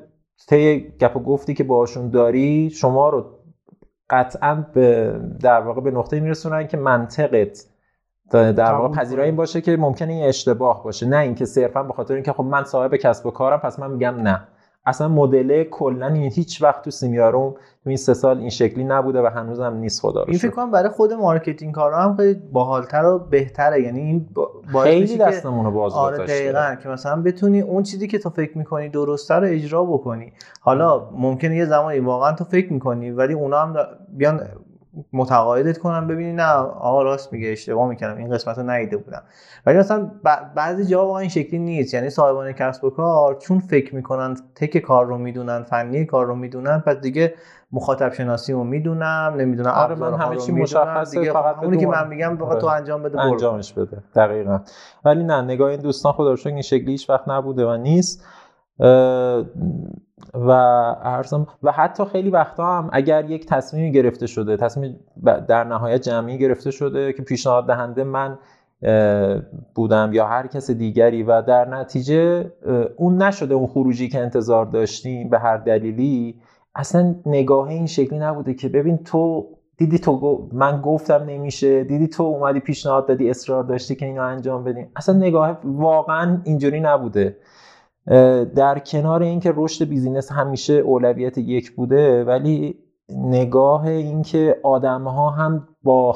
طی 0.49 0.79
گپ 1.01 1.17
و 1.17 1.19
گفتی 1.19 1.53
که 1.53 1.63
باشون 1.63 2.09
داری 2.09 2.69
شما 2.69 3.09
رو 3.09 3.25
قطعا 4.09 4.65
به 4.73 5.19
در 5.41 5.61
واقع 5.61 5.81
به 5.81 5.91
نقطه 5.91 6.19
میرسونن 6.19 6.67
که 6.67 6.77
منطقت 6.77 7.65
در 8.31 8.73
واقع 8.73 8.87
قبول 8.87 8.97
پذیرای 8.97 9.25
این. 9.25 9.35
باشه 9.35 9.61
که 9.61 9.77
ممکنه 9.77 10.13
این 10.13 10.23
اشتباه 10.23 10.83
باشه. 10.83 11.07
نه 11.07 11.17
اینکه 11.17 11.45
صرفا 11.45 11.83
به 11.83 11.93
خاطر 11.93 12.13
اینکه 12.13 12.33
خب 12.33 12.43
من 12.43 12.63
صاحب 12.63 12.95
کسب 12.95 13.25
و 13.25 13.31
کارم 13.31 13.59
پس 13.59 13.79
من 13.79 13.91
میگم 13.91 14.15
نه. 14.15 14.47
اصلا 14.87 15.07
مدل 15.07 15.63
کلا 15.63 16.07
این 16.07 16.31
هیچ 16.31 16.61
وقت 16.61 16.81
تو 16.83 16.91
سیمیاروم 16.91 17.51
تو 17.83 17.89
این 17.89 17.97
سه 17.97 18.13
سال 18.13 18.37
این 18.37 18.49
شکلی 18.49 18.83
نبوده 18.83 19.21
و 19.21 19.25
هنوزم 19.25 19.73
نیست 19.73 20.01
خدا 20.01 20.21
رو 20.23 20.29
این 20.29 20.37
فکر. 20.39 20.49
کنم 20.51 20.71
برای 20.71 20.89
خود 20.89 21.13
marketing 21.13 21.73
کارا 21.73 21.97
هم 22.03 22.15
خیلی 22.15 22.33
باحالتر 22.51 23.05
و 23.05 23.19
بهتره 23.19 23.81
یعنی 23.81 23.99
این 24.01 24.29
با- 24.33 24.51
باعث 24.73 24.87
خیلی 24.87 25.17
دستمون 25.17 25.65
رو 25.65 25.71
باز 25.71 25.93
آره. 25.93 26.17
دقیقا 26.17 26.75
که 26.83 26.89
مثلا 26.89 27.21
بتونی 27.21 27.61
اون 27.61 27.83
چیزی 27.83 28.07
که 28.07 28.19
تو 28.19 28.29
فکر 28.29 28.57
می‌کنی 28.57 28.89
درسته 28.89 29.33
رو 29.35 29.47
اجرا 29.47 29.83
بکنی 29.83 30.33
حالا 30.61 31.09
ممکنه 31.11 31.55
یه 31.55 31.65
زمانی 31.65 31.99
واقعا 31.99 32.31
تو 32.31 32.43
فکر 32.43 32.73
می‌کنی 32.73 33.11
ولی 33.11 33.33
اونا 33.33 33.59
هم 33.61 33.75
بیان 34.17 34.41
متقاعدت 35.13 35.77
کنم 35.77 36.07
ببینی 36.07 36.33
نه 36.33 36.53
آقا 36.53 37.03
راست 37.03 37.33
میگه 37.33 37.51
اشتباه 37.51 37.89
می‌کنم 37.89 38.17
این 38.17 38.29
قسمت 38.33 38.57
رو 38.57 38.69
ندیده 38.69 38.97
بودم. 38.97 39.21
ولی 39.65 39.77
مثلا 39.77 40.11
بعضی 40.55 40.85
جا 40.85 41.05
واقعا 41.05 41.19
این 41.19 41.29
شکلی 41.29 41.59
نیست. 41.59 41.93
یعنی 41.93 42.09
صاحبان 42.09 42.51
کسب 42.51 42.83
و 42.83 42.89
کار 42.89 43.35
چون 43.35 43.59
فکر 43.59 43.95
می‌کنن 43.95 44.35
تک 44.55 44.77
کار 44.77 45.05
رو 45.05 45.17
می‌دونن 45.17 45.63
فنی 45.63 46.05
کار 46.05 46.25
رو 46.25 46.35
می‌دونن 46.35 46.79
پس 46.79 46.95
دیگه 46.95 47.33
مخاطب 47.71 48.13
شناسی 48.13 48.53
رو 48.53 48.63
می‌دونم 48.63 49.33
نمی‌دونم 49.37 49.71
آره 49.71 49.95
من 49.95 50.13
همه 50.13 50.35
چی 50.35 50.51
مشخصه 50.51 51.19
دیگه 51.19 51.33
فقط 51.33 51.63
اونی 51.63 51.77
که 51.77 51.87
من 51.87 52.07
میگم 52.07 52.41
آره. 52.41 52.61
تو 52.61 52.67
انجام 52.67 53.03
بده 53.03 53.21
انجامش 53.21 53.73
بده. 53.73 54.03
دقیقا. 54.15 54.59
ولی 55.05 55.23
نه 55.23 55.41
نگاه 55.41 55.69
این 55.69 55.79
دوستان 55.79 56.13
خدا 56.13 56.31
رو 56.31 56.37
این 56.45 56.61
شکلی 56.61 56.91
هیچ 56.91 57.09
وقت 57.09 57.27
نبوده 57.27 57.65
و 57.65 57.77
نیست. 57.77 58.25
و 60.33 60.49
ارزم 61.03 61.47
و 61.63 61.71
حتی 61.71 62.05
خیلی 62.05 62.29
وقتا 62.29 62.77
هم 62.77 62.89
اگر 62.93 63.29
یک 63.29 63.45
تصمیمی 63.45 63.91
گرفته 63.91 64.27
شده 64.27 64.57
تصمیم 64.57 64.99
در 65.47 65.63
نهایت 65.63 66.01
جمعی 66.01 66.37
گرفته 66.37 66.71
شده 66.71 67.13
که 67.13 67.23
پیشنهاد 67.23 67.67
دهنده 67.67 68.03
من 68.03 68.37
بودم 69.75 70.09
یا 70.13 70.27
هر 70.27 70.47
کس 70.47 70.71
دیگری 70.71 71.23
و 71.23 71.41
در 71.41 71.67
نتیجه 71.67 72.51
اون 72.97 73.21
نشده 73.21 73.53
اون 73.53 73.67
خروجی 73.67 74.09
که 74.09 74.19
انتظار 74.19 74.65
داشتیم 74.65 75.29
به 75.29 75.39
هر 75.39 75.57
دلیلی 75.57 76.41
اصلا 76.75 77.15
نگاه 77.25 77.67
این 77.67 77.87
شکلی 77.87 78.19
نبوده 78.19 78.53
که 78.53 78.69
ببین 78.69 78.97
تو 78.97 79.47
دیدی 79.77 79.99
تو 79.99 80.49
من 80.53 80.81
گفتم 80.81 81.23
نمیشه 81.27 81.83
دیدی 81.83 82.07
تو 82.07 82.23
اومدی 82.23 82.59
پیشنهاد 82.59 83.07
دادی 83.07 83.29
اصرار 83.29 83.63
داشتی 83.63 83.95
که 83.95 84.05
اینو 84.05 84.21
انجام 84.21 84.63
بدیم 84.63 84.91
اصلا 84.95 85.15
نگاه 85.15 85.59
واقعا 85.63 86.41
اینجوری 86.43 86.79
نبوده. 86.79 87.37
در 88.55 88.79
کنار 88.79 89.23
اینکه 89.23 89.53
رشد 89.55 89.85
business 89.85 90.31
همیشه 90.31 90.73
اولویت 90.73 91.37
یک 91.37 91.75
بوده 91.75 92.23
ولی 92.23 92.79
نگاه 93.09 93.87
اینکه 93.87 94.59
آدم 94.63 95.03
ها 95.03 95.29
هم 95.29 95.67
با 95.83 96.15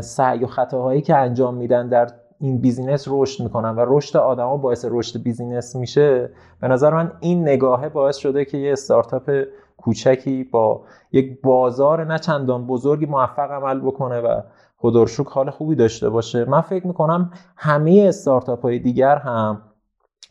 سعی 0.00 0.44
و 0.44 0.46
خطاهایی 0.46 1.00
که 1.00 1.16
انجام 1.16 1.54
میدن 1.54 1.88
در 1.88 2.10
این 2.40 2.60
business 2.60 3.04
رشد 3.08 3.42
می‌کنن 3.42 3.76
و 3.76 3.84
رشد 3.88 4.16
آدما 4.16 4.56
باعث 4.56 4.86
رشد 4.90 5.22
business 5.22 5.76
میشه 5.76 6.30
به 6.60 6.68
نظر 6.68 6.94
من 6.94 7.12
این 7.20 7.42
نگاهه 7.42 7.88
باعث 7.88 8.16
شده 8.16 8.44
که 8.44 8.58
یه 8.58 8.72
استارتاپ 8.72 9.30
کوچکی 9.76 10.44
با 10.44 10.82
یک 11.12 11.40
بازار 11.42 12.04
نه 12.04 12.18
چندان 12.18 12.66
بزرگی 12.66 13.06
موفق 13.06 13.50
عمل 13.50 13.80
بکنه 13.80 14.20
و 14.20 14.40
خدا 14.76 15.04
حال 15.26 15.50
خوبی 15.50 15.74
داشته 15.74 16.10
باشه. 16.10 16.44
من 16.44 16.60
فکر 16.60 16.86
می‌کنم 16.86 17.30
همه 17.56 18.04
استارتاپ 18.08 18.62
های 18.62 18.78
دیگر 18.78 19.16
هم 19.16 19.62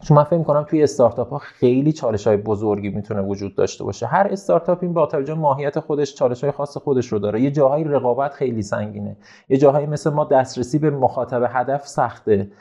چون 0.04 0.18
من 0.18 0.24
فکر 0.24 0.44
کنم 0.44 0.64
توی 0.64 0.84
استارتاپ 0.84 1.30
ها 1.30 1.38
خیلی 1.38 1.94
چالش 1.94 2.28
های 2.28 2.38
بزرگی 2.38 2.90
می‌تونه 2.90 3.22
وجود 3.22 3.56
داشته 3.56 3.84
باشه. 3.84 4.06
هر 4.06 4.28
استارتاپ 4.32 4.80
این 4.82 4.94
با 4.94 5.06
توجه 5.06 5.34
ماهیت 5.34 5.80
خودش 5.80 6.16
چالش 6.16 6.44
های 6.44 6.52
خاص 6.52 6.78
خودش 6.78 7.08
رو 7.08 7.20
داره. 7.20 7.42
یه 7.42 7.52
جاهای 7.52 7.84
رقابت 7.84 8.34
خیلی 8.34 8.62
سنگینه. 8.62 9.18
یه 9.50 9.58
جاهایی 9.58 9.86
مثل 9.86 10.10
ما 10.10 10.26
دسترسی 10.26 10.80
به 10.80 10.90
مخاطب 10.90 11.50
هدف 11.50 11.88
سخته. 11.88 12.52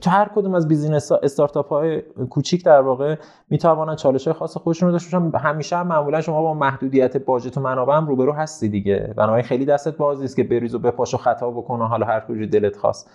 تو 0.00 0.10
هر 0.10 0.30
کدوم 0.34 0.54
از 0.54 0.68
business 0.68 1.12
ها 1.12 1.18
استارتاپ 1.22 1.68
های 1.68 2.00
کوچیک 2.30 2.64
در 2.64 2.80
واقع 2.80 3.16
می‌توانن 3.50 3.96
چالش 3.96 4.26
های 4.26 4.34
خاص 4.34 4.56
خودشون 4.56 4.88
رو 4.88 4.92
داشته 4.92 5.18
باشن. 5.18 5.38
همیشه 5.38 5.76
هم 5.76 5.86
معمولا 5.86 6.20
شما 6.20 6.42
با 6.42 6.54
محدودیت 6.54 7.16
budget 7.16 7.56
و 7.56 7.60
منابع 7.60 7.94
هم 7.94 8.06
روبرو 8.06 8.32
هستی 8.32 8.68
دیگه. 8.68 9.14
بنابراین 9.16 9.44
خیلی 9.44 9.64
دستت 9.64 9.96
باز 9.96 10.20
نیست 10.20 10.36
که 10.36 10.44
بریز 10.44 10.74
و 10.74 10.78
بپاش 10.78 11.14
و 11.14 11.16
خطا 11.16 11.50
بکنه 11.50 11.88
حالا 11.88 12.06
هر 12.06 12.20
جوری 12.20 12.46
دلت 12.46 12.76
خواست. 12.76 13.10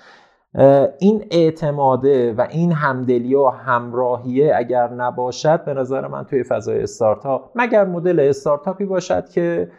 این 1.00 1.26
اعتماده 1.32 2.34
و 2.34 2.48
این 2.50 2.72
همدلی 2.72 3.36
و 3.36 3.48
همراهیه 3.48 4.54
اگر 4.56 4.88
نباشد 4.88 5.66
به 5.66 5.74
نظر 5.74 6.08
من 6.08 6.24
توی 6.24 6.44
فضای 6.44 6.84
استارتاپ 6.84 7.52
مگر 7.56 7.86
مدل 7.86 8.20
استارتاپی 8.20 8.86
باشد 8.86 9.30
که 9.30 9.72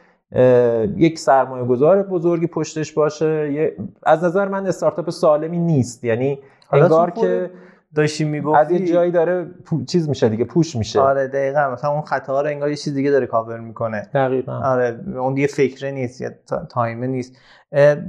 یک 0.96 1.18
سرمایه 1.18 1.64
گذار 1.64 2.02
بزرگی 2.02 2.46
پشتش 2.46 2.92
باشه؟ 2.92 3.72
از 4.02 4.24
نظر 4.24 4.48
من 4.48 4.66
استارتاپ 4.66 5.10
سالمی 5.10 5.58
نیست. 5.58 6.04
یعنی 6.04 6.38
انگار 6.72 7.10
که 7.10 7.50
داشتی 7.94 8.24
می‌گفتی؟ 8.24 8.74
از 8.74 8.80
یه 8.80 8.86
جایی 8.86 9.10
داره 9.10 9.50
چیز 9.86 10.08
میشه 10.08 10.28
دیگه 10.28 10.44
پوش 10.44 10.76
میشه. 10.76 11.00
آره 11.00 11.28
دقیقا. 11.28 11.70
مثلا 11.70 11.90
اون 11.90 12.02
خطا 12.02 12.40
رو 12.40 12.46
انگار 12.48 12.68
یه 12.70 12.76
چیز 12.76 12.94
دیگه 12.94 13.10
داره 13.10 13.26
کاور 13.26 13.60
می‌کنه. 13.60 14.08
دقیقا. 14.14 14.52
آره 14.52 15.00
اون 15.16 15.34
دیگه 15.34 15.46
فکره 15.46 15.90
نیست 15.90 16.20
یا 16.20 16.30
تایمه 16.70 17.06
نیست. 17.06 17.36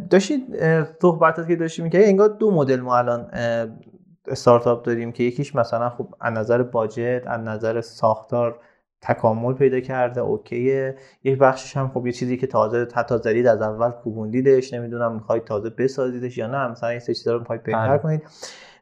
داشتید 0.10 0.44
صحبتات 1.02 1.48
که 1.48 1.56
داشتی 1.56 1.82
می‌کنی 1.82 2.04
انگار 2.04 2.30
دو 2.30 2.52
مدل 2.52 2.80
ما 2.80 2.98
الان 2.98 3.28
استارتاپ 4.28 4.86
داریم 4.86 5.12
که 5.12 5.24
یکیش 5.24 5.56
مثلا 5.56 5.90
خب 5.90 6.08
از 6.22 6.34
نظر 6.34 6.64
budget 6.64 7.24
از 7.28 7.42
نظر 7.42 7.82
ساختار 7.82 8.60
تکامل 9.02 9.54
پیدا 9.54 9.80
کرده 9.80 10.22
OK 10.22 10.59
ـه. 10.59 10.96
یک 11.24 11.38
بخشش 11.38 11.78
هم 11.78 11.92
خب 11.94 12.06
یه 12.06 12.12
چیزی 12.12 12.38
که 12.38 12.48
تازه 12.48 12.88
حتی 12.94 13.18
زدید 13.18 13.48
از 13.48 13.62
اول 13.62 13.90
کوبوندیدش 13.92 14.74
نمی‌دونم 14.74 15.14
می‌خواید 15.14 15.44
تازه 15.44 15.70
بسازیدش 15.70 16.38
یا 16.38 16.48
نه 16.48 16.68
مثلا 16.68 16.90
این 16.90 17.00
سه 17.00 17.14
چیزا 17.14 17.34
رو 17.34 17.40
می‌خواید 17.40 17.64
بهتر 17.64 17.88
بله. 17.88 17.98
کنید. 17.98 18.22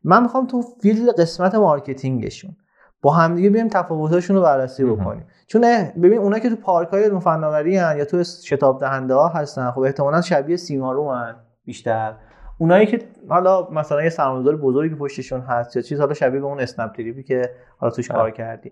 من 0.03 0.23
می‌خوام 0.23 0.47
تو 0.47 0.61
field 0.61 1.19
قسمت 1.19 1.55
marketing 1.55 2.24
شون 2.24 2.55
با 3.01 3.11
همدیگه 3.11 3.49
بیایم 3.49 3.67
تفاوتاشون 3.67 4.35
رو 4.35 4.41
بررسی 4.41 4.85
بکنیم. 4.85 5.25
چون 5.47 5.61
ببین 6.01 6.17
اونا 6.17 6.39
که 6.39 6.49
تو 6.49 6.55
پارک 6.55 6.87
های 6.87 7.19
فناوری 7.19 7.71
یا 7.71 8.05
تو 8.05 8.23
شتاب 8.23 8.79
دهنده 8.79 9.13
ها 9.13 9.27
هستن 9.27 9.71
خب 9.71 9.79
احتمالاً 9.79 10.21
شبیه 10.21 10.57
سیمیارومن 10.57 11.35
بیشتر. 11.65 12.13
اونایی 12.57 12.85
که 12.85 12.99
حالا 13.29 13.69
مثلا 13.69 14.03
یه 14.03 14.09
سرمایه‌گذار 14.09 14.55
بزرگی 14.55 14.95
پشتشون 14.95 15.41
هست 15.41 15.75
یا 15.75 15.81
چیز 15.81 15.99
حالا 15.99 16.13
شبیه 16.13 16.39
به 16.39 16.45
اون 16.45 16.59
اسنپ 16.59 16.91
تریپی 16.91 17.23
که 17.23 17.49
حالا 17.77 17.93
توش 17.93 18.07
کار 18.07 18.31
کردی. 18.31 18.71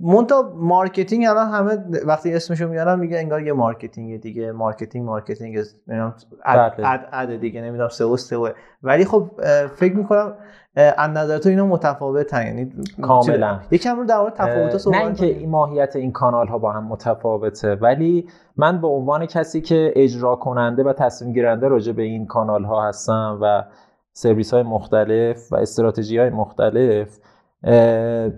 منتها 0.00 0.52
marketing 0.56 1.26
الان 1.26 1.50
همه 1.50 1.78
وقتی 2.06 2.34
اسمشو 2.34 2.68
میارن 2.68 2.98
میگه 2.98 3.18
انگار 3.18 3.42
یه 3.42 3.52
marketing 3.52 4.20
دیگه. 4.20 4.52
marketing 4.52 5.06
marketing 5.06 5.58
نمی‌دونم 5.88 6.14
ad 6.44 7.08
ad 7.12 7.36
دیگه. 7.36 7.60
نمی‌دونم 7.60 7.88
SEO 7.88 8.16
SEO 8.16 8.48
ولی 8.82 9.04
خب 9.04 9.30
فکر 9.76 9.96
می‌کنم 9.96 10.34
از 10.76 11.10
نظر 11.10 11.38
تو 11.38 11.48
اینا 11.48 11.66
متفاوتن. 11.66 12.46
یعنی 12.46 12.72
کاملا. 13.02 13.60
یکم 13.70 13.96
رو 13.96 14.04
در 14.04 14.18
مورد 14.18 14.34
تفاوت 14.34 14.78
صحبت 14.78 14.96
نه 14.96 15.04
اینکه 15.04 15.26
این 15.26 15.50
ماهیت 15.50 15.96
این 15.96 16.12
کانال 16.12 16.48
ها 16.48 16.58
با 16.58 16.72
هم 16.72 16.84
متفاوته 16.84 17.74
ولی 17.74 18.28
من 18.56 18.80
به 18.80 18.86
عنوان 18.86 19.26
کسی 19.26 19.60
که 19.60 19.92
اجرا 19.96 20.36
کننده 20.36 20.82
و 20.82 20.92
تصمیم 20.92 21.32
گیرنده 21.32 21.68
راجع 21.68 21.92
به 21.92 22.02
این 22.02 22.26
کانال 22.26 22.64
ها 22.64 22.88
هستم 22.88 23.38
و 23.42 23.64
سرویس 24.12 24.54
های 24.54 24.62
مختلف 24.62 25.52
و 25.52 25.56
استراتژی 25.56 26.18
های 26.18 26.30
مختلف 26.30 27.18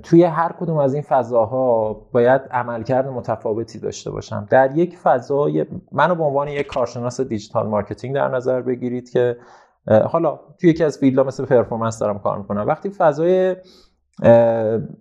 توی 0.03 0.25
هر 0.25 0.53
کدوم 0.61 0.79
از 0.79 0.95
این 0.95 1.03
فضاها 1.03 1.93
باید 2.13 2.41
عملکرد 2.51 3.09
متفاوتی 3.09 3.79
داشته 3.79 4.11
باشم. 4.11 4.47
در 4.51 4.77
یک 4.77 4.97
فضای 4.97 5.67
منو 5.93 6.15
به 6.15 6.23
عنوان 6.23 6.49
یک 6.49 6.67
کارشناس 6.67 7.21
digital 7.21 7.67
marketing 7.67 8.15
در 8.15 8.29
نظر 8.29 8.61
بگیرید 8.63 9.11
که 9.11 9.37
حالا 9.89 10.41
توی 10.61 10.71
یکی 10.71 10.85
از 10.85 10.99
field 10.99 11.20
ها 11.20 11.25
مثل 11.25 11.45
performance 11.45 11.99
دارم 11.99 12.19
کار 12.19 12.39
می‌کنم. 12.39 12.67
وقتی 12.67 12.91
فضای 12.91 13.57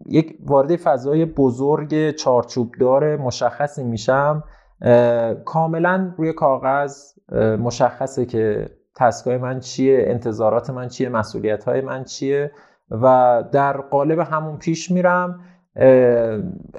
یک 0.06 0.38
وارد 0.46 0.76
فضای 0.76 1.26
بزرگ 1.26 2.12
چارچوبدار 2.12 3.18
مشخصی 3.18 3.84
میشم 3.84 4.44
کاملا 5.46 6.14
روی 6.18 6.34
کاغذ 6.34 6.98
مشخصه 7.60 8.26
که 8.26 8.70
task 8.96 9.29
ای 9.29 9.38
من 9.38 9.60
چیه 9.60 10.04
انتظارات 10.08 10.70
من 10.70 10.88
چیه 10.88 11.10
مسئولیت 11.10 11.64
های 11.64 11.82
من 11.82 12.04
چیه. 12.04 12.52
و 12.92 13.44
در 13.52 13.78
قالب 13.78 14.20
همون 14.20 14.58
پیش 14.58 14.92
میرم 14.92 15.40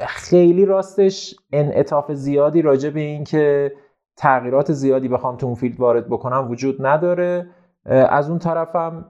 خیلی 0.06 0.64
راستش 0.64 1.34
انعطاف 1.52 2.12
زیادی 2.12 2.62
راجع 2.62 2.90
به 2.90 3.00
این 3.00 3.24
که 3.24 3.72
تغییرات 4.16 4.72
زیادی 4.72 5.08
بخوام 5.08 5.36
تو 5.36 5.46
اون 5.46 5.54
فیلد 5.54 5.80
وارد 5.80 6.08
بکنم 6.08 6.50
وجود 6.50 6.86
نداره. 6.86 7.46
از 7.84 8.30
اون 8.30 8.38
طرفم 8.38 9.04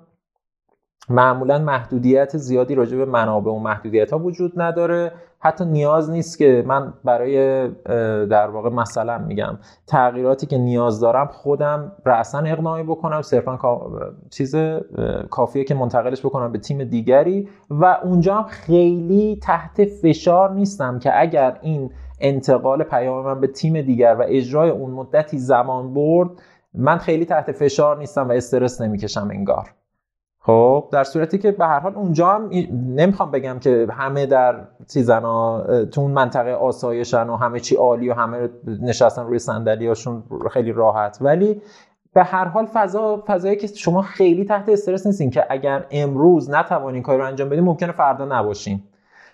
معمولا 1.08 1.58
محدودیت 1.58 2.36
زیادی 2.36 2.74
راجع 2.74 2.96
به 2.96 3.04
منابع 3.04 3.50
و 3.50 3.58
محدودیت 3.58 4.12
ها 4.12 4.18
وجود 4.18 4.52
نداره. 4.60 5.12
حتی 5.46 5.64
نیاز 5.64 6.10
نیست 6.10 6.38
که 6.38 6.64
من 6.66 6.94
برای 7.04 7.68
در 8.26 8.46
واقع 8.46 8.70
مثلا 8.70 9.18
میگم 9.18 9.58
تغییراتی 9.86 10.46
که 10.46 10.58
نیاز 10.58 11.00
دارم 11.00 11.26
خودم 11.26 11.92
رأسا 12.04 12.38
اقناعی 12.38 12.82
بکنم 12.82 13.22
صرفا 13.22 13.58
چیز 14.30 14.56
کافیه 15.30 15.64
که 15.64 15.74
منتقلش 15.74 16.20
بکنم 16.20 16.52
به 16.52 16.58
تیم 16.58 16.84
دیگری 16.84 17.48
و 17.70 17.84
اونجا 17.84 18.34
هم 18.34 18.44
خیلی 18.44 19.40
تحت 19.42 19.84
فشار 19.84 20.52
نیستم 20.52 20.98
که 20.98 21.20
اگر 21.20 21.58
این 21.62 21.90
انتقال 22.20 22.82
پیام 22.82 23.24
من 23.24 23.40
به 23.40 23.46
تیم 23.46 23.82
دیگر 23.82 24.16
و 24.18 24.24
اجرای 24.28 24.70
اون 24.70 24.90
مدتی 24.90 25.38
زمان 25.38 25.94
برد 25.94 26.30
من 26.74 26.98
خیلی 26.98 27.24
تحت 27.24 27.52
فشار 27.52 27.98
نیستم 27.98 28.28
و 28.28 28.32
استرس 28.32 28.80
نمی‌کشم 28.80 29.28
انگار. 29.32 29.70
خب 30.46 30.88
در 30.92 31.04
صورتی 31.04 31.38
که 31.38 31.52
به 31.52 31.66
هر 31.66 31.80
حال 31.80 31.94
اونجا 31.94 32.28
هم 32.28 32.50
نمی‌خوام 32.96 33.30
بگم 33.30 33.58
که 33.58 33.86
همه 33.90 34.26
در 34.26 34.64
چیزنا 34.92 35.64
تو 35.84 36.00
اون 36.00 36.10
منطقه 36.10 36.50
آسایشن 36.50 37.28
و 37.28 37.36
همه 37.36 37.60
چی 37.60 37.76
عالی 37.76 38.08
و 38.08 38.14
همه 38.14 38.48
نشستن 38.82 39.26
روی 39.26 39.38
صندلیاشون 39.38 40.22
خیلی 40.50 40.72
راحت. 40.72 41.18
ولی 41.20 41.62
به 42.14 42.24
هر 42.24 42.44
حال 42.44 42.66
فضا 42.66 43.24
فضایی 43.26 43.56
که 43.56 43.66
شما 43.66 44.02
خیلی 44.02 44.44
تحت 44.44 44.68
استرس 44.68 45.06
نیستین 45.06 45.30
که 45.30 45.46
اگر 45.50 45.86
امروز 45.90 46.50
نتوانین 46.50 47.02
کاری 47.02 47.18
رو 47.18 47.26
انجام 47.26 47.48
بدین 47.48 47.64
ممکنه 47.64 47.92
فردا 47.92 48.24
نباشین. 48.24 48.82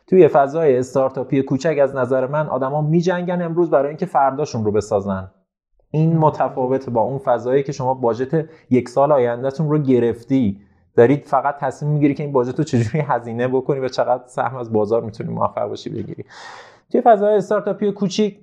توی 0.06 0.28
فضای 0.28 0.78
استارتاپی 0.78 1.42
کوچک 1.42 1.78
از 1.82 1.94
نظر 1.94 2.26
من 2.26 2.46
آدما 2.46 2.80
میجنگن 2.80 3.42
امروز 3.42 3.70
برای 3.70 3.88
اینکه 3.88 4.06
فرداشون 4.06 4.64
رو 4.64 4.72
بسازن. 4.72 5.30
این 5.90 6.18
متفاوت 6.18 6.90
با 6.90 7.00
اون 7.00 7.18
فضایی 7.18 7.62
که 7.62 7.72
شما 7.72 7.94
باجت 7.94 8.44
یک 8.70 8.88
سال 8.88 9.12
آیندهتون 9.12 9.70
رو 9.70 9.78
گرفتی. 9.78 10.60
دارید 10.96 11.24
فقط 11.24 11.56
تصمیم 11.58 11.92
می‌گیری 11.92 12.14
که 12.14 12.22
این 12.22 12.32
باجت 12.32 12.58
رو 12.58 12.64
چجوری 12.64 13.00
هزینه 13.00 13.48
بکنی 13.48 13.80
و 13.80 13.88
چقدر 13.88 14.22
سهم 14.26 14.56
از 14.56 14.72
بازار 14.72 15.02
می‌تونی 15.02 15.32
موفق 15.32 15.68
باشی 15.68 15.90
بگیری. 15.90 16.24
توی 16.92 17.00
فضای 17.00 17.36
استارتاپی 17.36 17.92
کوچیک 17.92 18.40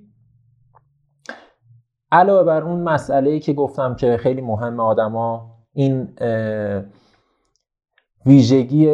علاوه 2.12 2.44
بر 2.44 2.62
اون 2.62 2.80
مسئله 2.80 3.30
ای 3.30 3.40
که 3.40 3.52
گفتم 3.52 3.94
که 3.94 4.16
خیلی 4.16 4.40
مهم 4.40 4.80
آدما 4.80 5.56
این 5.72 6.08
ویژگی 8.26 8.86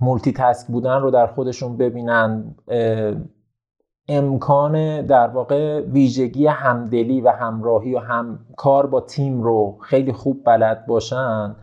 multitask 0.00 0.66
بودن 0.66 1.00
رو 1.00 1.10
در 1.10 1.26
خودشون 1.26 1.76
ببینن 1.76 2.54
امکان 4.08 5.06
در 5.06 5.28
واقع 5.28 5.80
ویژگی 5.80 6.46
همدلی 6.46 7.20
و 7.20 7.28
همراهی 7.28 7.94
و 7.94 7.98
هم 7.98 8.38
کار 8.56 8.86
با 8.86 9.00
تیم 9.00 9.42
رو 9.42 9.78
خیلی 9.80 10.12
خوب 10.12 10.42
بلد 10.44 10.86
باشن. 10.86 11.56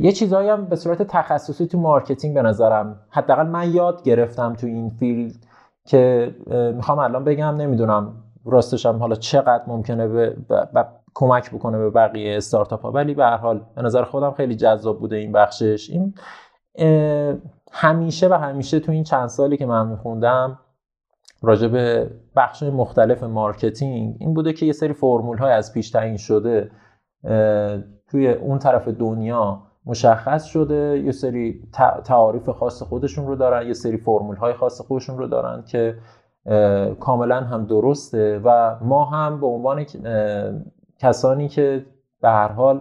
یه 0.00 0.12
چیزهایی 0.12 0.48
هم 0.48 0.66
به 0.66 0.76
صورت 0.76 1.02
تخصصی 1.02 1.66
تو 1.66 1.78
marketing 1.78 2.34
به 2.34 2.42
نظرم 2.42 3.00
حداقل 3.10 3.46
من 3.46 3.74
یاد 3.74 4.02
گرفتم 4.02 4.54
تو 4.54 4.66
این 4.66 4.90
field 4.90 5.34
که 5.84 6.34
می‌خوام 6.76 6.98
الان 6.98 7.24
بگم 7.24 7.56
نمی‌دونم 7.56 8.14
راستش 8.44 8.86
هم 8.86 8.98
حالا 8.98 9.14
چقدر 9.14 9.62
ممکنه 9.66 10.08
به 10.08 10.36
کمک 11.14 11.50
بکنه 11.50 11.78
به 11.78 11.90
بقیه 11.90 12.36
استارتاپ 12.36 12.82
ها 12.82 12.92
ولی 12.92 13.14
به 13.14 13.24
هر 13.24 13.36
حال 13.36 13.60
به 13.76 13.82
نظر 13.82 14.04
خودم 14.04 14.32
خیلی 14.32 14.56
جذاب 14.56 15.00
بوده 15.00 15.16
این 15.16 15.32
بخشش. 15.32 15.90
این 15.90 16.14
همیشه 17.72 18.28
و 18.28 18.34
همیشه 18.34 18.80
تو 18.80 18.92
این 18.92 19.04
چند 19.04 19.26
سالی 19.26 19.56
که 19.56 19.66
من 19.66 19.88
میخوندم 19.88 20.58
راجع 21.42 21.68
به 21.68 22.10
بخش 22.36 22.62
مختلف 22.62 23.22
marketing 23.22 24.16
این 24.20 24.34
بوده 24.34 24.52
که 24.52 24.66
یه 24.66 24.72
سری 24.72 24.92
فرمول 24.92 25.38
های 25.38 25.52
از 25.52 25.72
پیش 25.72 25.90
تعیین 25.90 26.16
شده 26.16 26.70
توی 28.12 28.28
اون 28.28 28.58
طرف 28.58 28.88
دنیا 28.88 29.58
مشخص 29.86 30.44
شده 30.44 31.02
یه 31.04 31.12
سری 31.12 31.62
تعاریف 32.04 32.48
خاص 32.48 32.82
خودشون 32.82 33.26
رو 33.26 33.36
دارن 33.36 33.66
یه 33.66 33.72
سری 33.72 33.96
فرمول 33.96 34.36
های 34.36 34.52
خاص 34.52 34.80
خودشون 34.80 35.18
رو 35.18 35.26
دارن 35.26 35.62
که 35.66 35.96
کاملا 37.00 37.40
هم 37.40 37.66
درسته 37.66 38.40
و 38.44 38.76
ما 38.80 39.04
هم 39.04 39.40
به 39.40 39.46
عنوان 39.46 39.86
کسانی 40.98 41.48
که 41.48 41.84
به 42.22 42.28
هر 42.28 42.48
حال 42.48 42.80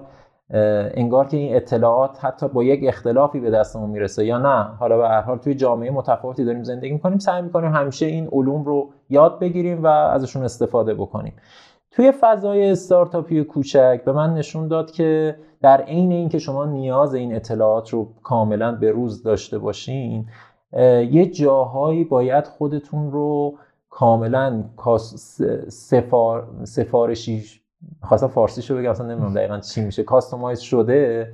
انگار 0.94 1.28
که 1.28 1.38
این 1.38 1.56
اطلاعات 1.56 2.26
حتی 2.26 2.48
با 2.48 2.64
یک 2.64 2.80
اختلافی 2.88 3.40
به 3.40 3.52
دستمون 3.52 3.90
می‌رسه 3.90 4.26
یا 4.26 4.38
نه. 4.38 4.64
حالا 4.64 4.98
به 4.98 5.08
هر 5.08 5.22
حال 5.22 5.38
توی 5.38 5.56
جامعه 5.56 5.92
متفاوتی 5.92 6.46
داریم 6.46 6.64
زندگی 6.64 6.94
می‌کنیم 6.94 7.18
سعی 7.18 7.42
می‌کنیم 7.42 7.72
همیشه 7.72 8.06
این 8.06 8.28
علوم 8.32 8.64
رو 8.64 8.90
یاد 9.10 9.40
بگیریم 9.40 9.84
و 9.84 9.88
ازشون 9.88 10.44
استفاده 10.44 10.94
بکنیم. 10.94 11.34
توی 11.92 12.12
فضای 12.12 12.72
استارتاپی 12.72 13.44
کوچک 13.44 14.02
به 14.06 14.12
من 14.12 14.34
نشون 14.34 14.68
داد 14.68 14.92
که 14.92 15.36
در 15.62 15.82
عین 15.82 16.12
اینکه 16.12 16.40
شما 16.40 16.66
نیاز 16.66 17.14
این 17.14 17.36
اطلاعات 17.36 17.90
رو 17.90 18.08
کاملا 18.24 18.72
به 18.72 18.92
روز 18.92 19.24
داشته 19.24 19.58
باشین 19.58 20.26
یه 21.12 21.26
جاهایی 21.26 22.04
باید 22.04 22.48
خودتون 22.48 23.12
رو 23.12 23.58
کاملا 23.90 24.64
سفار... 25.68 26.48
سفارشی 26.64 27.44
خواستم 28.04 28.28
فارسی 28.28 28.62
شو 28.62 28.78
بگم 28.78 28.90
اصلا 28.90 29.08
نمی‌دونم 29.08 29.34
دقیقا 29.34 29.60
چی 29.60 29.82
میشه. 29.82 30.04
customize 30.04 30.60
شده 30.60 31.34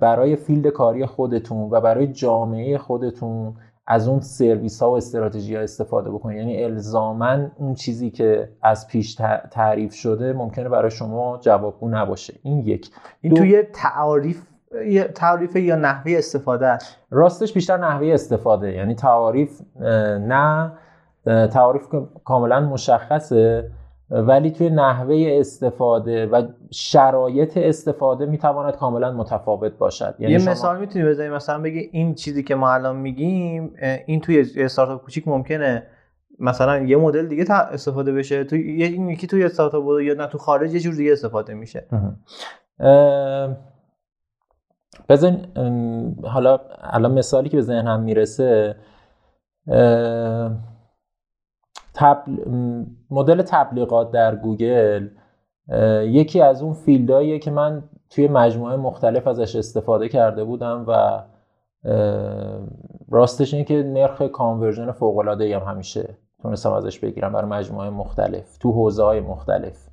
برای 0.00 0.36
field 0.36 0.66
کاری 0.66 1.06
خودتون 1.06 1.68
و 1.70 1.80
برای 1.80 2.06
جامعه 2.06 2.78
خودتون 2.78 3.54
از 3.86 4.08
اون 4.08 4.20
سرویس 4.20 4.82
ها 4.82 4.90
و 4.90 4.96
استراتژی 4.96 5.56
ها 5.56 5.62
استفاده 5.62 6.10
بکنید 6.10 6.38
یعنی 6.38 6.64
الزاما 6.64 7.38
اون 7.56 7.74
چیزی 7.74 8.10
که 8.10 8.48
از 8.62 8.88
پیش 8.88 9.14
تعریف 9.50 9.94
شده 9.94 10.32
ممکنه 10.32 10.68
برای 10.68 10.90
شما 10.90 11.38
جوابگو 11.42 11.88
نباشه. 11.88 12.34
این 12.42 12.58
یک. 12.58 12.90
این 13.20 13.34
توی 13.34 13.62
تعاریف 13.62 14.42
تعریف 15.14 15.56
یا 15.56 15.76
نحوه 15.76 16.12
استفاده 16.18 16.66
است. 16.66 16.96
راستش 17.10 17.52
بیشتر 17.52 17.76
نحوه 17.76 18.06
استفاده. 18.06 18.72
یعنی 18.72 18.94
تعاریف 18.94 19.60
نه 20.20 20.72
تعاریف 21.26 21.82
کاملا 22.24 22.60
مشخصه. 22.60 23.70
ولی 24.10 24.50
توی 24.50 24.70
نحوه 24.70 25.26
استفاده 25.40 26.26
و 26.26 26.42
شرایط 26.70 27.56
استفاده 27.56 28.26
می‌تواند 28.26 28.76
کاملا 28.76 29.12
متفاوت 29.12 29.72
باشد. 29.78 30.14
یعنی 30.18 30.32
یه 30.32 30.50
مثال 30.50 30.80
می‌تونی 30.80 31.04
بزنی؟ 31.04 31.28
مثلا 31.28 31.62
بگی 31.62 31.78
این 31.92 32.14
چیزی 32.14 32.42
که 32.42 32.54
ما 32.54 32.72
الان 32.72 32.96
میگیم 32.96 33.74
این 34.06 34.20
توی 34.20 34.46
استارتاپ 34.56 35.04
کوچیک 35.04 35.28
ممکنه 35.28 35.86
مثلا 36.38 36.78
یه 36.78 36.96
مدل 36.96 37.26
دیگه 37.26 37.52
استفاده 37.52 38.12
بشه 38.12 38.44
تو 38.44 38.56
این 38.56 39.08
یکی 39.08 39.26
توی 39.26 39.44
استارتاپ 39.44 39.84
بود 39.84 40.02
یا 40.02 40.14
نه 40.14 40.26
تو 40.26 40.38
خارج 40.38 40.74
یه 40.74 40.80
جور 40.80 40.94
دیگه 40.94 41.12
استفاده 41.12 41.54
میشه. 41.54 41.86
بزن 45.08 45.46
حالا 46.24 46.60
الان 46.80 47.12
مثالی 47.12 47.48
که 47.48 47.56
به 47.56 47.62
ذهنم 47.62 48.02
می‌رسه 48.02 48.76
مدل 53.10 53.42
تبلیغات 53.42 54.10
در 54.10 54.36
گوگل 54.36 55.08
یکی 56.02 56.40
از 56.40 56.62
اون 56.62 56.72
field 56.72 57.09
هاییه 57.09 57.38
که 57.38 57.50
من 57.50 57.82
توی 58.10 58.28
مجموعه 58.28 58.76
مختلف 58.76 59.26
ازش 59.26 59.56
استفاده 59.56 60.08
کرده 60.08 60.44
بودم 60.44 60.84
و 60.88 61.22
راستش 63.10 63.54
اینه 63.54 63.64
که 63.64 63.82
نرخ 63.82 64.22
conversion 64.22 64.92
فوق 64.92 65.18
العاده 65.18 65.58
هم 65.58 65.72
همیشه 65.72 66.14
تونستم 66.42 66.72
ازش 66.72 66.98
بگیرم 66.98 67.32
برای 67.32 67.50
مجموعه 67.50 67.90
مختلف 67.90 68.58
تو 68.58 68.72
حوزه 68.72 69.04
های 69.04 69.20
مختلف 69.20 69.88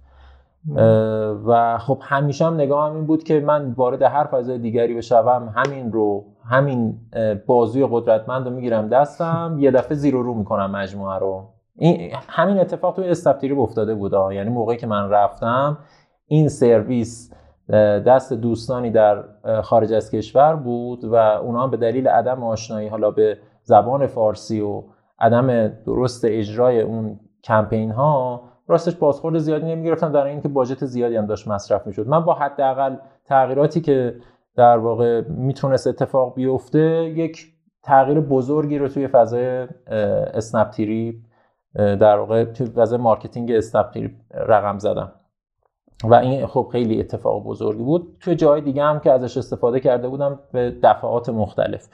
و 1.45 1.77
خب 1.77 1.99
همیشه 2.01 2.45
هم 2.45 2.53
نگاه 2.53 2.89
هم 2.89 2.95
این 2.95 3.05
بود 3.05 3.23
که 3.23 3.39
من 3.39 3.71
وارد 3.71 4.01
هر 4.01 4.25
فضای 4.25 4.57
دیگری 4.57 4.93
بشوم 4.93 5.53
همین 5.55 5.91
رو 5.91 6.25
همین 6.49 6.99
بازوی 7.45 7.87
قدرتمند 7.91 8.47
رو 8.47 8.53
می‌گیرم 8.53 8.89
دستم 8.89 9.57
یه 9.59 9.71
دفعه 9.71 9.95
زیرو 9.95 10.23
رو 10.23 10.33
می‌کنم 10.33 10.71
مجموعه 10.71 11.19
رو. 11.19 11.52
این 11.75 12.11
همین 12.29 12.59
اتفاق 12.59 12.95
توی 12.95 13.09
استفتیری 13.09 13.55
افتاده 13.55 13.95
بود 13.95 14.13
یعنی 14.31 14.49
موقعی 14.49 14.77
که 14.77 14.87
من 14.87 15.09
رفتم 15.09 15.77
این 16.25 16.49
سرویس 16.49 17.33
دست 18.05 18.33
دوستانی 18.33 18.91
در 18.91 19.23
خارج 19.63 19.93
از 19.93 20.11
کشور 20.11 20.55
بود 20.55 21.03
و 21.03 21.15
اونا 21.15 21.67
به 21.67 21.77
دلیل 21.77 22.07
عدم 22.07 22.43
آشنایی 22.43 22.87
حالا 22.87 23.11
به 23.11 23.37
زبان 23.63 24.07
فارسی 24.07 24.61
و 24.61 24.83
عدم 25.19 25.67
درست 25.67 26.25
اجرای 26.25 26.81
اون 26.81 27.19
کمپین 27.43 27.91
ها 27.91 28.43
راستش 28.67 28.95
بازخورد 28.95 29.37
زیادی 29.37 29.65
نمی‌گرفتن 29.65 30.11
در 30.11 30.25
اینکه 30.25 30.47
باجت 30.47 30.85
زیادی 30.85 31.15
هم 31.15 31.25
داشت 31.25 31.47
مصرف 31.47 31.87
می‌شد. 31.87 32.07
من 32.07 32.25
با 32.25 32.33
حداقل 32.33 32.95
تغییراتی 33.25 33.81
که 33.81 34.15
در 34.55 34.77
واقع 34.77 35.21
می‌تونست 35.21 35.87
اتفاق 35.87 36.35
بیفته 36.35 36.79
یک 37.05 37.53
تغییر 37.83 38.19
بزرگی 38.19 38.77
رو 38.77 38.87
توی 38.87 39.07
فضای 39.07 39.67
اسنپ‌تریپ 40.33 41.23
در 41.75 42.17
واقع 42.17 42.43
تو 42.43 42.65
وضع 42.75 42.97
marketing 42.97 43.51
اسنپ‌تریپ 43.51 44.15
رقم 44.31 44.77
زدم. 44.77 45.11
و 46.03 46.13
این 46.13 46.47
خب 46.47 46.69
خیلی 46.71 46.99
اتفاق 46.99 47.43
بزرگی 47.43 47.83
بود. 47.83 48.17
تو 48.19 48.33
جای 48.33 48.61
دیگه 48.61 48.83
هم 48.83 48.99
که 48.99 49.11
ازش 49.11 49.37
استفاده 49.37 49.79
کرده 49.79 50.07
بودم 50.07 50.39
به 50.51 50.71
دفعات 50.83 51.29
مختلف. 51.29 51.89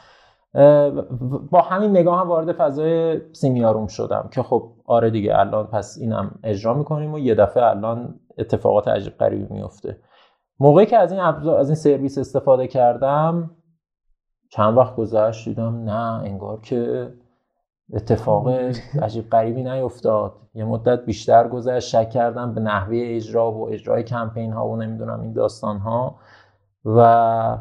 با 1.52 1.62
همین 1.62 1.92
نگاه 1.92 2.20
هم 2.20 2.28
وارد 2.28 2.52
فضای 2.52 3.22
سیمیاروم 3.34 3.88
شدم 3.88 4.30
که 4.34 4.44
خب 4.44 4.72
آره 4.86 5.10
دیگه 5.10 5.40
الان 5.40 5.68
پس 5.68 5.98
اینم 6.02 6.40
اجرا 6.44 6.74
می‌کنیم 6.74 7.14
و 7.14 7.20
یه 7.20 7.36
دفعه 7.36 7.64
الان 7.64 8.20
اتفاقات 8.38 8.88
عجیب 8.88 9.18
غریبی 9.18 9.54
میفته 9.54 9.98
موقعی 10.60 10.86
که 10.86 10.98
از 10.98 11.12
این 11.12 11.22
از 11.22 11.70
این 11.70 11.76
سرویس 11.76 12.18
استفاده 12.18 12.68
کردم 12.68 13.52
چند 14.50 14.78
وقت 14.78 14.96
گذشت 14.96 15.50
دیدم 15.50 15.76
نه 15.76 16.24
انگار 16.24 16.62
که 16.62 17.14
اتفاق 17.94 18.50
عجیب 19.02 19.30
غریبی 19.30 19.64
نیفتاد. 19.64 20.34
یه 20.54 20.66
مدت 20.66 21.06
بیشتر 21.06 21.48
گذشت 21.48 21.90
شک 21.90 22.10
کردم 22.10 22.54
به 22.54 22.62
نحوه 22.62 22.98
اجرا 23.02 23.52
و 23.52 23.70
اجرای 23.70 24.04
کمپین 24.04 24.54
ها 24.54 24.68
و 24.68 24.76
نمی‌دونم 24.76 25.22
این 25.22 25.34
داستان 25.34 25.78
ها 25.78 26.16
و 26.86 27.58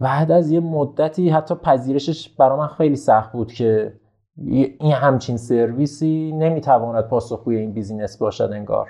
بعد 0.00 0.30
از 0.30 0.50
یه 0.50 0.60
مدتی 0.60 1.30
حتی 1.30 1.54
پذیرشش 1.54 2.28
برای 2.28 2.58
من 2.58 2.66
خیلی 2.66 2.96
سخت 2.96 3.32
بود 3.32 3.52
که 3.52 3.92
این 4.80 4.92
همچین 4.92 5.36
سرویسی 5.36 6.32
نمی‌تواند 6.32 7.04
پاسخگوی 7.04 7.56
این 7.56 7.72
بیزینس 7.72 8.18
باشد 8.18 8.50
انگار. 8.52 8.88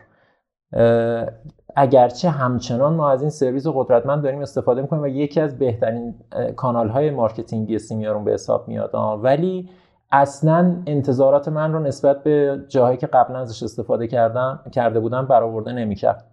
اگرچه 1.76 2.30
همچنان 2.30 2.94
ما 2.94 3.11
از 3.11 3.20
این 3.20 3.30
سرویس 3.30 3.66
قدرتمند 3.66 4.22
داریم 4.22 4.40
استفاده 4.40 4.82
می‌کنیم 4.82 5.02
و 5.02 5.06
یکی 5.06 5.40
از 5.40 5.58
بهترین 5.58 6.14
کانال 6.56 6.88
های 6.88 7.11
marketing 7.11 7.78
ی 7.78 7.84
سیمیاروم 7.84 8.24
به 8.24 8.32
حساب 8.32 8.68
میاد 8.68 8.90
ولی 9.22 9.68
اصلا 10.12 10.82
انتظارات 10.86 11.48
من 11.48 11.72
رو 11.72 11.78
نسبت 11.78 12.22
به 12.22 12.64
جاهایی 12.68 12.98
که 12.98 13.06
قبلا 13.06 13.38
ازش 13.38 13.62
استفاده 13.62 14.06
کردم 14.06 14.61
کرده 14.72 15.00
بودم 15.00 15.26
برآورده 15.26 15.72
نمی‌کرد. 15.72 16.26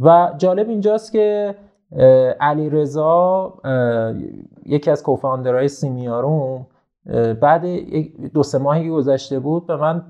و 0.00 0.32
جالب 0.38 0.68
اینجاست 0.68 1.12
که 1.12 1.54
علی 2.40 2.70
رضا 2.70 3.54
یکی 4.66 4.90
از 4.90 5.02
co-founder 5.02 5.57
های 5.57 5.68
سیمیاروم 5.68 6.66
بعد 7.40 7.66
دو 8.34 8.42
سه 8.42 8.58
ماهی 8.58 8.84
که 8.84 8.90
گذشته 8.90 9.38
بود 9.38 9.66
به 9.66 9.76
من 9.76 10.04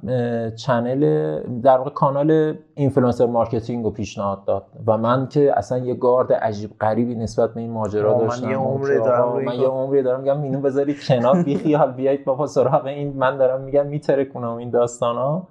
channel 0.56 1.60
در 1.60 1.78
واقع 1.78 1.90
کانال 1.90 2.54
influencer 2.74 3.26
marketing 3.26 3.84
رو 3.84 3.90
پیشنهاد 3.90 4.44
داد 4.44 4.66
و 4.86 4.98
من 4.98 5.28
که 5.28 5.58
اصلا 5.58 5.78
یه 5.78 5.94
گارد 5.94 6.32
عجیب 6.32 6.70
غریبی 6.80 7.14
نسبت 7.14 7.54
به 7.54 7.60
این 7.60 7.70
ماجرا 7.70 8.18
داشتم 8.18 8.46
من 8.46 8.50
یه 8.50 8.56
عمری 8.56 8.98
دارم 8.98 9.44
من 9.44 9.54
یه 9.54 9.66
عمری 9.66 10.02
دارم 10.02 10.20
میگم 10.20 10.42
اینو 10.42 10.60
بذارید 10.60 11.04
کنار 11.06 11.42
بی 11.42 11.56
خیال 11.56 11.92
بیایید 11.92 12.24
بابا 12.24 12.46
سراغ 12.46 12.86
این 12.86 13.16
من 13.16 13.38
دارم 13.38 13.60
میگم 13.60 13.86
می‌ترکونم 13.86 14.56
این 14.56 14.70
داستان 14.70 15.16
ها 15.16 15.48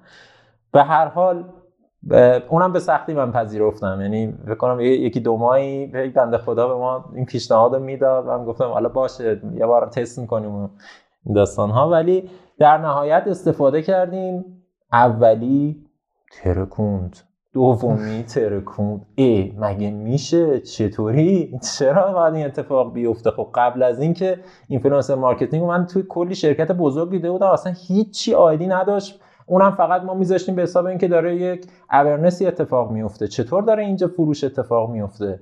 به 0.71 0.83
هر 0.83 1.07
حال 1.07 1.43
اونم 2.49 2.73
به 2.73 2.79
سختی 2.79 3.13
من 3.13 3.31
پذیرفتم 3.31 4.01
یعنی 4.01 4.33
فکر 4.45 4.55
کنم 4.55 4.79
یکی 4.79 5.19
دو 5.19 5.37
ماهی 5.37 5.91
یک 6.05 6.13
بنده 6.13 6.37
خدا 6.37 6.67
به 6.67 6.73
ما 6.73 7.05
این 7.15 7.25
پیشنهاد 7.25 7.75
می‌داد 7.75 8.27
و 8.27 8.37
من 8.37 8.45
گفتم 8.45 8.65
حالا 8.65 8.89
باشه 8.89 9.41
یه 9.55 9.65
بار 9.65 9.85
تست 9.85 10.19
می‌کنیم 10.19 10.69
داستان 11.35 11.69
ها 11.69 11.89
ولی 11.89 12.29
در 12.57 12.77
نهایت 12.77 13.23
استفاده 13.27 13.81
کردیم. 13.81 14.45
اولی 14.93 15.85
ترکوند. 16.31 17.17
دومی 17.53 18.23
ترکوند. 18.33 19.05
ای 19.15 19.53
مگه 19.57 19.91
میشه؟ 19.91 20.59
چطوری؟ 20.59 21.59
چرا 21.77 22.13
باید 22.13 22.33
این 22.33 22.45
اتفاق 22.45 22.93
بیفته؟ 22.93 23.31
خب 23.31 23.49
قبل 23.55 23.83
از 23.83 24.01
اینکه 24.01 24.39
influencer 24.67 25.15
marketing 25.15 25.63
من 25.63 25.85
توی 25.85 26.03
کلی 26.09 26.35
شرکت 26.35 26.71
بزرگ 26.71 27.11
دیده 27.11 27.31
بودم. 27.31 27.47
اصلا 27.47 27.73
هیچی 27.87 28.33
عایدی 28.33 28.67
نداشت. 28.67 29.19
اونم 29.49 29.71
فقط 29.71 30.01
ما 30.01 30.13
میذاشتیم 30.13 30.55
به 30.55 30.61
حساب 30.61 30.85
اینکه 30.85 31.07
داره 31.07 31.35
یک 31.35 31.67
awareness 31.91 32.40
ی 32.40 32.45
اتفاق 32.45 32.91
میفته 32.91 33.27
چطور 33.27 33.63
داره 33.63 33.85
اینجا 33.85 34.07
فروش 34.07 34.43
اتفاق 34.43 34.89
میفته 34.89 35.39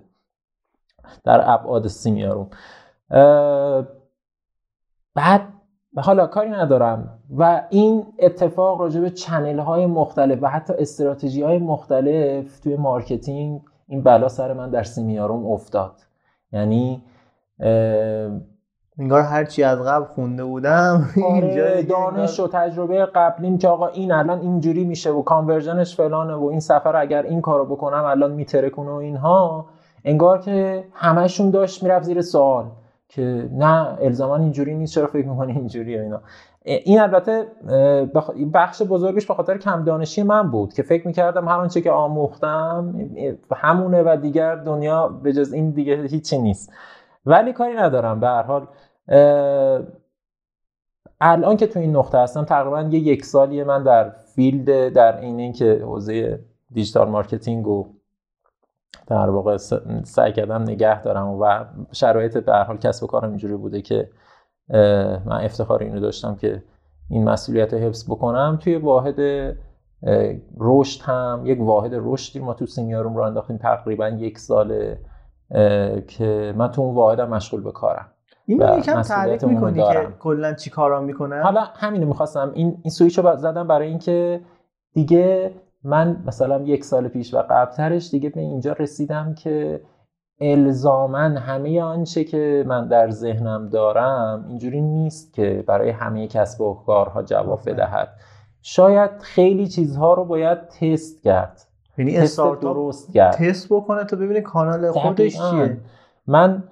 در 1.23 1.41
ابعاد 1.51 1.87
سیمیاروم 1.87 2.49
بعد 5.15 5.41
حالا 6.01 6.27
کاری 6.27 6.49
ندارم. 6.49 7.19
و 7.37 7.61
این 7.69 8.05
اتفاق 8.19 8.81
راجع 8.81 9.01
به 9.01 9.09
channel 9.09 9.59
های 9.59 9.85
مختلف 9.85 10.39
و 10.41 10.47
حتی 10.47 10.73
استراتژی 10.73 11.41
های 11.41 11.57
مختلف 11.57 12.59
توی 12.59 12.75
marketing 12.75 13.61
این 13.87 14.03
بلا 14.03 14.27
سر 14.27 14.53
من 14.53 14.69
در 14.69 14.83
سیمیاروم 14.83 15.51
افتاد. 15.51 15.93
یعنی 16.51 17.03
انگار 18.99 19.21
هرچی 19.21 19.63
از 19.63 19.79
قبل 19.81 20.05
خونده 20.05 20.43
بودم 20.43 21.05
آره 21.35 21.83
دانش 21.83 22.39
و 22.39 22.47
تجربه 22.47 23.05
قبلیم 23.05 23.57
که 23.57 23.67
آقا 23.67 23.87
این 23.87 24.11
الان 24.11 24.39
اینجوری 24.39 24.83
میشه 24.83 25.11
و 25.11 25.21
conversion 25.21 25.83
ش 25.83 25.95
فلانه 25.95 26.33
و 26.33 26.45
این 26.45 26.59
سفر 26.59 26.95
اگر 26.95 27.23
این 27.23 27.41
کارو 27.41 27.65
بکنم 27.65 28.03
الان 28.03 28.31
میترکونه 28.31 28.91
و 28.91 28.93
اینها. 28.93 29.65
انگار 30.05 30.39
که 30.39 30.83
همشون 30.93 31.49
داشت 31.49 31.83
می‌رفت 31.83 32.05
زیر 32.05 32.21
سوال. 32.21 32.65
که 33.09 33.49
نه 33.51 33.97
الزاما 34.01 34.35
اینجوری 34.37 34.75
نیست 34.75 34.93
چرا 34.93 35.07
فکر 35.07 35.27
می‌کنی 35.27 35.51
اینجوری 35.51 35.99
اینا. 35.99 36.21
این 36.65 36.99
البته 36.99 37.47
بخش 38.53 38.81
بزرگش 38.81 39.25
به 39.25 39.33
خاطر 39.33 39.57
کم 39.57 39.83
دانشی 39.83 40.23
من 40.23 40.51
بود 40.51 40.73
که 40.73 40.83
فکر 40.83 41.07
می‌کردم 41.07 41.47
هر 41.47 41.59
آنچه 41.59 41.81
که 41.81 41.91
آموختم 41.91 43.09
همونه 43.55 44.03
و 44.03 44.17
دیگر 44.21 44.55
دنیا 44.55 45.07
به 45.07 45.33
جز 45.33 45.53
این 45.53 45.69
دیگه 45.69 46.03
هیچی 46.03 46.37
نیست. 46.37 46.73
ولی 47.25 47.53
کاری 47.53 47.75
ندارم 47.75 48.19
به 48.19 48.27
هر 48.27 48.43
حال. 48.43 48.67
الان 51.21 51.57
که 51.57 51.67
تو 51.67 51.79
این 51.79 51.95
نقطه 51.95 52.17
هستم 52.17 52.43
تقریبا 52.45 52.81
یه 52.81 52.99
یک 52.99 53.25
سالیه 53.25 53.63
من 53.63 53.83
در 53.83 54.09
فیلد 54.09 54.93
در 54.93 55.19
این 55.19 55.39
اینکه 55.39 55.81
حوزه 55.83 56.39
digital 56.71 57.09
marketing 57.09 57.67
و 57.67 57.85
در 59.07 59.29
واقع 59.29 59.57
سعی 60.03 60.33
کردم 60.33 60.61
نگه 60.61 61.01
دارم 61.01 61.27
و 61.27 61.65
شرایط 61.91 62.37
به 62.37 62.51
هر 62.51 62.63
حال 62.63 62.77
کسب 62.77 63.03
و 63.03 63.07
کارم 63.07 63.29
اینجوری 63.29 63.55
بوده 63.55 63.81
که 63.81 64.09
من 65.25 65.41
افتخار 65.43 65.83
اینو 65.83 65.99
داشتم 65.99 66.35
که 66.35 66.63
این 67.09 67.29
مسئولیت 67.29 67.73
رو 67.73 67.79
حفظ 67.79 68.09
بکنم. 68.09 68.57
توی 68.61 68.75
واحد 68.75 69.21
رشد 70.59 71.01
هم 71.01 71.41
یک 71.45 71.61
واحد 71.61 71.91
رشدی 71.93 72.39
ما 72.39 72.53
تو 72.53 72.65
سیمیاروم 72.65 73.15
رو 73.15 73.23
انداختیم 73.23 73.57
تقریبا 73.57 74.07
یک 74.07 74.37
ساله 74.37 74.99
که 76.07 76.53
من 76.57 76.71
تو 76.71 76.81
اون 76.81 76.95
واحدم 76.95 77.29
مشغول 77.29 77.61
به 77.61 77.71
کارم 77.71 78.05
این 78.45 78.61
یکم 78.77 79.01
تعریف 79.01 79.43
می‌کنی 79.43 79.83
که 79.83 80.07
کلا 80.19 80.53
چی 80.53 80.69
کارا 80.69 81.01
می‌کنه 81.01 81.41
حالا 81.41 81.61
همینو 81.61 82.07
می‌خواستم. 82.07 82.51
این 82.53 82.77
این 82.83 82.91
سویچ 82.91 83.19
رو 83.19 83.35
زدم 83.35 83.67
برای 83.67 83.87
اینکه 83.87 84.41
دیگه 84.93 85.51
من 85.83 86.23
مثلا 86.25 86.61
یک 86.61 86.85
سال 86.85 87.07
پیش 87.07 87.33
و 87.33 87.37
قبلترش 87.49 88.11
دیگه 88.11 88.29
به 88.29 88.41
اینجا 88.41 88.73
رسیدم 88.73 89.33
که 89.33 89.81
الزامن 90.41 91.37
همه 91.37 91.81
آنچه 91.81 92.23
که 92.23 92.63
من 92.67 92.87
در 92.87 93.09
ذهنم 93.09 93.69
دارم 93.69 94.45
اینجوری 94.47 94.81
نیست 94.81 95.33
که 95.33 95.63
برای 95.67 95.89
همه 95.89 96.27
کسب 96.27 96.61
و 96.61 96.73
کارها 96.73 97.23
جواب 97.23 97.59
بدهد. 97.65 98.09
شاید 98.61 99.11
خیلی 99.21 99.67
چیزها 99.67 100.13
رو 100.13 100.25
باید 100.25 100.67
تست 100.67 101.23
کرد. 101.23 101.61
یعنی 101.97 102.17
استارتاپ 102.17 102.73
درست 102.73 103.13
کرد. 103.13 103.33
تست 103.33 103.67
بکنه 103.73 104.03
تا 104.03 104.17
ببینه 104.17 104.41
کانال 104.41 104.91
خودش 104.91 105.37
چیه. 105.49 105.77
من 106.27 106.63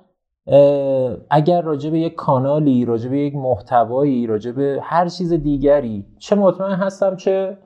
اگر 1.29 1.61
راجع 1.61 1.89
به 1.89 1.99
یک 1.99 2.15
کانالی 2.15 2.85
راجع 2.85 3.09
به 3.09 3.19
یک 3.19 3.35
محتوایی 3.35 4.27
راجع 4.27 4.51
به 4.51 4.79
هر 4.83 5.07
چیز 5.07 5.33
دیگری 5.33 6.05
چه 6.19 6.35
مطمئن 6.35 6.75
هستم 6.75 7.15
چه 7.15 7.57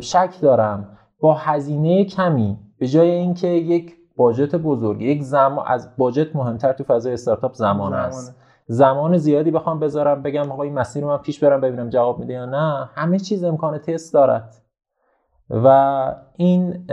شک 0.00 0.40
دارم. 0.42 0.88
با 1.20 1.34
هزینه 1.34 2.04
کمی. 2.04 2.58
به 2.78 2.86
جای 2.86 3.10
اینکه 3.10 3.48
یک 3.48 3.96
budget 4.16 4.54
بزرگ 4.56 5.02
یک 5.02 5.22
زمان 5.22 5.64
از 5.68 5.96
budget 5.96 6.36
مهمتر 6.36 6.72
تو 6.72 6.84
فضای 6.84 7.12
استارتاپ 7.12 7.54
زمان 7.54 7.94
است. 7.94 8.36
زمان 8.66 9.16
زیادی 9.16 9.50
بخوام 9.50 9.80
بذارم 9.80 10.22
بگم 10.22 10.52
آقا 10.52 10.62
این 10.62 10.74
مسیر 10.74 11.02
رو 11.02 11.08
من 11.08 11.18
پیش 11.18 11.44
برم 11.44 11.60
ببینم 11.60 11.88
جواب 11.88 12.18
میده 12.18 12.32
یا 12.32 12.46
نه. 12.46 12.90
همه 12.94 13.18
چیز 13.18 13.44
امکان 13.44 13.78
تست 13.78 14.14
دارد. 14.14 14.54
و 15.50 16.14
این 16.36 16.86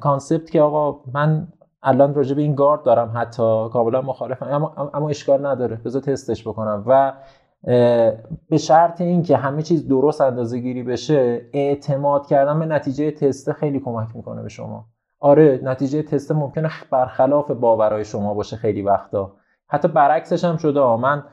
concept 0.00 0.50
که 0.50 0.62
آقا 0.62 1.00
من 1.12 1.48
الان 1.82 2.14
راجع 2.14 2.34
به 2.34 2.42
این 2.42 2.54
گارد 2.54 2.82
دارم 2.82 3.12
حتی 3.14 3.68
کاملا 3.72 4.02
مخالفم 4.02 4.46
اما, 4.46 4.90
اما 4.94 5.08
اشکال 5.08 5.46
نداره. 5.46 5.76
بذار 5.84 6.02
تستش 6.02 6.48
بکنم. 6.48 6.84
و 6.86 7.12
به 8.48 8.56
شرط 8.58 9.00
اینکه 9.00 9.36
همه 9.36 9.62
چیز 9.62 9.88
درست 9.88 10.20
اندازه 10.20 10.58
گیری 10.58 10.82
بشه 10.82 11.46
اعتماد 11.52 12.26
کردن 12.26 12.58
به 12.58 12.66
نتیجه 12.66 13.10
تست 13.10 13.52
خیلی 13.52 13.80
کمک 13.80 14.08
می‌کنه 14.16 14.42
به 14.42 14.48
شما. 14.48 14.86
آره 15.20 15.60
نتیجه 15.62 16.02
تست 16.02 16.32
ممکنه 16.32 16.70
برخلاف 16.90 17.50
باورهای 17.50 18.04
شما 18.04 18.34
باشه 18.34 18.56
خیلی 18.56 18.82
وقتا. 18.82 19.32
حتی 19.68 19.88
برعکسش 19.88 20.44
هم 20.44 20.56
شده. 20.56 20.96
من 20.96 21.24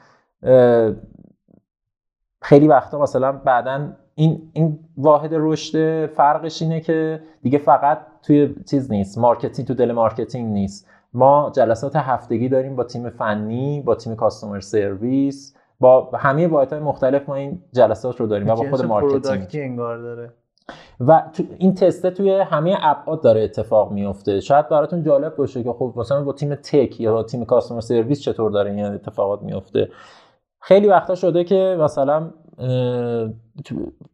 خیلی 2.41 2.67
وقتا 2.67 2.99
مثلا 2.99 3.32
بعدا 3.32 3.93
این 4.15 4.51
این 4.53 4.79
واحد 4.97 5.29
رشد 5.34 6.05
فرقش 6.05 6.61
اینه 6.61 6.79
که 6.79 7.23
دیگه 7.41 7.57
فقط 7.57 7.97
توی 8.23 8.55
چیز 8.69 8.91
نیست. 8.91 9.17
marketing 9.17 9.67
تو 9.67 9.73
دل 9.73 9.91
marketing 9.91 10.53
نیست. 10.53 10.88
ما 11.13 11.51
جلسات 11.55 11.95
هفتگی 11.95 12.49
داریم 12.49 12.75
با 12.75 12.84
تیم 12.84 13.09
فنی 13.09 13.82
با 13.82 13.95
تیم 13.95 14.15
customer 14.15 14.59
service 14.59 15.55
با 15.82 16.09
همه 16.13 16.47
های 16.47 16.79
مختلف 16.79 17.29
ما 17.29 17.36
این 17.36 17.63
جلسات 17.73 18.19
رو 18.19 18.27
داریم 18.27 18.47
و 18.47 18.55
با 18.55 18.69
خود 18.69 18.86
marketing. 18.86 19.47
انگار 19.53 19.97
داره. 19.97 20.34
و 20.99 21.23
تو 21.34 21.43
این 21.57 21.73
تسته 21.73 22.11
توی 22.11 22.32
همه 22.32 22.77
ابعاد 22.82 23.21
داره 23.21 23.41
اتفاق 23.41 23.91
میفته 23.91 24.39
شاید 24.39 24.69
براتون 24.69 25.03
جالب 25.03 25.36
باشه 25.36 25.63
که 25.63 25.73
خب 25.73 25.93
مثلا 25.95 26.23
با 26.23 26.34
تیم 26.34 26.55
tech 26.55 26.99
یا 26.99 27.13
با 27.13 27.23
تیم 27.23 27.45
customer 27.45 27.82
service 27.82 28.22
چطور 28.21 28.51
داره 28.51 28.71
این 28.71 28.86
اتفاقات 28.86 29.41
میفته 29.41 29.89
خیلی 30.59 30.88
وقتا 30.88 31.15
شده 31.15 31.43
که 31.43 31.77
مثلا 31.79 32.32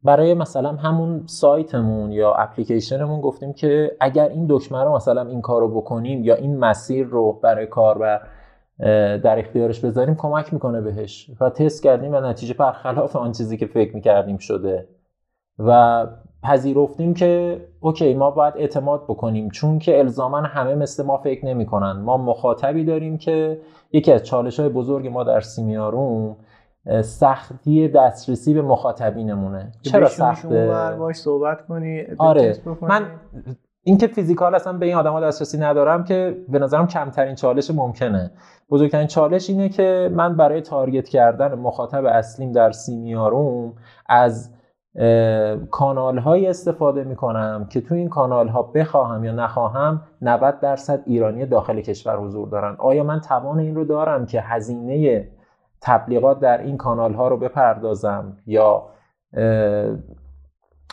برای 0.04 0.34
مثلا 0.34 0.72
همون 0.72 1.24
سایتمون 1.26 2.12
یا 2.12 2.34
اپلیکیشنمون 2.34 3.22
گفتیم 3.22 3.54
که 3.54 3.98
اگر 4.00 4.30
این 4.30 4.46
دکمه 4.50 4.84
رو 4.84 4.96
مثلا 4.96 5.28
این 5.28 5.42
کار 5.42 5.62
رو 5.62 5.82
بکنیم 5.82 6.24
یا 6.24 6.36
این 6.36 6.58
مسیر 6.58 7.08
رو 7.08 7.40
برای 7.44 7.68
کاربر 7.68 8.22
در 9.24 9.40
اختیارش 9.40 9.80
بذاریم 9.80 10.16
کمک 10.16 10.54
می‌کنه 10.54 10.82
بهش. 10.82 11.32
و 11.42 11.50
تست 11.50 11.84
کردیم 11.84 12.14
و 12.14 12.20
نتیجه 12.20 12.54
برخلاف 12.54 13.16
آن 13.16 13.32
چیزی 13.32 13.58
که 13.58 13.66
فکر 13.66 13.96
می‌کردیم 13.96 14.38
شده. 14.38 14.88
و 15.60 16.08
پذیرفتیم 16.44 17.14
که 17.14 17.62
اوکی 17.80 18.14
ما 18.14 18.32
باید 18.32 18.54
اعتماد 18.58 19.04
بکنیم. 19.04 19.50
چون 19.50 19.80
که 19.80 20.00
الزاما 20.00 20.42
همه 20.42 20.76
مثل 20.76 21.06
ما 21.06 21.18
فکر 21.18 21.46
نمی‌کنن. 21.46 21.92
ما 21.92 22.18
مخاطبی 22.18 22.86
داریم 22.86 23.18
که 23.18 23.60
یکی 23.92 24.12
از 24.12 24.24
چالش 24.24 24.60
های 24.60 24.70
بزرگ 24.70 25.08
ما 25.08 25.24
در 25.24 25.42
سیمیاروم 25.42 26.36
سختی 27.02 27.88
دسترسی 27.88 28.54
به 28.54 28.62
مخاطبینمونه. 28.62 29.72
چرا 29.82 30.08
سخته؟ 30.08 30.96
باش 31.00 31.16
صحبت 31.16 31.66
کنی 31.68 32.04
آره. 32.18 32.58
من 32.82 33.06
اینکه 33.88 34.08
فیزیکال 34.08 34.56
اصلا 34.56 34.74
به 34.74 34.86
این 34.86 34.96
آدما 34.96 35.20
دسترسی 35.20 35.58
ندارم 35.58 36.04
که 36.04 36.38
به 36.50 36.60
نظرم 36.60 36.88
کمترین 36.88 37.36
چالش 37.36 37.72
ممکنه. 37.72 38.32
بزرگترین 38.70 39.08
چالش 39.08 39.50
اینه 39.50 39.70
که 39.70 40.10
من 40.14 40.36
برای 40.36 40.62
تارگت 40.62 41.10
کردن 41.10 41.56
مخاطب 41.56 42.06
اصلیم 42.06 42.52
در 42.52 42.72
سیمیاروم 42.72 43.74
از 44.10 44.54
کانال 45.72 46.18
های 46.18 46.48
استفاده 46.48 47.04
می 47.04 47.16
کنم 47.16 47.68
که 47.70 47.82
تو 47.82 47.96
این 47.96 48.10
کانال 48.10 48.48
ها 48.48 48.62
بخواهم 48.62 49.24
یا 49.24 49.32
نخواهم 49.32 50.02
90 50.22 50.60
درصد 50.60 51.02
ایرانی 51.06 51.46
داخل 51.46 51.82
کشور 51.82 52.18
حضور 52.18 52.50
دارن. 52.50 52.76
آیا 52.80 53.04
من 53.04 53.20
توان 53.20 53.60
این 53.60 53.76
رو 53.76 53.86
دارم 53.86 54.26
که 54.26 54.42
هزینه 54.42 55.28
تبلیغات 55.82 56.40
در 56.40 56.58
این 56.62 56.78
کانال 56.78 57.14
ها 57.14 57.28
رو 57.28 57.38
بپردازم 57.38 58.38
یا 58.46 58.84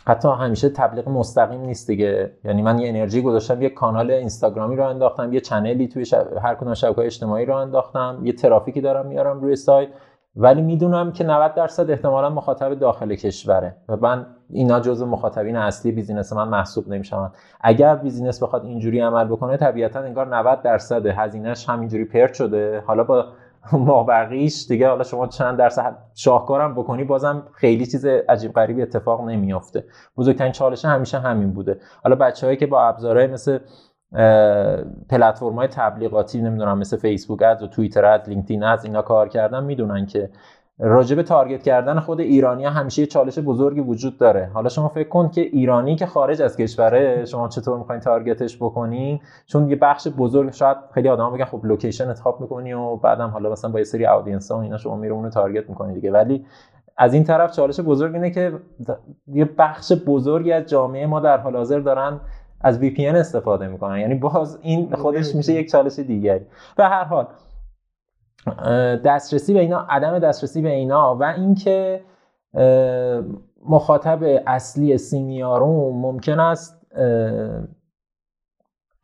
حتی 0.07 0.29
همیشه 0.29 0.69
تبلیغ 0.69 1.09
مستقیم 1.09 1.61
نیست 1.61 1.87
دیگه. 1.87 2.33
یعنی 2.45 2.63
من 2.63 2.79
یه 2.79 2.89
انرژی 2.89 3.23
گذاشتم 3.23 3.63
یه 3.63 3.69
کانال 3.69 4.11
اینستاگرامی 4.11 4.77
رو 4.77 4.85
انداختم 4.85 5.33
یه 5.33 5.41
چنلی 5.41 5.89
توی 5.89 6.07
هر 6.43 6.55
کدوم 6.55 6.75
شبکه 6.75 7.01
اجتماعی 7.01 7.47
رو 7.47 7.55
انداختم 7.55 8.21
یه 8.23 8.33
ترافیکی 8.33 8.81
دارم 8.81 9.07
میارم 9.07 9.41
روی 9.41 9.57
سایت. 9.57 9.89
ولی 10.37 10.63
می‌دونم 10.63 11.13
که 11.13 11.25
90 11.25 11.55
درصد 11.55 11.91
احتمالا 11.91 12.31
مخاطب 12.31 12.75
داخل 12.75 13.15
کشوره 13.15 13.77
و 13.89 13.97
من 13.97 14.27
اینا 14.51 14.81
جزء 14.81 15.07
مخاطبین 15.07 15.57
اصلی 15.57 15.93
business 15.93 16.33
من 16.33 16.49
محسوب 16.49 16.89
نمیشن 16.89 17.31
اگر 17.61 17.97
business 17.97 18.43
بخواد 18.43 18.65
اینجوری 18.65 19.01
عمل 19.01 19.25
بکنه 19.25 19.57
طبیعتا 19.57 20.01
انگار 20.01 20.37
90 20.37 20.63
درصد 20.63 21.07
هزینهش 21.07 21.69
همینجوری 21.69 22.05
پرت 22.05 22.35
شده. 22.35 22.83
حالا 22.87 23.05
با 23.05 23.25
مابقیش. 23.73 24.67
دیگه 24.69 24.89
حالا 24.89 25.05
شما 25.05 25.27
چند 25.27 25.59
درصد 25.59 25.97
شاهکارم 26.15 26.75
بکنی 26.75 27.05
بازم 27.05 27.43
خیلی 27.53 27.87
چیز 27.87 28.05
عجیب 28.07 28.53
غریبی 28.53 28.83
اتفاق 28.83 29.29
نمیافته. 29.29 29.85
بزرگترین 30.17 30.53
چالش 30.53 30.85
همیشه 30.85 31.19
همین 31.19 31.53
بوده. 31.53 31.81
حالا 32.03 32.17
بچههایی 32.17 32.57
که 32.57 32.67
با 32.67 32.83
ابزارهای 32.83 33.27
مثل 33.27 33.59
پلتفرم 35.09 35.55
های 35.55 35.69
تبلیغاتی 35.69 36.43
نمی‌دونم 36.43 36.79
مثل 36.79 36.97
فیسبوک 36.97 37.43
ad 37.43 37.62
و 37.62 37.67
توییتر 37.67 38.05
ad 38.05 38.29
لینکدین 38.29 38.62
از 38.62 38.85
اینا 38.85 39.03
کار 39.03 39.29
کردن 39.29 39.65
می‌دونن 39.65 40.07
که 40.07 40.31
راجب 40.79 41.22
target 41.23 41.62
کردن 41.62 42.01
خود 42.01 42.20
ایرانی 42.20 42.64
ها 42.64 42.70
همیشه 42.70 43.03
یه 43.03 43.07
چالش 43.07 43.39
بزرگی 43.39 43.81
وجود 43.81 44.18
داره. 44.18 44.51
حالا 44.55 44.68
شما 44.68 44.89
فکر 44.89 45.09
کن 45.09 45.29
که 45.29 45.41
ایرانی 45.41 45.97
که 45.97 46.07
خارج 46.07 46.43
از 46.43 46.57
کشوره 46.57 47.25
شما 47.25 47.49
چطور 47.49 47.79
می‌خواین 47.79 48.01
target 48.01 48.43
ش 48.43 48.57
بکنین؟ 48.57 49.20
چون 49.47 49.68
یه 49.68 49.77
بخش 49.77 50.09
بزرگ 50.09 50.53
شاید 50.53 50.77
خیلی 50.95 51.09
آدما 51.09 51.31
بگن 51.31 51.45
خب 51.45 51.64
location 51.65 52.09
انتخاب 52.09 52.41
می‌کنی 52.41 52.72
و 52.72 52.97
بعدم 52.97 53.29
حالا 53.29 53.53
مثلا 53.53 53.70
با 53.70 53.79
یه 53.79 53.85
سری 53.85 54.07
audience 54.07 54.51
ها 54.51 54.59
و 54.59 54.61
اینا 54.61 54.77
شما 54.77 54.97
میره 54.97 55.14
اونو 55.14 55.31
target 55.31 55.69
می‌کنی 55.68 55.95
دیگه. 55.95 56.11
ولی 56.11 56.47
از 56.97 57.14
این 57.14 57.25
طرف 57.25 57.57
چالش 57.57 57.81
بزرگ 57.81 58.14
اینه 58.14 58.31
که 58.31 58.53
یه 59.27 59.45
بخش 59.59 59.93
بزرگی 60.07 60.53
از 60.53 60.66
جامعه 60.66 61.07
ما 61.07 61.20
در 61.20 61.39
حال 61.39 61.57
حاضر 61.57 61.79
دارن 61.79 62.20
از 62.61 62.81
VPN 62.81 63.01
استفاده 63.14 63.66
می‌کنن. 63.66 63.99
یعنی 63.99 64.14
باز 64.14 64.59
این 64.62 64.95
خودش 64.95 65.35
میشه 65.35 65.53
یک 65.53 65.70
چالش 65.70 65.99
دیگری 65.99 66.47
به 66.77 66.85
هر 66.85 67.05
حال 67.05 67.27
دسترسی 69.05 69.55
به 69.55 69.61
اینا 69.61 69.87
عدم 69.91 70.19
دسترسی 70.19 70.63
به 70.63 70.71
اینا 70.71 71.17
و 71.17 71.23
اینکه 71.23 72.05
مخاطب 73.69 74.43
اصلی 74.47 74.99
سیمیاروم 74.99 76.01
ممکن 76.01 76.41
است 76.41 76.87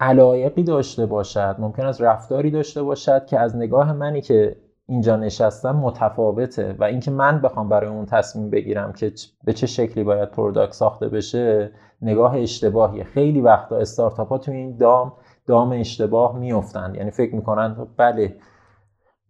علایقی 0.00 0.62
داشته 0.62 1.06
باشد 1.06 1.56
ممکن 1.58 1.86
است 1.86 2.02
رفتاری 2.02 2.50
داشته 2.50 2.82
باشد 2.82 3.26
که 3.26 3.38
از 3.38 3.56
نگاه 3.56 3.92
منی 3.92 4.20
که 4.20 4.56
اینجا 4.86 5.16
نشستم 5.16 5.76
متفاوته 5.76 6.76
و 6.78 6.84
اینکه 6.84 7.10
من 7.10 7.40
بخوام 7.40 7.68
برای 7.68 7.90
اون 7.90 8.06
تصمیم 8.06 8.50
بگیرم 8.50 8.92
که 8.92 9.12
به 9.44 9.52
چه 9.52 9.66
شکلی 9.66 10.04
باید 10.04 10.30
product 10.30 10.72
ساخته 10.72 11.08
بشه 11.08 11.70
نگاه 12.02 12.36
اشتباهیه. 12.36 13.04
خیلی 13.04 13.40
وقتا 13.40 13.76
استارتاپ 13.76 14.28
ها 14.28 14.38
تو 14.38 14.52
این 14.52 14.76
دام 14.76 15.12
دام 15.46 15.72
اشتباه 15.72 16.38
میفتند 16.38 16.94
یعنی 16.94 17.10
فکر 17.10 17.34
می‌کنن 17.34 17.86
بله 17.96 18.36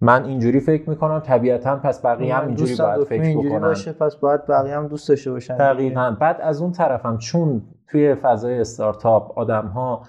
من 0.01 0.25
اینجوری 0.25 0.61
فکر 0.61 0.91
می‌کنم 0.91 1.21
طبیعتا 1.21 1.77
پس 1.77 2.07
بقیه 2.07 2.35
هم 2.35 2.47
اینجوری 2.47 2.77
باید 2.77 3.05
فکر 3.05 3.39
بکنن. 3.39 3.61
باشه 3.61 3.93
پس 3.93 4.17
باید 4.17 4.47
بقیه 4.47 4.77
هم 4.77 4.89
دوست 4.89 5.09
داشته 5.09 5.31
باشن 5.31 5.57
دقیقا. 5.57 6.17
بعد 6.21 6.41
از 6.41 6.63
اون 6.63 6.73
طرفم 6.73 7.19
چون 7.19 7.63
توی 7.89 8.15
فضای 8.15 8.61
استارتاپ 8.61 9.39
آدم 9.39 9.67
ها 9.67 10.03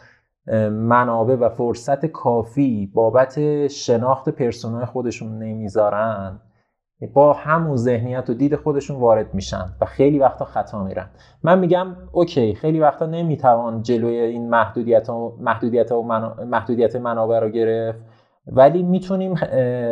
منابع 0.71 1.35
و 1.35 1.49
فرصت 1.49 2.05
کافی 2.05 2.91
بابت 2.93 3.67
شناخت 3.67 4.29
persona 4.30 4.78
ی 4.78 4.86
خودشون 4.85 5.37
نمی‌ذارن 5.37 6.39
با 7.13 7.33
همون 7.33 7.75
ذهنیت 7.75 8.29
و 8.29 8.33
دید 8.33 8.55
خودشون 8.55 8.99
وارد 8.99 9.33
میشن 9.33 9.65
و 9.81 9.85
خیلی 9.85 10.19
وقتا 10.19 10.45
خطا 10.45 10.83
میرن. 10.83 11.07
من 11.43 11.59
میگم 11.59 11.87
اوکی 12.11 12.53
خیلی 12.53 12.79
وقتا 12.79 13.05
نمی‌توان 13.05 13.81
جلوی 13.81 14.15
این 14.15 14.49
محدودیت 14.49 15.09
و 15.09 15.37
محدودیت 15.39 15.91
و 15.91 16.03
محدودیت 16.45 16.95
منابع 16.95 17.39
رو 17.39 17.49
گرفت. 17.49 17.99
ولی 18.47 18.83
می‌تونیم 18.83 19.35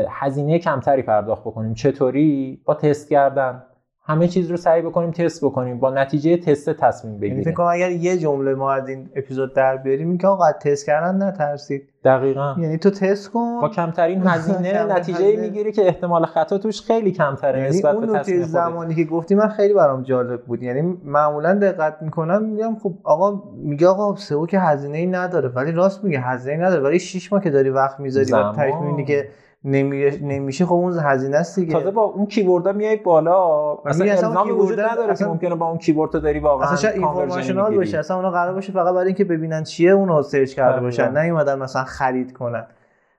هزینه 0.10 0.60
کمتری 0.60 1.02
پرداخت 1.02 1.42
بکنیم. 1.42 1.74
چطوری؟ 1.74 2.62
با 2.66 2.74
تست 2.74 3.10
کردن. 3.10 3.64
همه 4.10 4.28
چیز 4.28 4.52
رو 4.52 4.58
سعی 4.58 4.82
بکنیم 4.82 5.12
تست 5.12 5.46
بکنیم 5.46 5.80
با 5.80 5.90
نتیجه 5.90 6.38
تست 6.38 6.70
تصمیم 6.70 7.14
یعنی 7.14 7.22
بگیریم. 7.22 7.44
فکر 7.44 7.54
کنم 7.54 7.68
اگر 7.68 7.92
یه 7.92 8.18
جمله 8.18 8.56
ما 8.56 8.72
از 8.72 8.90
این 8.90 9.10
اپیزود 9.16 9.54
در 9.54 9.78
بیاریم 9.78 10.18
که 10.18 10.28
آقا 10.28 10.52
تست 10.52 10.86
کردن 10.86 11.28
نترسید. 11.28 11.90
دقیقا. 12.04 12.56
یعنی 12.60 12.78
تو 12.78 12.90
تست 12.90 13.30
کن. 13.30 13.62
با 13.62 13.70
کمترین 13.70 14.28
هزینه 14.28 14.84
نتیجه 14.96 15.36
می‌گیری 15.36 15.72
که 15.72 15.88
احتمال 15.88 16.26
خطا 16.26 16.58
توش 16.58 16.82
خیلی 16.82 17.12
کمتره 17.12 17.60
یعنی 17.60 17.70
نسبت 17.70 17.96
اون 17.96 18.06
به 18.08 18.20
تصمیم 18.20 18.44
زمانی 18.44 18.96
که 18.96 19.04
گفتی 19.04 19.36
من 19.36 19.48
خیلی 19.48 19.74
برام 19.74 20.04
جالب 20.04 20.42
بود. 20.42 20.64
یعنی 20.64 20.98
معمولا 21.04 21.54
دقت 21.54 22.02
می‌کنم 22.02 22.44
میگم 22.44 22.76
خب 22.84 22.94
آقا 23.04 23.44
میگه 23.56 23.88
آقا 23.88 24.16
سئو 24.16 24.46
که 24.46 24.60
هزینه 24.60 24.98
ای 24.98 25.06
نداره 25.06 25.50
ولی 25.50 25.72
راست 25.72 26.04
میگه 26.04 26.20
هزینه 26.20 26.66
نداره 26.66 26.84
ولی 26.84 27.00
6 27.00 27.34
ماه 27.34 27.44
که 27.44 27.50
داری 27.50 27.70
وقت 27.70 28.00
می‌ذاری 28.00 28.32
و 28.32 28.52
تکمیلی 28.52 29.06
که 29.06 29.30
نمیشه. 29.64 30.66
خب 30.66 30.74
اون 30.74 31.00
هزینه 31.00 31.38
است 31.38 31.60
دیگه. 31.60 31.74
تازه 31.74 31.92
با 31.92 32.02
اون 32.02 32.26
کیوردا 32.26 32.72
میای 32.72 32.96
بالا. 32.96 33.78
مثلا 33.86 34.12
الزامی 34.12 34.52
وجود 34.52 34.80
نداره 34.80 35.16
که 35.16 35.26
ممکنه 35.26 35.56
با 35.56 35.70
اون 35.70 35.78
کیورد 35.78 36.12
داری 36.12 36.40
واقعا 36.40 36.70
اصلا 36.70 36.92
اینفورماسیونال 36.92 37.76
باشه. 37.76 37.98
اصلا 37.98 38.18
اونا 38.18 38.32
قرار 38.32 38.54
باشه 38.54 38.74
فقط 38.74 38.94
برای 38.94 39.06
اینکه 39.06 39.24
ببینن 39.24 39.64
چیه 39.64 39.92
اونو 39.92 40.22
سرچ 40.22 40.54
کرده 40.54 40.82
باشن. 40.82 41.12
نه 41.12 41.30
اومدن 41.30 41.60
مثلا 41.60 41.84
خرید 41.84 42.34
کنن. 42.34 42.68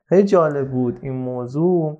خیلی 0.07 0.23
جالب 0.23 0.71
بود 0.71 0.99
این 1.03 1.13
موضوع. 1.13 1.97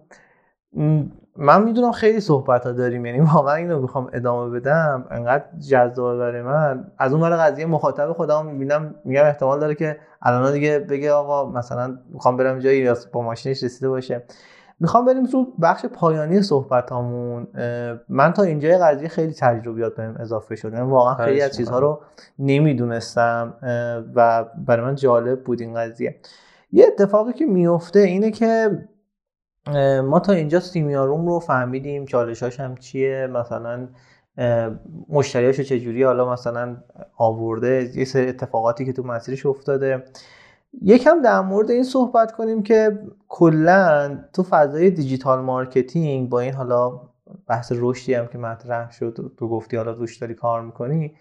من 1.41 1.65
می‌دونم 1.65 1.93
خیلی 1.93 2.21
صحبت 2.21 2.67
ها 2.67 2.73
داریم 2.73 3.07
یعنی 3.07 3.21
واقعا 3.21 3.55
اینو 3.55 3.83
بخوام 3.83 4.11
ادامه 4.13 4.61
بدم. 4.61 5.05
انقدر 5.11 5.45
جذاب 5.69 6.19
برای 6.19 6.43
من. 6.43 6.85
از 6.99 7.13
اون 7.13 7.31
قضیه 7.31 7.67
مخاطب 7.67 8.13
خودم 8.13 8.47
می‌بینم 8.47 8.95
میگم 9.05 9.25
احتمال 9.25 9.61
داره 9.61 9.75
که 9.75 9.97
الان 10.23 10.53
دیگه 10.53 10.79
بگه 10.79 11.13
آقا 11.13 11.51
مثلا 11.51 11.99
می‌خوام 12.13 12.37
برم 12.37 12.59
جایی 12.59 12.81
یا 12.81 12.97
با 13.13 13.23
ماشینش 13.23 13.63
رسیده 13.63 13.89
باشه. 13.89 14.23
می‌خوام 14.81 15.05
بریم 15.05 15.27
تو 15.27 15.47
بخش 15.63 15.87
پایانی 15.87 16.43
صحبت 16.43 16.91
هامون 16.91 17.47
من 18.09 18.33
تا 18.33 18.43
اینجای 18.43 18.79
قضیه 18.79 19.09
خیلی 19.09 19.33
تجربیات 19.33 19.97
بهم 19.97 20.17
اضافه 20.19 20.57
شد 20.57 20.73
یعنی 20.73 20.91
واقعا 20.91 21.15
خیلی 21.15 21.41
از 21.41 21.57
چیزها 21.57 21.79
رو 21.79 22.01
نمی‌دونستم 22.39 23.55
و 24.15 24.45
برای 24.67 24.87
من 24.87 24.95
جالب 24.95 25.45
بود 25.45 25.61
این 25.61 25.75
قضیه. 25.75 26.17
یه 26.73 26.87
اتفاقی 26.87 27.33
که 27.33 27.47
میفته 27.47 27.99
اینه 27.99 28.31
که 28.31 28.79
ما 30.05 30.21
تا 30.21 30.33
اینجا 30.33 30.61
سیمیاروم 30.61 31.27
رو 31.27 31.39
فهمیدیم 31.39 32.05
چالشاش 32.05 32.61
هم 32.61 32.77
چیه 32.77 33.27
مثلا 33.27 33.89
مشتریاشو 35.09 35.63
چجوری 35.63 36.03
حالا 36.03 36.33
مثلا 36.33 36.77
آورده 37.17 37.91
یه 37.95 38.05
سری 38.05 38.29
اتفاقاتی 38.29 38.85
که 38.85 38.93
تو 38.93 39.03
مسیرش 39.03 39.47
افتاده. 39.47 40.05
یکم 40.83 41.23
در 41.23 41.41
مورد 41.41 41.71
این 41.71 41.85
صحبت 41.85 42.33
کنیم 42.33 42.63
که 42.63 42.99
کلا 43.29 44.19
تو 44.33 44.43
فضای 44.43 44.91
digital 44.91 45.41
marketing 45.41 46.29
با 46.29 46.41
این 46.41 46.55
حالا 46.55 47.01
بحث 47.47 47.73
رشدی 47.77 48.15
هم 48.15 48.27
که 48.27 48.39
مطرح 48.39 48.91
شد 48.91 49.33
تو 49.37 49.49
گفتی 49.49 49.77
حالا 49.77 49.91
روش 49.91 50.17
داری 50.17 50.35
کار 50.35 50.63
می‌کنی 50.63 51.15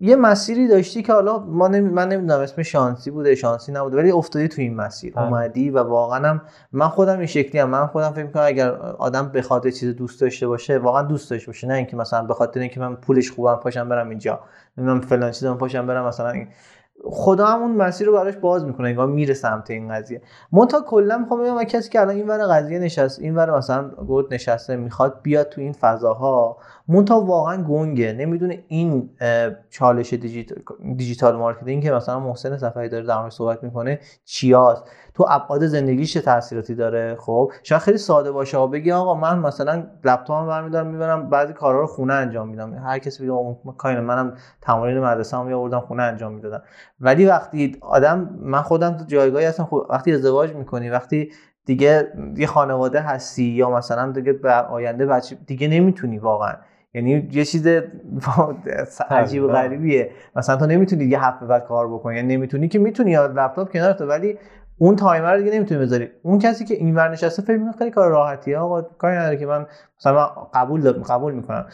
یه 0.00 0.16
مسیری 0.16 0.68
داشتی 0.68 1.02
که 1.02 1.12
حالا 1.12 1.38
ما 1.38 1.68
من 1.68 2.08
نمی‌دونم 2.08 2.40
اسم 2.40 2.62
شانسی 2.62 3.10
بوده 3.10 3.34
شانسی 3.34 3.72
نبوده 3.72 3.96
ولی 3.96 4.10
افتادی 4.10 4.48
تو 4.48 4.62
این 4.62 4.76
مسیر. 4.76 5.18
اومدی 5.18 5.70
و 5.70 5.78
واقعا 5.78 6.28
هم 6.28 6.42
من 6.72 6.88
خودم 6.88 7.18
این 7.18 7.26
شکلی 7.26 7.60
هم 7.60 7.70
من 7.70 7.86
خودم 7.86 8.10
فکر 8.10 8.24
می‌کنم 8.24 8.42
اگر 8.46 8.70
آدم 8.76 9.28
بخواد 9.28 9.68
چیز 9.68 9.96
دوست 9.96 10.20
داشته 10.20 10.46
باشه 10.46 10.78
واقعا 10.78 11.02
دوست 11.02 11.30
داشته 11.30 11.46
باشه. 11.46 11.66
نه 11.66 11.74
اینکه 11.74 11.96
مثلا 11.96 12.22
به 12.22 12.34
خاطر 12.34 12.60
اینکه 12.60 12.80
من 12.80 12.96
پولش 12.96 13.30
خوبم 13.30 13.54
پاشم 13.54 13.88
برم 13.88 14.08
اینجا. 14.08 14.40
نمی‌دونم 14.78 15.00
فلان 15.00 15.30
چیزم 15.30 15.54
پاشم 15.54 15.86
برم 15.86 16.06
مثلا 16.06 16.46
خدا 17.04 17.46
هم 17.46 17.62
اون 17.62 17.76
مسیر 17.76 18.06
رو 18.06 18.12
براش 18.12 18.36
باز 18.36 18.64
می‌کنه 18.64 18.88
انگار 18.88 19.06
میره 19.06 19.34
سمت 19.34 19.70
این 19.70 19.88
قضیه. 19.94 20.22
تا 20.70 20.80
کلا 20.80 21.18
می‌خوام 21.18 21.42
بگم 21.42 21.64
کسی 21.64 21.90
که 21.90 22.00
الان 22.00 22.16
این 22.16 22.28
ور 22.28 22.46
قضیه 22.46 22.78
نشست 22.78 23.20
این 23.20 23.36
ور 23.36 23.56
مثلا 23.58 23.90
گفت 23.90 24.32
نشسته 24.32 24.76
می‌خواد 24.76 25.20
بیاد 25.22 25.48
تو 25.48 25.60
این 25.60 25.72
فضاها 25.72 26.56
منتها 26.88 27.20
واقعا 27.20 27.62
گنگه. 27.62 28.12
نمی‌دونه 28.12 28.64
این 28.68 29.10
چالش 29.70 30.14
digital, 30.96 31.36
marketing 31.36 31.82
که 31.82 31.92
مثلا 31.92 32.20
محسن 32.20 32.56
صفری 32.56 32.88
داره 32.88 33.06
در 33.06 33.30
صحبت 33.30 33.64
می‌کنه 33.64 34.00
چیاست؟ 34.24 34.84
تو 35.14 35.26
ابعاد 35.28 35.66
زندگیش 35.66 36.14
چه 36.14 36.20
تاثیراتی 36.20 36.74
داره؟ 36.74 37.16
خب 37.20 37.52
شاید 37.62 37.82
خیلی 37.82 37.98
ساده 37.98 38.32
باشه. 38.32 38.66
بگی 38.66 38.92
آقا 38.92 39.14
من 39.14 39.38
مثلا 39.38 39.86
لپتاپم 40.04 40.46
برمیدارم 40.46 40.86
می‌برم 40.86 41.30
بعضی 41.30 41.52
کارا 41.52 41.80
رو 41.80 41.86
خونه 41.86 42.14
انجام 42.14 42.48
میدم. 42.48 42.74
هر 42.74 42.98
کسی 42.98 43.22
بگه 43.22 43.56
که 43.76 43.90
این 43.90 44.00
منم 44.00 44.34
تمرین 44.60 45.00
مدرسه 45.00 45.36
هم 45.36 45.52
آوردم 45.52 45.80
خونه 45.80 46.02
انجام 46.02 46.32
می‌دادم. 46.32 46.62
ولی 47.00 47.26
وقتی 47.26 47.76
آدم 47.80 48.38
من 48.40 48.62
خودم 48.62 48.96
تو 48.96 49.04
جایگاهی 49.04 49.44
هستم 49.44 49.64
خب 49.64 49.86
وقتی 49.90 50.12
ازدواج 50.12 50.52
می‌کنی 50.52 50.90
وقتی 50.90 51.30
دیگه 51.64 52.12
یه 52.36 52.46
خانواده 52.46 53.00
هستی 53.00 53.44
یا 53.44 53.70
مثلا 53.70 54.12
دیگه 54.12 54.32
بر 54.32 54.64
آینده 54.66 55.06
بچه 55.06 55.36
دیگه 55.46 55.68
نمی‌تونی 55.68 56.18
واقعا. 56.18 56.54
یعنی 56.96 57.28
یه 57.32 57.44
چیز 57.44 57.66
عجیب 59.10 59.42
و 59.42 59.48
غریبیه. 59.48 60.10
مثلا 60.36 60.56
تو 60.56 60.66
نمی‌تونی 60.66 61.04
یه 61.04 61.24
هفته 61.24 61.46
بعد 61.46 61.64
کار 61.64 61.88
بکنی 61.88 62.16
یعنی 62.16 62.36
نمی‌تونی 62.36 62.68
که 62.68 62.78
می‌تونی 62.78 63.10
یا 63.10 63.26
لپتاپ 63.26 63.72
کنارت 63.72 64.00
ولی 64.00 64.38
اون 64.78 64.96
تایمر 64.96 65.34
رو 65.34 65.38
دیگه 65.42 65.56
نمی‌تونی 65.56 65.80
بذاری. 65.80 66.08
اون 66.22 66.38
کسی 66.38 66.64
که 66.64 66.74
اینور 66.74 67.08
نشسته 67.10 67.42
فکر 67.42 67.56
می‌کنه 67.56 67.72
خیلی 67.72 67.90
کار 67.90 68.10
راحتیه. 68.10 68.58
آقا 68.58 68.82
کاری 68.82 69.16
نداره 69.16 69.36
که 69.36 69.46
من 69.46 69.66
مثلا 70.00 70.26
قبول 70.54 70.80
دارم 70.80 71.02
قبول 71.02 71.34
می‌کنم. 71.34 71.66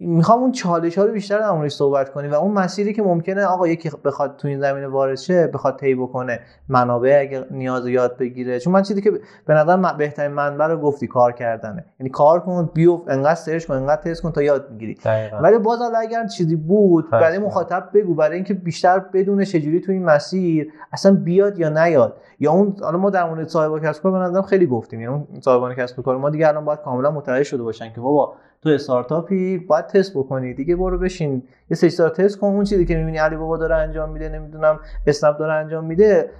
می‌خوام 0.00 0.40
اون 0.40 0.52
چالش 0.52 0.98
ها 0.98 1.04
رو 1.04 1.12
بیشتر 1.12 1.38
در 1.38 1.50
موردش 1.50 1.72
صحبت 1.72 2.12
کنی 2.12 2.28
و 2.28 2.34
اون 2.34 2.52
مسیری 2.52 2.92
که 2.92 3.02
ممکنه 3.02 3.44
آقا 3.44 3.68
یکی 3.68 3.90
بخواد 4.04 4.36
تو 4.36 4.48
این 4.48 4.60
زمینه 4.60 4.86
وارد 4.86 5.18
شه 5.18 5.46
بخواد 5.46 5.78
طی 5.78 5.94
بکنه 5.94 6.40
منابع 6.68 7.18
اگه 7.20 7.44
نیاز 7.50 7.86
یاد 7.86 8.16
بگیره. 8.16 8.60
چون 8.60 8.72
من 8.72 8.82
چیزی 8.82 9.02
که 9.02 9.10
به 9.46 9.54
نظر 9.54 9.92
بهترین 9.92 10.30
منبع 10.30 10.66
رو 10.66 10.76
گفتی 10.76 11.06
کار 11.06 11.32
کردنه. 11.32 11.84
یعنی 12.00 12.10
کار 12.10 12.40
کن 12.40 12.70
بیو 12.74 13.00
انقدر 13.08 13.34
سرچ 13.34 13.66
کن 13.66 13.74
انقدر 13.74 14.02
تست 14.02 14.22
کن 14.22 14.32
تا 14.32 14.42
یاد 14.42 14.70
می‌گیری 14.70 14.98
ولی 15.42 15.58
باز 15.58 15.78
اگر 15.96 16.26
چیزی 16.26 16.56
بود 16.56 17.10
برای 17.10 17.38
مخاطب 17.38 17.88
بگو 17.94 18.14
برای 18.14 18.34
اینکه 18.34 18.54
بیشتر 18.54 18.98
بدون 18.98 19.44
چجوری 19.44 19.80
تو 19.80 19.92
این 19.92 20.04
مسیر 20.04 20.72
اصلا 20.92 21.14
بیاد 21.14 21.58
یا 21.58 21.68
نیاد. 21.68 22.16
یا 22.40 22.52
اون 22.52 22.76
حالا 22.82 22.98
ما 22.98 23.10
در 23.10 23.24
مورد 23.24 23.48
صاحب 23.48 23.84
کسب 23.84 24.02
کار 24.02 24.12
به 24.12 24.18
نظرم 24.18 24.42
خیلی 24.42 24.66
گفتیم. 24.66 25.00
یعنی 25.00 25.14
اون 25.14 25.40
صاحبان 25.40 25.74
کسب 25.74 26.02
کار 26.02 26.16
ما 26.16 26.30
دیگه 26.30 26.48
الان 26.48 26.64
باید 26.64 26.80
کاملا 26.80 27.10
متوجه 27.10 27.41
شده 27.44 27.62
باشن 27.62 27.92
که 27.92 28.00
بابا 28.00 28.34
تو 28.62 28.68
استارتاپی 28.68 29.58
باید 29.58 29.86
تست 29.86 30.16
بکنی 30.16 30.54
دیگه 30.54 30.76
برو 30.76 30.98
بشین. 30.98 31.42
یه 31.70 31.76
سه 31.76 31.90
تا 31.90 32.08
تست 32.08 32.38
کن 32.38 32.46
اون 32.46 32.64
چیزی 32.64 32.84
که 32.84 32.96
می‌بینی 32.96 33.18
علی 33.18 33.36
بابا 33.36 33.56
داره 33.56 33.74
انجام 33.74 34.10
میده 34.10 34.28
نمی‌دونم 34.28 34.80
اسنپ 35.06 35.38
داره 35.38 35.52
انجام 35.52 35.84
میده 35.84 36.30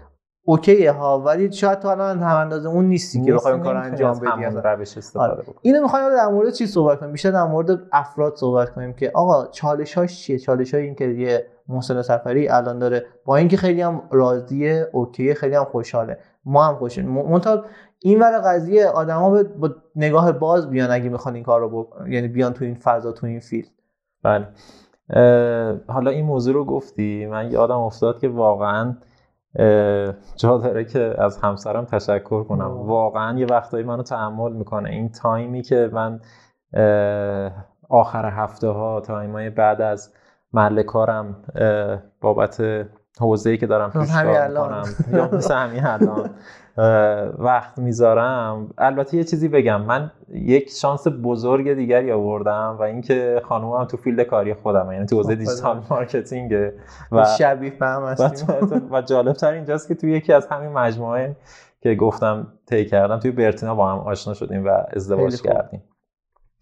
okay 0.45 0.87
ها 0.87 1.21
ولی 1.21 1.53
شاید 1.53 1.79
تو 1.79 1.89
الان 1.89 2.19
هم 2.19 2.37
اندازه 2.37 2.69
اون 2.69 2.85
نیستی 2.85 3.23
که 3.25 3.33
بخوای 3.35 3.61
کار 3.61 3.77
انجام 3.77 4.19
بدی. 4.19 4.45
روش 4.65 4.97
استفاده 4.99 5.33
آره. 5.33 5.45
اینو 5.63 5.83
می‌خوایم 5.83 6.09
در 6.09 6.29
مورد 6.29 6.53
چی 6.53 6.67
صحبت 6.67 7.01
کنیم؟ 7.01 7.13
بیشتر 7.13 7.31
در 7.31 7.45
مورد 7.45 7.81
افراد 7.93 8.37
صحبت 8.37 8.71
کنیم 8.71 8.93
که 8.93 9.11
آقا 9.15 9.47
چالش 9.47 9.95
هاش 9.95 10.23
چیه؟ 10.23 10.39
چالش 10.39 10.75
های 10.75 10.83
این 10.83 10.95
که 10.95 11.05
یه 11.05 11.47
محسن 11.69 12.03
صفری 12.03 12.49
الان 12.49 12.79
داره 12.79 13.07
با 13.25 13.37
اینکه 13.37 13.57
خیلی 13.57 13.83
هم 13.83 14.03
راضیه 14.11 14.89
okay 14.93 15.35
خیلی 15.35 15.55
هم 15.55 15.65
خوشحاله. 15.65 16.19
ما 16.45 16.65
هم 16.65 16.75
خوشیم. 16.75 17.09
منتها 17.09 17.65
این 17.99 18.21
ور 18.21 18.39
قضیه 18.39 18.87
آدما 18.87 19.43
با 19.59 19.71
نگاه 19.97 20.33
باز 20.33 20.71
بیان 20.71 20.91
اگه 20.91 21.09
می‌خوان 21.09 21.35
این 21.35 21.45
کار 21.45 21.61
رو 21.61 21.89
یعنی 22.09 22.29
بیان 22.29 22.53
تو 22.53 22.65
این 22.65 22.75
فضا 22.75 23.13
تو 23.13 23.27
این 23.27 23.41
field. 23.41 23.71
بله. 24.23 24.49
حالا 25.89 26.11
این 26.11 26.25
موضوع 26.25 26.55
رو 26.55 26.65
گفتی 26.65 27.27
من 27.27 27.51
یادم 27.51 27.79
افتاد 27.79 28.19
که 28.19 28.29
واقعا 28.29 28.97
جا 30.37 30.59
داره 30.59 30.85
که 30.85 31.15
از 31.19 31.39
همسرم 31.39 31.85
تشکر 31.85 32.45
کنم. 32.45 32.81
واقعا 32.87 33.39
یه 33.39 33.47
وقتایی 33.47 33.85
منو 33.85 34.03
تحمل 34.03 34.53
می‌کنه. 34.53 34.91
این 34.91 35.09
time 35.09 35.52
ی 35.52 35.63
که 35.63 35.91
من 35.93 36.21
آخر 37.89 38.31
هفته 38.31 38.69
ها 38.69 39.01
time 39.01 39.41
ای 39.41 39.51
بعد 39.51 39.81
از 39.81 40.15
محل 40.53 40.83
کارم 40.83 41.37
بابت 42.21 42.63
حوزه‌ای 43.21 43.59
که 43.59 43.67
دارم 43.67 43.91
توش 43.91 44.13
کار 44.13 44.49
می‌کنم. 44.49 44.85
یا 45.13 45.29
مثل 45.33 45.55
همین 45.55 45.85
الان. 45.85 46.31
وقت 47.49 47.79
می‌ذارم. 47.79 48.71
البته 48.79 49.17
یه 49.17 49.25
چیزی 49.25 49.49
بگم. 49.49 49.83
من 49.83 50.11
یک 50.29 50.71
شانس 50.71 51.07
بزرگ 51.23 51.73
دیگری 51.75 52.13
آوردم 52.13 52.77
و 52.79 52.83
اینکه 52.83 53.43
خانومم 53.45 53.85
تو 53.85 53.97
field 53.97 54.21
کاری 54.21 54.55
خودم 54.55 54.93
یعنی 54.93 55.07
تو 55.07 55.17
حوزه 55.17 55.35
digital 55.35 55.83
marketing 55.91 56.71
و 57.13 57.25
شبیه 57.39 57.71
هم 57.71 58.05
هستیم. 58.05 58.49
و 58.91 59.03
جالب 59.03 59.33
تر 59.33 59.53
اینجاست 59.53 59.89
که 59.89 59.95
تو 59.95 60.07
یکی 60.09 60.33
از 60.33 60.47
همین 60.47 60.73
مجموعه 60.73 61.37
که 61.81 61.95
گفتم 61.95 62.47
طی 62.67 62.85
کردم 62.85 63.19
توی 63.19 63.31
برتینا 63.31 63.75
با 63.75 63.93
هم 63.93 63.99
آشنا 63.99 64.35
شدیم 64.35 64.65
و 64.67 64.69
ازدواج 64.97 65.43
کردیم. 65.43 65.83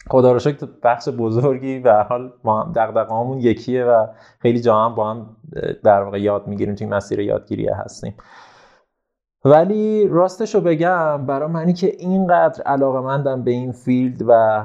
خدا 0.09 0.33
رو 0.33 0.39
شکر 0.39 0.67
بخش 0.83 1.09
بزرگی 1.09 1.79
و 1.79 2.03
حال 2.03 2.33
ما 2.45 2.63
هم 2.63 2.73
دغدغه‌هامون 2.73 3.39
یکیه 3.39 3.85
و 3.85 4.07
خیلی 4.39 4.61
جا 4.61 4.77
هم 4.77 4.95
با 4.95 5.11
هم 5.11 5.37
در 5.85 6.03
واقع 6.03 6.21
یاد 6.21 6.47
می‌گیریم 6.47 6.75
توی 6.75 6.87
مسیر 6.87 7.21
یادگیری 7.21 7.69
هستیم. 7.69 8.15
ولی 9.45 10.09
راستش 10.09 10.55
رو 10.55 10.61
بگم 10.61 11.27
برای 11.27 11.49
منی 11.49 11.73
که 11.73 11.87
اینقدر 11.87 12.63
علاقه 12.63 13.01
مندم 13.01 13.43
به 13.43 13.51
این 13.51 13.73
فیلد 13.73 14.25
و 14.29 14.65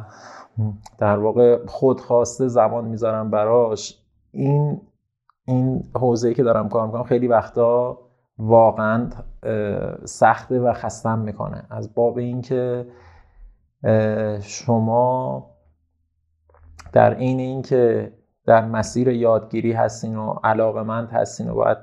در 0.97 1.19
واقع 1.19 1.65
خودخواسته 1.65 2.47
زمان 2.47 2.85
می‌ذارم 2.85 3.31
براش 3.31 3.99
این 4.31 4.81
این 5.47 5.83
حوزه‌ای 5.95 6.33
که 6.33 6.43
دارم 6.43 6.69
کار 6.69 6.85
می‌کنم 6.85 7.03
خیلی 7.03 7.27
وقتا 7.27 7.99
واقعا 8.37 9.09
سخته 10.03 10.59
و 10.59 10.73
خستم 10.73 11.19
می‌کنه. 11.19 11.63
از 11.69 11.95
باب 11.95 12.17
اینکه 12.17 12.85
شما 14.41 15.45
در 16.93 17.13
عین 17.13 17.39
اینکه 17.39 18.13
در 18.45 18.65
مسیر 18.65 19.07
یادگیری 19.07 19.71
هستین 19.71 20.15
و 20.15 20.33
علاقه 20.43 20.83
مند 20.83 21.09
هستین 21.09 21.49
و 21.49 21.53
باید 21.55 21.77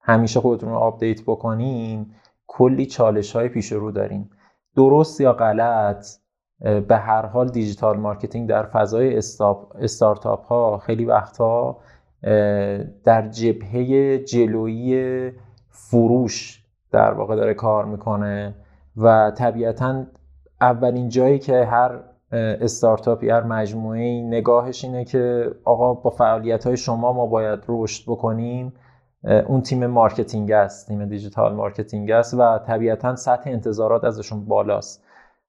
همیشه 0.00 0.40
خودتون 0.40 0.68
رو 0.68 0.76
update 0.76 1.22
بکنین 1.22 2.14
کلی 2.46 2.86
چالش 2.86 3.36
های 3.36 3.48
پیش 3.48 3.72
رو 3.72 3.92
دارین. 3.92 4.30
درست 4.76 5.20
یا 5.20 5.32
غلط 5.32 6.06
به 6.60 6.96
هر 6.96 7.26
حال 7.26 7.48
digital 7.48 7.96
marketing 7.96 8.48
در 8.48 8.62
فضای 8.62 9.16
استارتاپ 9.80 10.46
ها 10.46 10.78
خیلی 10.78 11.04
وقتها 11.04 11.80
در 13.04 13.28
جبهه 13.28 14.18
جلویی 14.18 15.32
فروش 15.68 16.64
در 16.90 17.12
واقع 17.12 17.36
داره 17.36 17.54
کار 17.54 17.84
می‌کنه. 17.84 18.54
و 18.98 19.30
طبیعتا 19.30 20.04
اولین 20.60 21.08
جایی 21.08 21.38
که 21.38 21.64
هر 21.64 22.00
استارتاپی 22.32 23.30
هر 23.30 23.42
مجموعه 23.42 24.22
نگاهش 24.22 24.84
اینه 24.84 25.04
که 25.04 25.50
آقا 25.64 25.94
با 25.94 26.10
فعالیت 26.10 26.66
های 26.66 26.76
شما 26.76 27.12
ما 27.12 27.26
باید 27.26 27.60
رشد 27.68 28.04
بکنیم. 28.10 28.72
اون 29.46 29.60
تیم 29.60 29.86
marketing 29.86 30.52
است 30.52 30.88
تیم 30.88 31.04
digital 31.04 31.54
marketing 31.54 32.10
است 32.10 32.34
و 32.34 32.58
طبیعتا 32.58 33.16
سطح 33.16 33.50
انتظارات 33.50 34.04
ازشون 34.04 34.44
بالاست. 34.44 35.04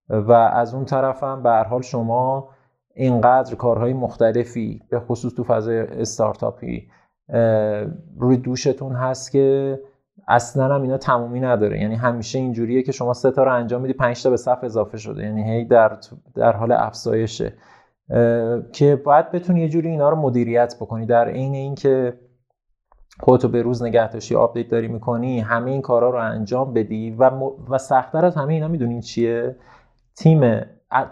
و 0.09 0.31
از 0.31 0.73
اون 0.73 0.85
طرف 0.85 1.23
هم 1.23 1.43
به 1.43 1.49
هر 1.49 1.63
حال 1.63 1.81
شما 1.81 2.49
اینقدر 2.93 3.55
کارهای 3.55 3.93
مختلفی 3.93 4.81
به 4.89 4.99
خصوص 4.99 5.33
تو 5.33 5.43
فضای 5.43 5.79
استارتاپی 5.79 6.87
روی 8.17 8.37
دوشتون 8.37 8.95
هست 8.95 9.31
که 9.31 9.79
اصلا 10.27 10.75
هم 10.75 10.81
اینا 10.81 10.97
تمومی 10.97 11.39
نداره. 11.39 11.81
یعنی 11.81 11.95
همیشه 11.95 12.39
اینجوریه 12.39 12.83
که 12.83 12.91
شما 12.91 13.13
سه 13.13 13.31
تا 13.31 13.43
رو 13.43 13.53
انجام 13.53 13.81
میدی 13.81 13.93
پنج 13.93 14.23
تا 14.23 14.29
به 14.29 14.37
صف 14.37 14.63
اضافه 14.63 14.97
شده. 14.97 15.23
یعنی 15.23 15.51
هی 15.51 15.65
در 15.65 15.97
در 16.35 16.51
حال 16.51 16.71
افزایشه. 16.71 17.53
که 18.71 18.95
باید 18.95 19.31
بتونی 19.31 19.61
یه 19.61 19.69
جوری 19.69 19.89
اینا 19.89 20.09
رو 20.09 20.15
مدیریت 20.15 20.75
بکنی. 20.81 21.05
در 21.05 21.29
عین 21.29 21.55
اینکه 21.55 22.13
خودتو 23.19 23.47
به 23.47 23.61
روز 23.61 23.83
نگه 23.83 24.11
داشتی 24.11 24.35
update 24.35 24.67
داری 24.67 24.87
می‌کنی 24.87 25.39
همه 25.39 25.71
این 25.71 25.81
کارا 25.81 26.09
رو 26.09 26.17
انجام 26.17 26.73
بدی 26.73 27.11
و, 27.19 27.29
م... 27.29 27.43
و 27.69 27.77
سختتر 27.77 28.25
از 28.25 28.35
همه 28.35 28.53
اینا 28.53 28.67
می‌دونین 28.67 29.01
چیه؟ 29.01 29.55
تیم 30.15 30.59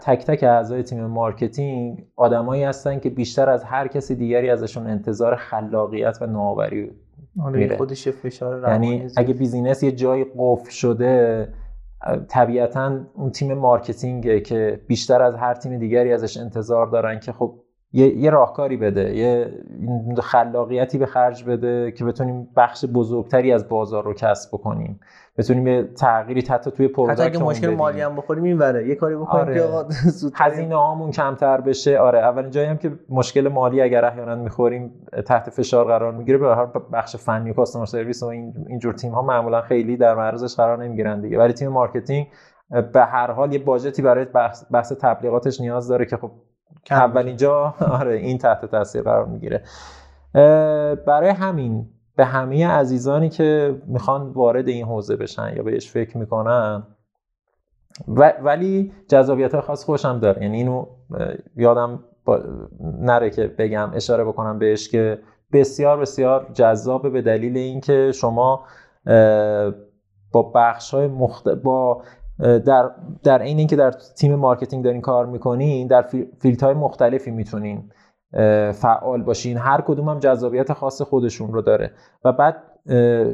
تک 0.00 0.24
تک 0.24 0.42
اعضای 0.42 0.82
تیم 0.82 1.06
marketing 1.06 2.06
آدمایی 2.16 2.64
هستن 2.64 2.98
که 2.98 3.10
بیشتر 3.10 3.50
از 3.50 3.64
هر 3.64 3.88
کسی 3.88 4.14
دیگری 4.14 4.50
ازشون 4.50 4.86
انتظار 4.86 5.36
خلاقیت 5.36 6.18
و 6.20 6.26
نوآوری 6.26 6.90
میره. 7.46 7.76
خودش 7.76 8.08
فشار 8.08 8.62
یعنی 8.68 9.06
اگه 9.16 9.34
business 9.34 9.82
یه 9.82 9.92
جایی 9.92 10.26
قفل 10.38 10.70
شده 10.70 11.48
طبیعتا 12.28 13.00
اون 13.14 13.30
تیم 13.30 13.54
marketing 13.54 14.31
ه 14.31 14.40
که 14.40 14.80
بیشتر 14.86 15.22
از 15.22 15.34
هر 15.34 15.54
تیم 15.54 15.78
دیگری 15.78 16.12
ازش 16.12 16.36
انتظار 16.36 16.86
دارن 16.86 17.20
که 17.20 17.32
خب 17.32 17.60
یه, 17.92 18.16
یه 18.16 18.30
راهکاری 18.30 18.76
بده 18.76 19.16
یه 19.16 19.54
خلاقیتی 20.22 20.98
به 20.98 21.06
خرج 21.06 21.44
بده 21.44 21.92
که 21.92 22.04
بتونیم 22.04 22.48
بخش 22.56 22.84
بزرگتری 22.94 23.52
از 23.52 23.68
بازار 23.68 24.04
رو 24.04 24.14
کسب 24.14 24.50
بکنیم. 24.52 25.00
بتونیم 25.38 25.66
یه 25.66 25.82
تغییری 25.82 26.40
حتی 26.40 26.70
توی 26.70 26.88
product 26.88 27.20
حتی 27.20 27.36
اگه 27.36 27.44
مشکل 27.44 27.74
مالی 27.74 28.00
هم 28.00 28.16
بخوریم 28.16 28.44
اینوره 28.44 28.88
یه 28.88 28.94
کاری 28.94 29.16
بکنیم 29.16 29.42
آره. 29.42 29.54
که 29.54 29.62
آقا 29.62 29.84
هزینه 30.34 30.76
هامون 30.76 31.10
کمتر 31.10 31.60
بشه. 31.60 31.98
آره 31.98 32.18
اولین 32.18 32.50
جایی 32.50 32.66
هم 32.66 32.76
که 32.76 32.92
مشکل 33.08 33.48
مالی 33.48 33.82
اگر 33.82 34.04
احیانا 34.04 34.34
می‌خوریم 34.34 34.92
تحت 35.26 35.50
فشار 35.50 35.84
قرار 35.84 36.12
می‌گیره. 36.12 36.38
به 36.38 36.46
هر 36.46 36.66
بخش 36.92 37.16
فنی 37.16 37.50
و 37.50 37.54
customer 37.54 37.84
service 37.84 38.22
و 38.22 38.26
این 38.26 38.54
اینجور 38.68 38.94
تیم 38.94 39.12
ها 39.12 39.22
معمولا 39.22 39.60
خیلی 39.60 39.96
در 39.96 40.14
معرضش 40.14 40.56
قرار 40.56 40.84
نمی‌گیرن 40.84 41.20
دیگه. 41.20 41.38
ولی 41.38 41.52
تیم 41.52 41.68
marketing 41.68 42.26
به 42.92 43.04
هر 43.04 43.30
حال 43.30 43.52
یه 43.52 43.58
budget 43.58 43.96
ی 43.96 44.02
برای 44.02 44.24
بحث, 44.24 44.64
بحث 44.70 44.92
تبلیغاتش 44.92 45.60
نیاز 45.60 45.88
داره 45.88 46.04
که 46.04 46.16
خب 46.16 46.30
اولین 46.90 47.36
جا 47.36 47.74
آره 47.80 48.14
این 48.14 48.38
تحت 48.38 48.64
تاثیر 48.64 49.02
قرار 49.02 49.26
می‌گیره. 49.26 49.62
برای 51.06 51.28
همین 51.28 51.88
به 52.16 52.24
همه 52.24 52.68
عزیزانی 52.68 53.28
که 53.28 53.82
می‌خوان 53.86 54.30
وارد 54.30 54.68
این 54.68 54.86
حوزه 54.86 55.16
بشن 55.16 55.52
یا 55.56 55.62
بهش 55.62 55.90
فکر 55.90 56.18
می‌کنن 56.18 56.82
ولی 58.42 58.92
جذابیت 59.08 59.52
های 59.52 59.60
خاص 59.60 59.84
خودشم 59.84 60.18
داره. 60.18 60.42
یعنی 60.42 60.56
اینو 60.56 60.86
یادم 61.56 62.04
نره 62.80 63.30
که 63.30 63.46
بگم 63.46 63.90
اشاره 63.94 64.24
بکنم 64.24 64.58
بهش 64.58 64.88
که 64.88 65.18
بسیار 65.52 65.96
بسیار 65.96 66.50
جذابه 66.52 67.10
به 67.10 67.22
دلیل 67.22 67.56
اینکه 67.56 68.12
شما 68.12 68.64
با 70.32 70.42
بخش 70.54 70.94
های 70.94 71.06
مخت... 71.06 71.48
با 71.48 72.02
در 72.38 72.90
در 73.22 73.42
عین 73.42 73.58
اینکه 73.58 73.76
در 73.76 73.90
تیم 73.90 74.34
marketing 74.34 74.84
دارین 74.84 75.00
کار 75.00 75.26
می‌کنین 75.26 75.86
در 75.86 76.02
field 76.38 76.62
های 76.62 76.74
مختلفی 76.74 77.30
می‌تونین 77.30 77.90
فعال 78.72 79.22
باشین. 79.22 79.56
هر 79.56 79.80
کدوم 79.80 80.08
هم 80.08 80.18
جذابیت 80.18 80.72
خاص 80.72 81.02
خودشون 81.02 81.52
رو 81.52 81.62
داره. 81.62 81.90
و 82.24 82.32
بعد 82.32 82.56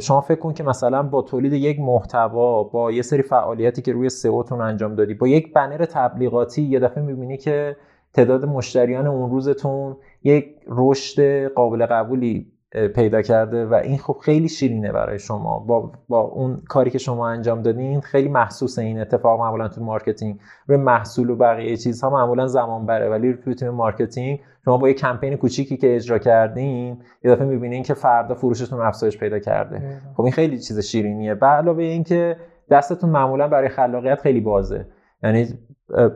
شما 0.01 0.21
فکر 0.21 0.39
کن 0.41 0.53
که 0.53 0.65
مثلا 0.65 1.03
با 1.03 1.23
تولید 1.23 1.53
یک 1.53 1.81
محتوا 1.81 2.63
با 2.63 2.93
یه 2.93 3.03
سری 3.03 3.23
فعالیتی 3.23 3.83
که 3.83 3.93
روی 3.93 4.09
SEO 4.09 4.35
تون 4.35 4.61
انجام 4.61 4.95
دادی 4.95 5.15
با 5.15 5.29
یک 5.29 5.53
بنر 5.53 5.85
تبلیغاتی 5.85 6.63
یه 6.63 6.79
دفعه 6.79 7.03
می‌بینی 7.03 7.37
که 7.37 7.77
تعداد 8.13 8.45
مشتریان 8.45 9.07
اون 9.07 9.31
روزتون 9.31 9.97
یک 10.23 10.57
رشد 10.69 11.49
قابل 11.49 11.87
قبولی 11.87 12.54
پیدا 12.95 13.23
کرده 13.23 13.67
و 13.67 13.75
این 13.75 13.99
خب 13.99 14.17
خیلی 14.23 14.49
شیرینه 14.49 14.93
برای 14.93 15.19
شما. 15.19 15.59
با, 15.59 15.93
با 16.09 16.21
اون 16.21 16.63
کاری 16.69 16.91
که 16.91 16.99
شما 16.99 17.29
انجام 17.29 17.63
دادین 17.63 18.01
خیلی 18.01 18.29
محسوس 18.29 18.79
این 18.79 19.01
اتفاق. 19.01 19.41
معمولا 19.41 19.69
تو 19.69 19.85
marketing 19.85 20.39
روی 20.67 20.77
محصول 20.77 21.31
و 21.31 21.37
بقیه 21.37 21.77
چیزها 21.77 22.11
معمولا 22.11 22.47
زمان 22.47 22.87
بره. 22.87 23.09
ولی 23.09 23.35
توی 23.35 23.55
تیم 23.55 23.69
marketing 23.69 24.41
شما 24.65 24.77
با 24.77 24.89
یه 24.89 24.95
کمپین 24.95 25.37
کوچیکی 25.37 25.77
که 25.77 25.95
اجرا 25.95 26.19
کردین 26.19 27.03
یه 27.25 27.31
دفعه 27.31 27.47
می‌بینین 27.47 27.83
که 27.83 27.95
فردا 27.95 28.35
فروشتون 28.35 28.81
افزایش 28.81 29.19
پیدا 29.19 29.39
کرده. 29.39 30.01
خب 30.17 30.23
این 30.23 30.33
خیلی 30.33 30.59
چیز 30.59 30.81
شیرینیه. 30.81 31.35
به 31.35 31.47
علاوه 31.47 31.83
اینکه 31.83 32.37
دستتون 32.71 33.11
معمولا 33.11 33.49
برای 33.49 33.69
خلاقیت 33.69 34.21
خیلی 34.21 34.41
بازه. 34.41 34.87
یعنی 35.23 35.47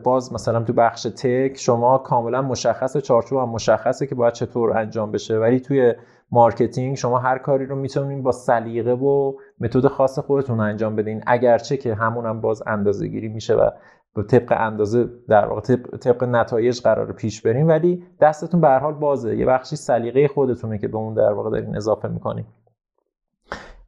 باز 0.03 0.33
مثلا 0.33 0.63
تو 0.63 0.73
بخش 0.73 1.03
tech 1.03 1.51
شما 1.57 1.97
کاملا 1.97 2.41
مشخص 2.41 2.97
چارچوب 2.97 3.39
هم 3.39 3.49
مشخصه 3.49 4.07
که 4.07 4.15
باید 4.15 4.33
چطور 4.33 4.77
انجام 4.77 5.11
بشه. 5.11 5.37
ولی 5.37 5.59
توی 5.59 5.93
marketing 6.31 6.95
شما 6.95 7.19
هر 7.19 7.37
کاری 7.37 7.65
رو 7.65 7.75
می‌تونید 7.75 8.23
با 8.23 8.31
سلیقه 8.31 8.91
و 8.91 9.33
متد 9.59 9.87
خاص 9.87 10.19
خودتون 10.19 10.59
انجام 10.59 10.95
بدین. 10.95 11.23
اگرچه 11.27 11.77
که 11.77 11.95
همون 11.95 12.25
هم 12.25 12.41
باز 12.41 12.63
اندازه 12.67 13.07
گیری 13.07 13.27
میشه 13.27 13.55
و 13.55 13.69
به 14.15 14.23
طبق 14.23 14.53
اندازه 14.57 15.09
در 15.29 15.45
واقع 15.45 15.75
طبق 15.75 16.23
نتایج 16.23 16.81
قرار 16.81 17.11
پیش 17.13 17.41
بریم 17.41 17.67
ولی 17.67 18.03
دستتون 18.21 18.61
به 18.61 18.67
هر 18.67 18.79
حال 18.79 18.93
بازه. 18.93 19.37
یه 19.37 19.45
بخشی 19.45 19.75
سلیقه 19.75 20.27
خودتونه 20.27 20.77
که 20.77 20.87
به 20.87 20.97
اون 20.97 21.13
در 21.13 21.31
واقع 21.31 21.49
دارین 21.49 21.75
اضافه 21.75 22.07
می‌کنیم 22.07 22.45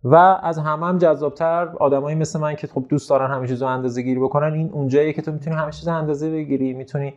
و 0.03 0.15
از 0.43 0.57
همه 0.57 0.85
هم 0.85 0.97
جذابتر 0.97 1.67
آدمایی 1.79 2.15
مثل 2.15 2.39
من 2.39 2.55
که 2.55 2.67
خب 2.67 2.85
دوست 2.89 3.09
دارن 3.09 3.31
همه 3.31 3.47
چیزو 3.47 3.65
اندازه 3.65 4.01
گیری 4.01 4.19
بکنن 4.19 4.53
این 4.53 4.69
اونجاییه 4.71 5.13
که 5.13 5.21
تو 5.21 5.31
می‌تونی 5.31 5.55
همه 5.55 5.71
چیز 5.71 5.87
اندازه 5.87 6.31
بگیری. 6.31 6.73
می‌تونی 6.73 7.13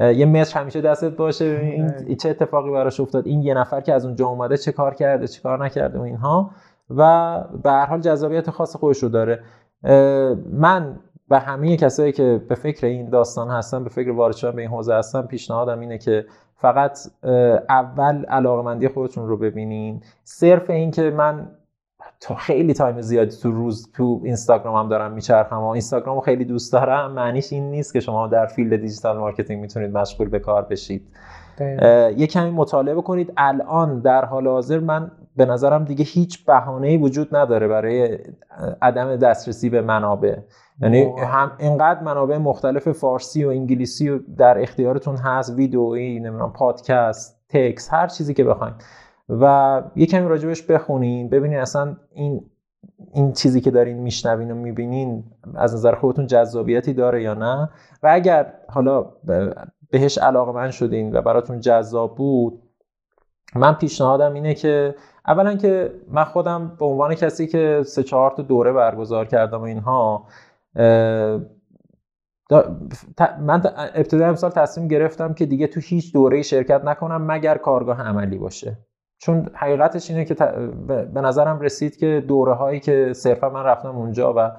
یه 0.00 0.26
متر 0.26 0.60
همیشه 0.60 0.80
دستت 0.80 1.16
باشه. 1.16 1.44
این 1.44 2.16
چه 2.16 2.28
اتفاقی 2.28 2.70
براش 2.70 3.00
افتاد. 3.00 3.26
این 3.26 3.42
یه 3.42 3.54
نفر 3.54 3.80
که 3.80 3.94
از 3.94 4.06
اونجا 4.06 4.26
اومده 4.26 4.56
چه 4.56 4.72
کار 4.72 4.94
کرده 4.94 5.26
چه 5.26 5.42
کار 5.42 5.64
نکرده 5.64 5.98
و 5.98 6.02
اینها. 6.02 6.50
و 6.90 7.40
به 7.62 7.70
هر 7.70 7.86
حال 7.86 8.00
جذابیت 8.00 8.50
خاص 8.50 8.76
خودش 8.76 9.02
رو 9.02 9.08
داره. 9.08 9.42
من 10.52 10.98
و 11.30 11.38
همه 11.38 11.76
کسایی 11.76 12.12
که 12.12 12.42
به 12.48 12.54
فکر 12.54 12.86
این 12.86 13.10
داستان 13.10 13.48
هستن 13.48 13.84
به 13.84 13.90
فکر 13.90 14.10
وارد 14.10 14.36
شدن 14.36 14.56
به 14.56 14.62
این 14.62 14.70
حوزه 14.70 14.94
هستن 14.94 15.22
پیشنهادم 15.22 15.80
اینه 15.80 15.98
که 15.98 16.26
فقط 16.56 16.98
اول 17.68 18.24
علاقمندی 18.24 18.88
خودتون 18.88 19.28
رو 19.28 19.36
ببینین. 19.36 20.02
صرف 20.24 20.70
این 20.70 20.90
که 20.90 21.10
من 21.10 21.48
تا 22.20 22.34
خیلی 22.34 22.74
time 22.74 23.00
زیادی 23.00 23.36
تو 23.36 23.50
روز 23.50 23.92
تو 23.92 24.20
اینستاگرام 24.24 24.76
هم 24.76 24.88
دارم 24.88 25.12
میچرخم 25.12 25.56
و 25.56 25.66
اینستاگرام 25.66 26.14
رو 26.14 26.20
خیلی 26.20 26.44
دوست 26.44 26.72
دارم. 26.72 27.12
معنیش 27.12 27.52
این 27.52 27.70
نیست 27.70 27.92
که 27.92 28.00
شما 28.00 28.26
در 28.26 28.46
field 28.46 28.80
digital 28.80 29.18
marketing 29.18 29.60
می‌تونید 29.60 29.98
مشغول 29.98 30.28
به 30.28 30.38
کار 30.38 30.62
بشید. 30.62 31.08
یه 32.16 32.26
کمی 32.26 32.50
مطالعه 32.50 33.02
کنید 33.02 33.32
الان 33.36 34.00
در 34.00 34.24
حال 34.24 34.48
حاضر 34.48 34.78
من 34.78 35.10
به 35.36 35.44
نظرم 35.46 35.84
دیگه 35.84 36.04
هیچ 36.04 36.46
بهانه‌ای 36.46 36.96
وجود 36.96 37.36
نداره 37.36 37.68
برای 37.68 38.18
عدم 38.82 39.16
دسترسی 39.16 39.70
به 39.70 39.82
منابع. 39.82 40.36
یعنی 40.82 41.02
هم 41.18 41.52
اینقدر 41.58 42.02
منابع 42.02 42.36
مختلف 42.36 42.88
فارسی 42.88 43.44
و 43.44 43.48
انگلیسی 43.48 44.08
و 44.08 44.18
در 44.36 44.62
اختیارتون 44.62 45.16
هست 45.16 45.54
ویدئویی 45.54 46.20
نمی‌دونم 46.20 46.52
پادکست 46.52 47.40
تکس 47.48 47.92
هر 47.92 48.06
چیزی 48.06 48.34
که 48.34 48.44
بخواید 48.44 48.74
و 49.40 49.82
یه 49.96 50.06
کمی 50.06 50.28
راجبش 50.28 50.62
بخونین. 50.62 51.28
ببینین 51.28 51.58
اصلا 51.58 51.96
این 52.12 52.50
این 53.14 53.32
چیزی 53.32 53.60
که 53.60 53.70
دارین 53.70 53.96
میشنوین 53.96 54.50
و 54.50 54.54
می‌بینین 54.54 55.24
از 55.54 55.74
نظر 55.74 55.94
خودتون 55.94 56.26
جذابیتی 56.26 56.92
داره 56.92 57.22
یا 57.22 57.34
نه؟ 57.34 57.68
و 58.02 58.08
اگر 58.12 58.54
حالا 58.68 59.06
بهش 59.90 60.18
علاقه 60.18 60.52
من 60.52 60.70
شدین 60.70 61.16
و 61.16 61.22
براتون 61.22 61.60
جذاب 61.60 62.16
بود 62.16 62.62
من 63.56 63.72
پیشنهادم 63.72 64.34
اینه 64.34 64.54
که 64.54 64.94
اولا 65.26 65.56
که 65.56 65.92
من 66.08 66.24
خودم 66.24 66.76
به 66.78 66.84
عنوان 66.84 67.14
کسی 67.14 67.46
که 67.46 67.82
سه 67.86 68.02
چهار 68.02 68.30
تا 68.30 68.42
دوره 68.42 68.72
برگزار 68.72 69.26
کردم 69.26 69.60
و 69.60 69.62
اینها 69.62 70.26
من 73.40 73.62
ابتدای 73.94 74.24
امسال 74.24 74.50
تصمیم 74.50 74.88
گرفتم 74.88 75.34
که 75.34 75.46
دیگه 75.46 75.66
تو 75.66 75.80
هیچ 75.80 76.12
دوره 76.12 76.42
شرکت 76.42 76.84
نکنم 76.84 77.26
مگر 77.26 77.58
کارگاه 77.58 78.02
عملی 78.02 78.38
باشه. 78.38 78.76
چون 79.22 79.50
حقیقتش 79.54 80.10
اینه 80.10 80.24
که 80.24 80.34
به 81.14 81.20
نظرم 81.20 81.60
رسید 81.60 81.96
که 81.96 82.24
دوره 82.28 82.54
هایی 82.54 82.80
که 82.80 83.12
صرفا 83.12 83.48
من 83.48 83.64
رفتم 83.64 83.96
اونجا 83.96 84.34
و 84.36 84.50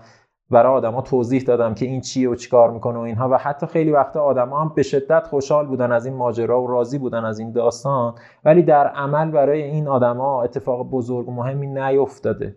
برای 0.50 0.74
آدما 0.74 1.02
توضیح 1.02 1.42
دادم 1.42 1.74
که 1.74 1.86
این 1.86 2.02
چیه 2.02 2.30
و 2.30 2.36
چیکار 2.36 2.72
می‌کنه 2.72 2.98
و 2.98 3.02
اینها 3.02 3.30
و 3.30 3.38
حتی 3.38 3.66
خیلی 3.66 3.92
وقتا 3.92 4.22
آدما 4.22 4.62
هم 4.62 4.72
به 4.76 4.84
شدت 4.84 5.28
خوشحال 5.28 5.68
بودن 5.68 5.92
از 5.92 6.06
این 6.06 6.16
ماجرا 6.16 6.62
و 6.62 6.68
راضی 6.68 6.98
بودن 6.98 7.26
از 7.26 7.40
این 7.40 7.52
داستان. 7.52 8.16
ولی 8.46 8.64
در 8.64 8.88
عمل 8.88 9.32
برای 9.32 9.62
این 9.62 9.88
آدما 9.88 10.44
اتفاق 10.44 10.90
بزرگ 10.90 11.30
و 11.30 11.32
مهمی 11.32 11.68
نیفتاده. 11.68 12.56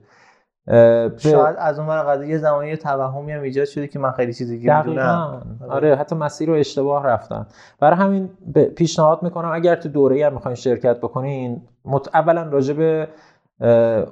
شاید 1.16 1.56
از 1.58 1.78
اون 1.78 2.02
قضیه 2.02 2.28
یه 2.28 2.38
زمانی 2.38 2.76
توهمی 2.76 3.32
هم 3.32 3.42
ایجاد 3.42 3.64
شده 3.64 3.88
که 3.88 3.98
من 3.98 4.10
خیلی 4.10 4.34
چیزی 4.34 4.62
که 4.62 4.76
می‌دونم. 4.76 5.58
آره. 5.68 5.96
حتی 5.96 6.16
مسیر 6.16 6.48
رو 6.48 6.54
اشتباه 6.54 7.06
رفتن. 7.06 7.46
برای 7.80 7.96
همین 7.96 8.30
پیشنهاد 8.76 9.22
می‌کنم 9.22 9.52
اگر 9.52 9.76
تو 9.76 9.88
دوره 9.88 10.26
هم 10.26 10.32
می‌خواین 10.32 10.54
شرکت 10.54 10.96
بکنین 10.96 11.62
مت... 11.84 12.14
اولا 12.14 12.42
راجع 12.42 13.06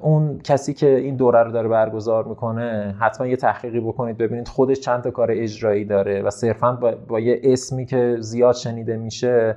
اون 0.01 0.39
کسی 0.39 0.75
که 0.75 0.97
این 0.97 1.17
دوره 1.17 1.43
رو 1.43 1.53
داره 1.53 1.69
برگزار 1.69 2.25
می‌کنه 2.25 2.97
حتما 3.01 3.27
یه 3.27 3.37
تحقیقی 3.37 3.81
بکنید 3.81 4.19
ببینید 4.19 4.49
خودش 4.49 4.81
چند 4.81 5.03
تا 5.03 5.11
کار 5.11 5.29
اجرایی 5.31 5.85
داره 5.85 6.23
و 6.23 6.31
صرفا 6.31 6.73
با, 6.73 6.95
با 7.09 7.21
یه 7.21 7.41
اسمی 7.45 7.87
که 7.87 8.17
زیاد 8.21 8.55
شنیده 8.55 8.97
میشه. 8.97 9.57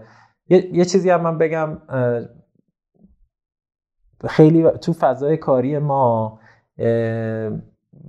یه, 0.49 0.75
یه 0.75 0.85
چیزی 0.85 1.09
هم 1.09 1.21
من 1.21 1.37
بگم 1.37 1.77
خیلی 4.27 4.69
تو 4.71 4.93
فضای 4.93 5.37
کاری 5.37 5.79
ما 5.79 6.39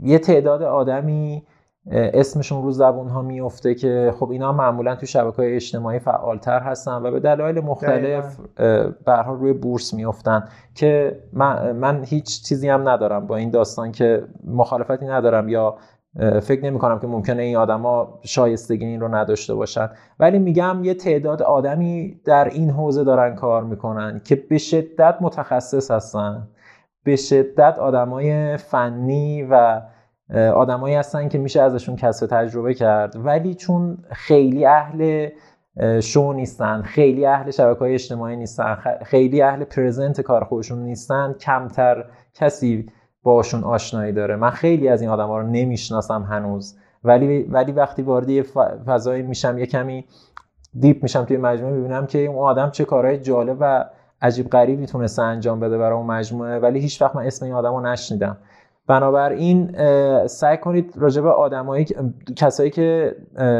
یه 0.02 0.18
تعداد 0.18 0.62
آدمی 0.62 1.46
اسمشون 1.90 2.62
رو 2.62 2.72
زبون 2.72 3.08
ها 3.08 3.22
میفته 3.22 3.74
که 3.74 4.14
خب 4.18 4.30
اینا 4.30 4.52
معمولا 4.52 4.94
تو 4.94 5.06
شبکه 5.06 5.36
های 5.36 5.54
اجتماعی 5.54 5.98
فعالتر 5.98 6.60
هستن 6.60 7.02
و 7.02 7.10
به 7.10 7.20
دلایل 7.20 7.60
مختلف 7.60 8.36
برها 9.04 9.34
روی 9.34 9.52
بورس 9.52 9.94
میفتن 9.94 10.44
که 10.74 11.20
من, 11.32 11.72
من 11.72 12.04
هیچ 12.04 12.42
چیزی 12.42 12.68
هم 12.68 12.88
ندارم 12.88 13.26
با 13.26 13.36
این 13.36 13.50
داستان 13.50 13.92
که 13.92 14.24
مخالفتی 14.44 15.06
ندارم 15.06 15.48
یا 15.48 15.76
فکر 16.42 16.64
نمی 16.64 16.78
کنم 16.78 16.98
که 16.98 17.06
ممکنه 17.06 17.42
این 17.42 17.56
آدما 17.56 18.18
شایستگی 18.22 18.84
این 18.84 19.00
رو 19.00 19.14
نداشته 19.14 19.54
باشن. 19.54 19.90
ولی 20.18 20.38
میگم 20.38 20.84
یه 20.84 20.94
تعداد 20.94 21.42
آدمی 21.42 22.20
در 22.24 22.44
این 22.44 22.70
حوزه 22.70 23.04
دارن 23.04 23.34
کار 23.34 23.64
می‌کنن 23.64 24.20
که 24.24 24.36
به 24.36 24.58
شدت 24.58 25.16
متخصص 25.20 25.90
هستن. 25.90 26.48
به 27.06 27.16
شدت 27.16 27.78
آدمای 27.78 28.56
فنی 28.56 29.42
و 29.42 29.80
آدمایی 30.54 30.94
هستن 30.94 31.28
که 31.28 31.38
میشه 31.38 31.62
ازشون 31.62 31.96
کسب 31.96 32.26
تجربه 32.26 32.74
کرد. 32.74 33.14
ولی 33.16 33.54
چون 33.54 33.98
خیلی 34.12 34.66
اهل 34.66 35.28
شو 36.00 36.32
نیستن 36.32 36.82
خیلی 36.82 37.26
اهل 37.26 37.50
شبکه 37.50 37.78
های 37.78 37.94
اجتماعی 37.94 38.36
نیستن 38.36 38.78
خیلی 39.04 39.42
اهل 39.42 39.64
پرزنت 39.64 40.20
کار 40.20 40.44
خودشون 40.44 40.78
نیستن 40.78 41.32
کمتر 41.32 42.04
کسی 42.34 42.86
باشون 43.22 43.64
آشنایی 43.64 44.12
داره. 44.12 44.36
من 44.36 44.50
خیلی 44.50 44.88
از 44.88 45.00
این 45.00 45.10
آدم 45.10 45.26
ها 45.26 45.38
رو 45.38 45.46
نمی‌شناسم 45.46 46.22
هنوز. 46.22 46.78
ولی 47.04 47.42
ولی 47.42 47.72
وقتی 47.72 48.02
وارد 48.02 48.28
یه 48.28 48.44
فضایی 48.86 49.22
میشم 49.22 49.58
یه 49.58 49.66
کمی 49.66 50.04
دیپ 50.80 51.02
میشم 51.02 51.24
توی 51.24 51.36
مجموعه 51.36 51.74
می‌بینم 51.74 52.06
که 52.06 52.18
اون 52.18 52.38
آدم 52.38 52.70
چه 52.70 52.84
کارهای 52.84 53.18
جالب 53.18 53.56
و 53.60 53.84
عجیب 54.22 54.48
غریبی 54.48 54.86
تونسته 54.86 55.22
انجام 55.22 55.60
بده 55.60 55.78
برای 55.78 55.98
اون 55.98 56.06
مجموعه 56.06 56.58
ولی 56.58 56.80
هیچ 56.80 57.02
وقت 57.02 57.16
من 57.16 57.26
اسم 57.26 57.44
این 57.44 57.54
آدم 57.54 57.74
رو 57.74 57.80
نشنیدم. 57.80 58.36
بنابراین 58.86 59.72
سعی 60.26 60.56
کنید 60.56 60.94
راجع 60.96 61.22
به 61.22 61.30
آدمایی 61.30 61.86
کسایی 62.36 62.70
که 62.70 63.16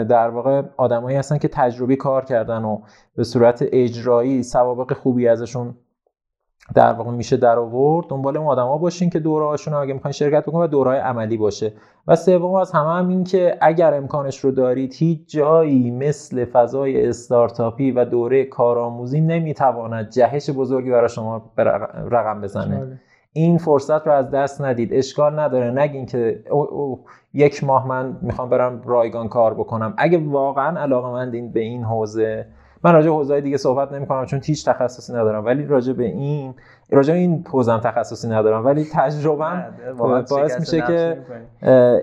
در 0.09 0.29
واقع 0.29 0.63
آدمایی 0.77 1.17
هستن 1.17 1.39
که 1.39 1.49
تجربی 1.49 1.97
کار 1.97 2.25
کردن 2.25 2.65
و 2.65 2.79
به 3.17 3.25
صورت 3.25 3.65
اجرایی 3.73 4.43
سوابق 4.43 4.93
خوبی 4.93 5.29
ازشون 5.29 5.75
در 6.75 6.93
واقع 6.93 7.11
میشه 7.11 7.37
در 7.37 7.59
آورد 7.59 8.07
دنبال 8.07 8.37
اون 8.37 8.47
آدما 8.47 8.79
باشین 8.79 9.11
که 9.11 9.19
دوره 9.19 9.45
هاشون 9.47 9.75
اگه 9.75 9.93
می‌خواین 9.93 10.13
شرکت 10.13 10.43
بکنن 10.47 10.63
و 10.63 10.67
دوره 10.67 10.91
عملی 10.91 11.37
باشه. 11.37 11.73
و 12.09 12.17
سوم 12.17 12.55
از 12.55 12.73
همه 12.73 12.91
هم 12.91 13.09
این 13.09 13.25
که 13.25 13.57
اگر 13.61 13.95
امکانش 13.95 14.39
رو 14.39 14.51
دارید 14.51 14.95
هیچ 14.95 15.31
جایی 15.31 15.91
مثل 15.91 16.45
فضای 16.45 17.09
استارتاپی 17.09 17.91
و 17.91 18.05
دوره 18.05 18.45
کارآموزی 18.45 19.21
نمی‌تواند 19.21 20.11
جهش 20.11 20.51
بزرگی 20.51 20.91
برای 20.91 21.09
شما 21.09 21.43
رقم 22.11 22.41
بزنه. 22.41 22.99
این 23.33 23.59
فرصت 23.59 24.07
رو 24.07 24.13
از 24.13 24.31
دست 24.31 24.63
ندید. 24.63 24.89
اشکال 24.93 25.39
نداره. 25.39 25.71
نگین 25.71 26.07
که 26.07 26.43
او 26.51 26.75
او 26.75 27.05
یک 27.35 27.65
ماه 27.65 27.89
من 27.89 28.17
می‌خوام 28.23 28.49
برم 28.49 28.83
رایگان 28.85 29.29
کار 29.29 29.55
بکنم. 29.55 29.95
اگه 29.99 30.19
واقعا 30.19 30.81
علاقه 30.81 31.09
مندین 31.09 31.53
به 31.53 31.61
این 31.61 31.85
حوزه 31.85 32.47
من 32.85 32.93
راجع 32.93 33.09
به 33.09 33.15
حوزه 33.15 33.41
دیگه 33.41 33.57
صحبت 33.57 33.93
نمی‌کنم 33.93 34.25
چون 34.27 34.41
هیچ 34.45 34.69
تخصصی 34.69 35.13
ندارم. 35.13 35.45
ولی 35.45 35.67
راجع 35.67 35.93
به 35.93 36.05
این 36.05 36.55
راجع 36.91 37.13
به 37.13 37.19
این 37.19 37.45
حوزم 37.51 37.79
تخصصی 37.79 38.29
ندارم. 38.29 38.65
ولی 38.65 38.87
تجربه 38.93 39.65
باعث 40.31 40.61
میشه 40.61 40.81
که 40.81 41.19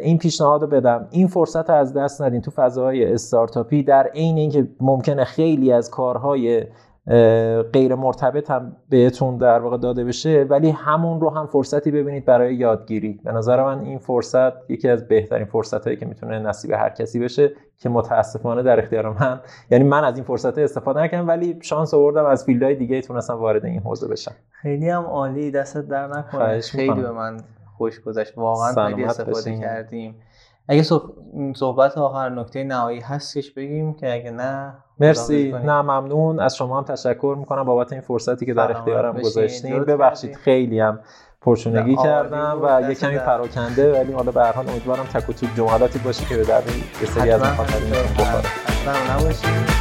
این 0.01 0.17
پیشنهاد 0.17 0.61
رو 0.61 0.67
بدم. 0.67 1.07
این 1.11 1.27
فرصت 1.27 1.69
رو 1.69 1.75
از 1.75 1.93
دست 1.93 2.21
ندین. 2.21 2.41
تو 2.41 2.51
فضاهای 2.51 3.13
استارتاپی 3.13 3.83
در 3.83 4.03
عین 4.03 4.37
اینکه 4.37 4.67
ممکنه 4.81 5.23
خیلی 5.23 5.71
از 5.71 5.89
کارهای 5.89 6.65
غیر 7.73 7.95
مرتبط 7.95 8.51
هم 8.51 8.75
بهتون 8.89 9.37
در 9.37 9.59
واقع 9.59 9.77
داده 9.77 10.03
بشه 10.03 10.45
ولی 10.49 10.69
همون 10.69 11.21
رو 11.21 11.29
هم 11.29 11.47
فرصتی 11.47 11.91
ببینید 11.91 12.25
برای 12.25 12.55
یادگیری. 12.55 13.19
به 13.23 13.31
نظر 13.31 13.63
من 13.63 13.79
این 13.79 13.99
فرصت 13.99 14.71
یکی 14.71 14.89
از 14.89 15.07
بهترین 15.07 15.45
فرصت 15.45 15.85
هایی 15.85 15.97
که 15.97 16.05
می‌تونه 16.05 16.39
نصیب 16.39 16.71
هر 16.71 16.89
کسی 16.89 17.19
بشه 17.19 17.51
که 17.77 17.89
متاسفانه 17.89 18.63
در 18.63 18.79
اختیار 18.79 19.09
من. 19.09 19.39
یعنی 19.71 19.83
من 19.83 20.03
از 20.03 20.15
این 20.15 20.23
فرصت 20.23 20.57
استفاده 20.57 21.01
نکردم 21.01 21.27
ولی 21.27 21.59
شانس 21.61 21.93
آوردم 21.93 22.25
از 22.25 22.45
فیلدهای 22.45 22.75
دیگه 22.75 23.01
تونستم 23.01 23.33
وارد 23.33 23.65
این 23.65 23.81
حوزه 23.81 24.07
بشم. 24.07 24.35
خیلی 24.51 24.89
هم 24.89 25.03
عالی. 25.03 25.51
دستت 25.51 25.87
در 25.87 26.07
نکنه. 26.07 26.59
خیلی 26.59 27.01
به 27.01 27.11
من 27.11 27.37
خوش 27.77 27.99
گذشت. 27.99 28.37
واقعا 28.37 28.87
خیلی 28.87 29.03
استفاده 29.03 29.59
کردیم. 29.59 30.15
اگه 30.67 30.83
صحبت 31.55 31.97
آخر 31.97 32.29
نکته 32.29 32.63
نهایی 32.63 32.99
هستش 32.99 33.51
بگیم 33.51 33.93
که 33.93 34.13
اگه 34.13 34.31
نه 34.31 34.73
مرسی. 34.99 35.51
نه 35.51 35.81
ممنون. 35.81 36.39
از 36.39 36.55
شما 36.55 36.77
هم 36.77 36.83
تشکر 36.83 37.35
می‌کنم 37.39 37.63
بابت 37.63 37.91
این 37.91 38.01
فرصتی 38.01 38.45
که 38.45 38.53
در 38.53 38.71
اختیارم 38.71 39.21
گذاشتین. 39.21 39.79
ببخشید 39.79 40.35
خیلی 40.35 40.79
هم 40.79 40.99
پرشونگی 41.41 41.95
کردم 41.95 42.59
و 42.63 42.89
یه 42.89 42.95
کمی 42.95 43.17
پراکنده 43.17 44.01
ولی 44.01 44.13
حالا 44.13 44.31
به 44.31 44.41
هر 44.41 44.51
حال 44.51 44.69
امیدوارم 44.69 45.03
تک 45.03 45.29
و 45.29 45.33
جملاتی 45.57 45.99
باشه 45.99 46.25
که 46.25 46.37
به 46.37 46.43
درد 46.43 46.63
یه 47.01 47.07
سری 47.07 47.31
از 47.31 47.41
مخاطبین 47.41 47.89
بخوره. 47.89 48.43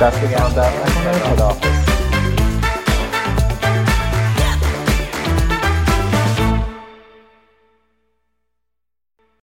دست 0.00 0.56
در 0.56 0.68
نکنه. 0.68 1.12
خداحافظ. 1.12 1.91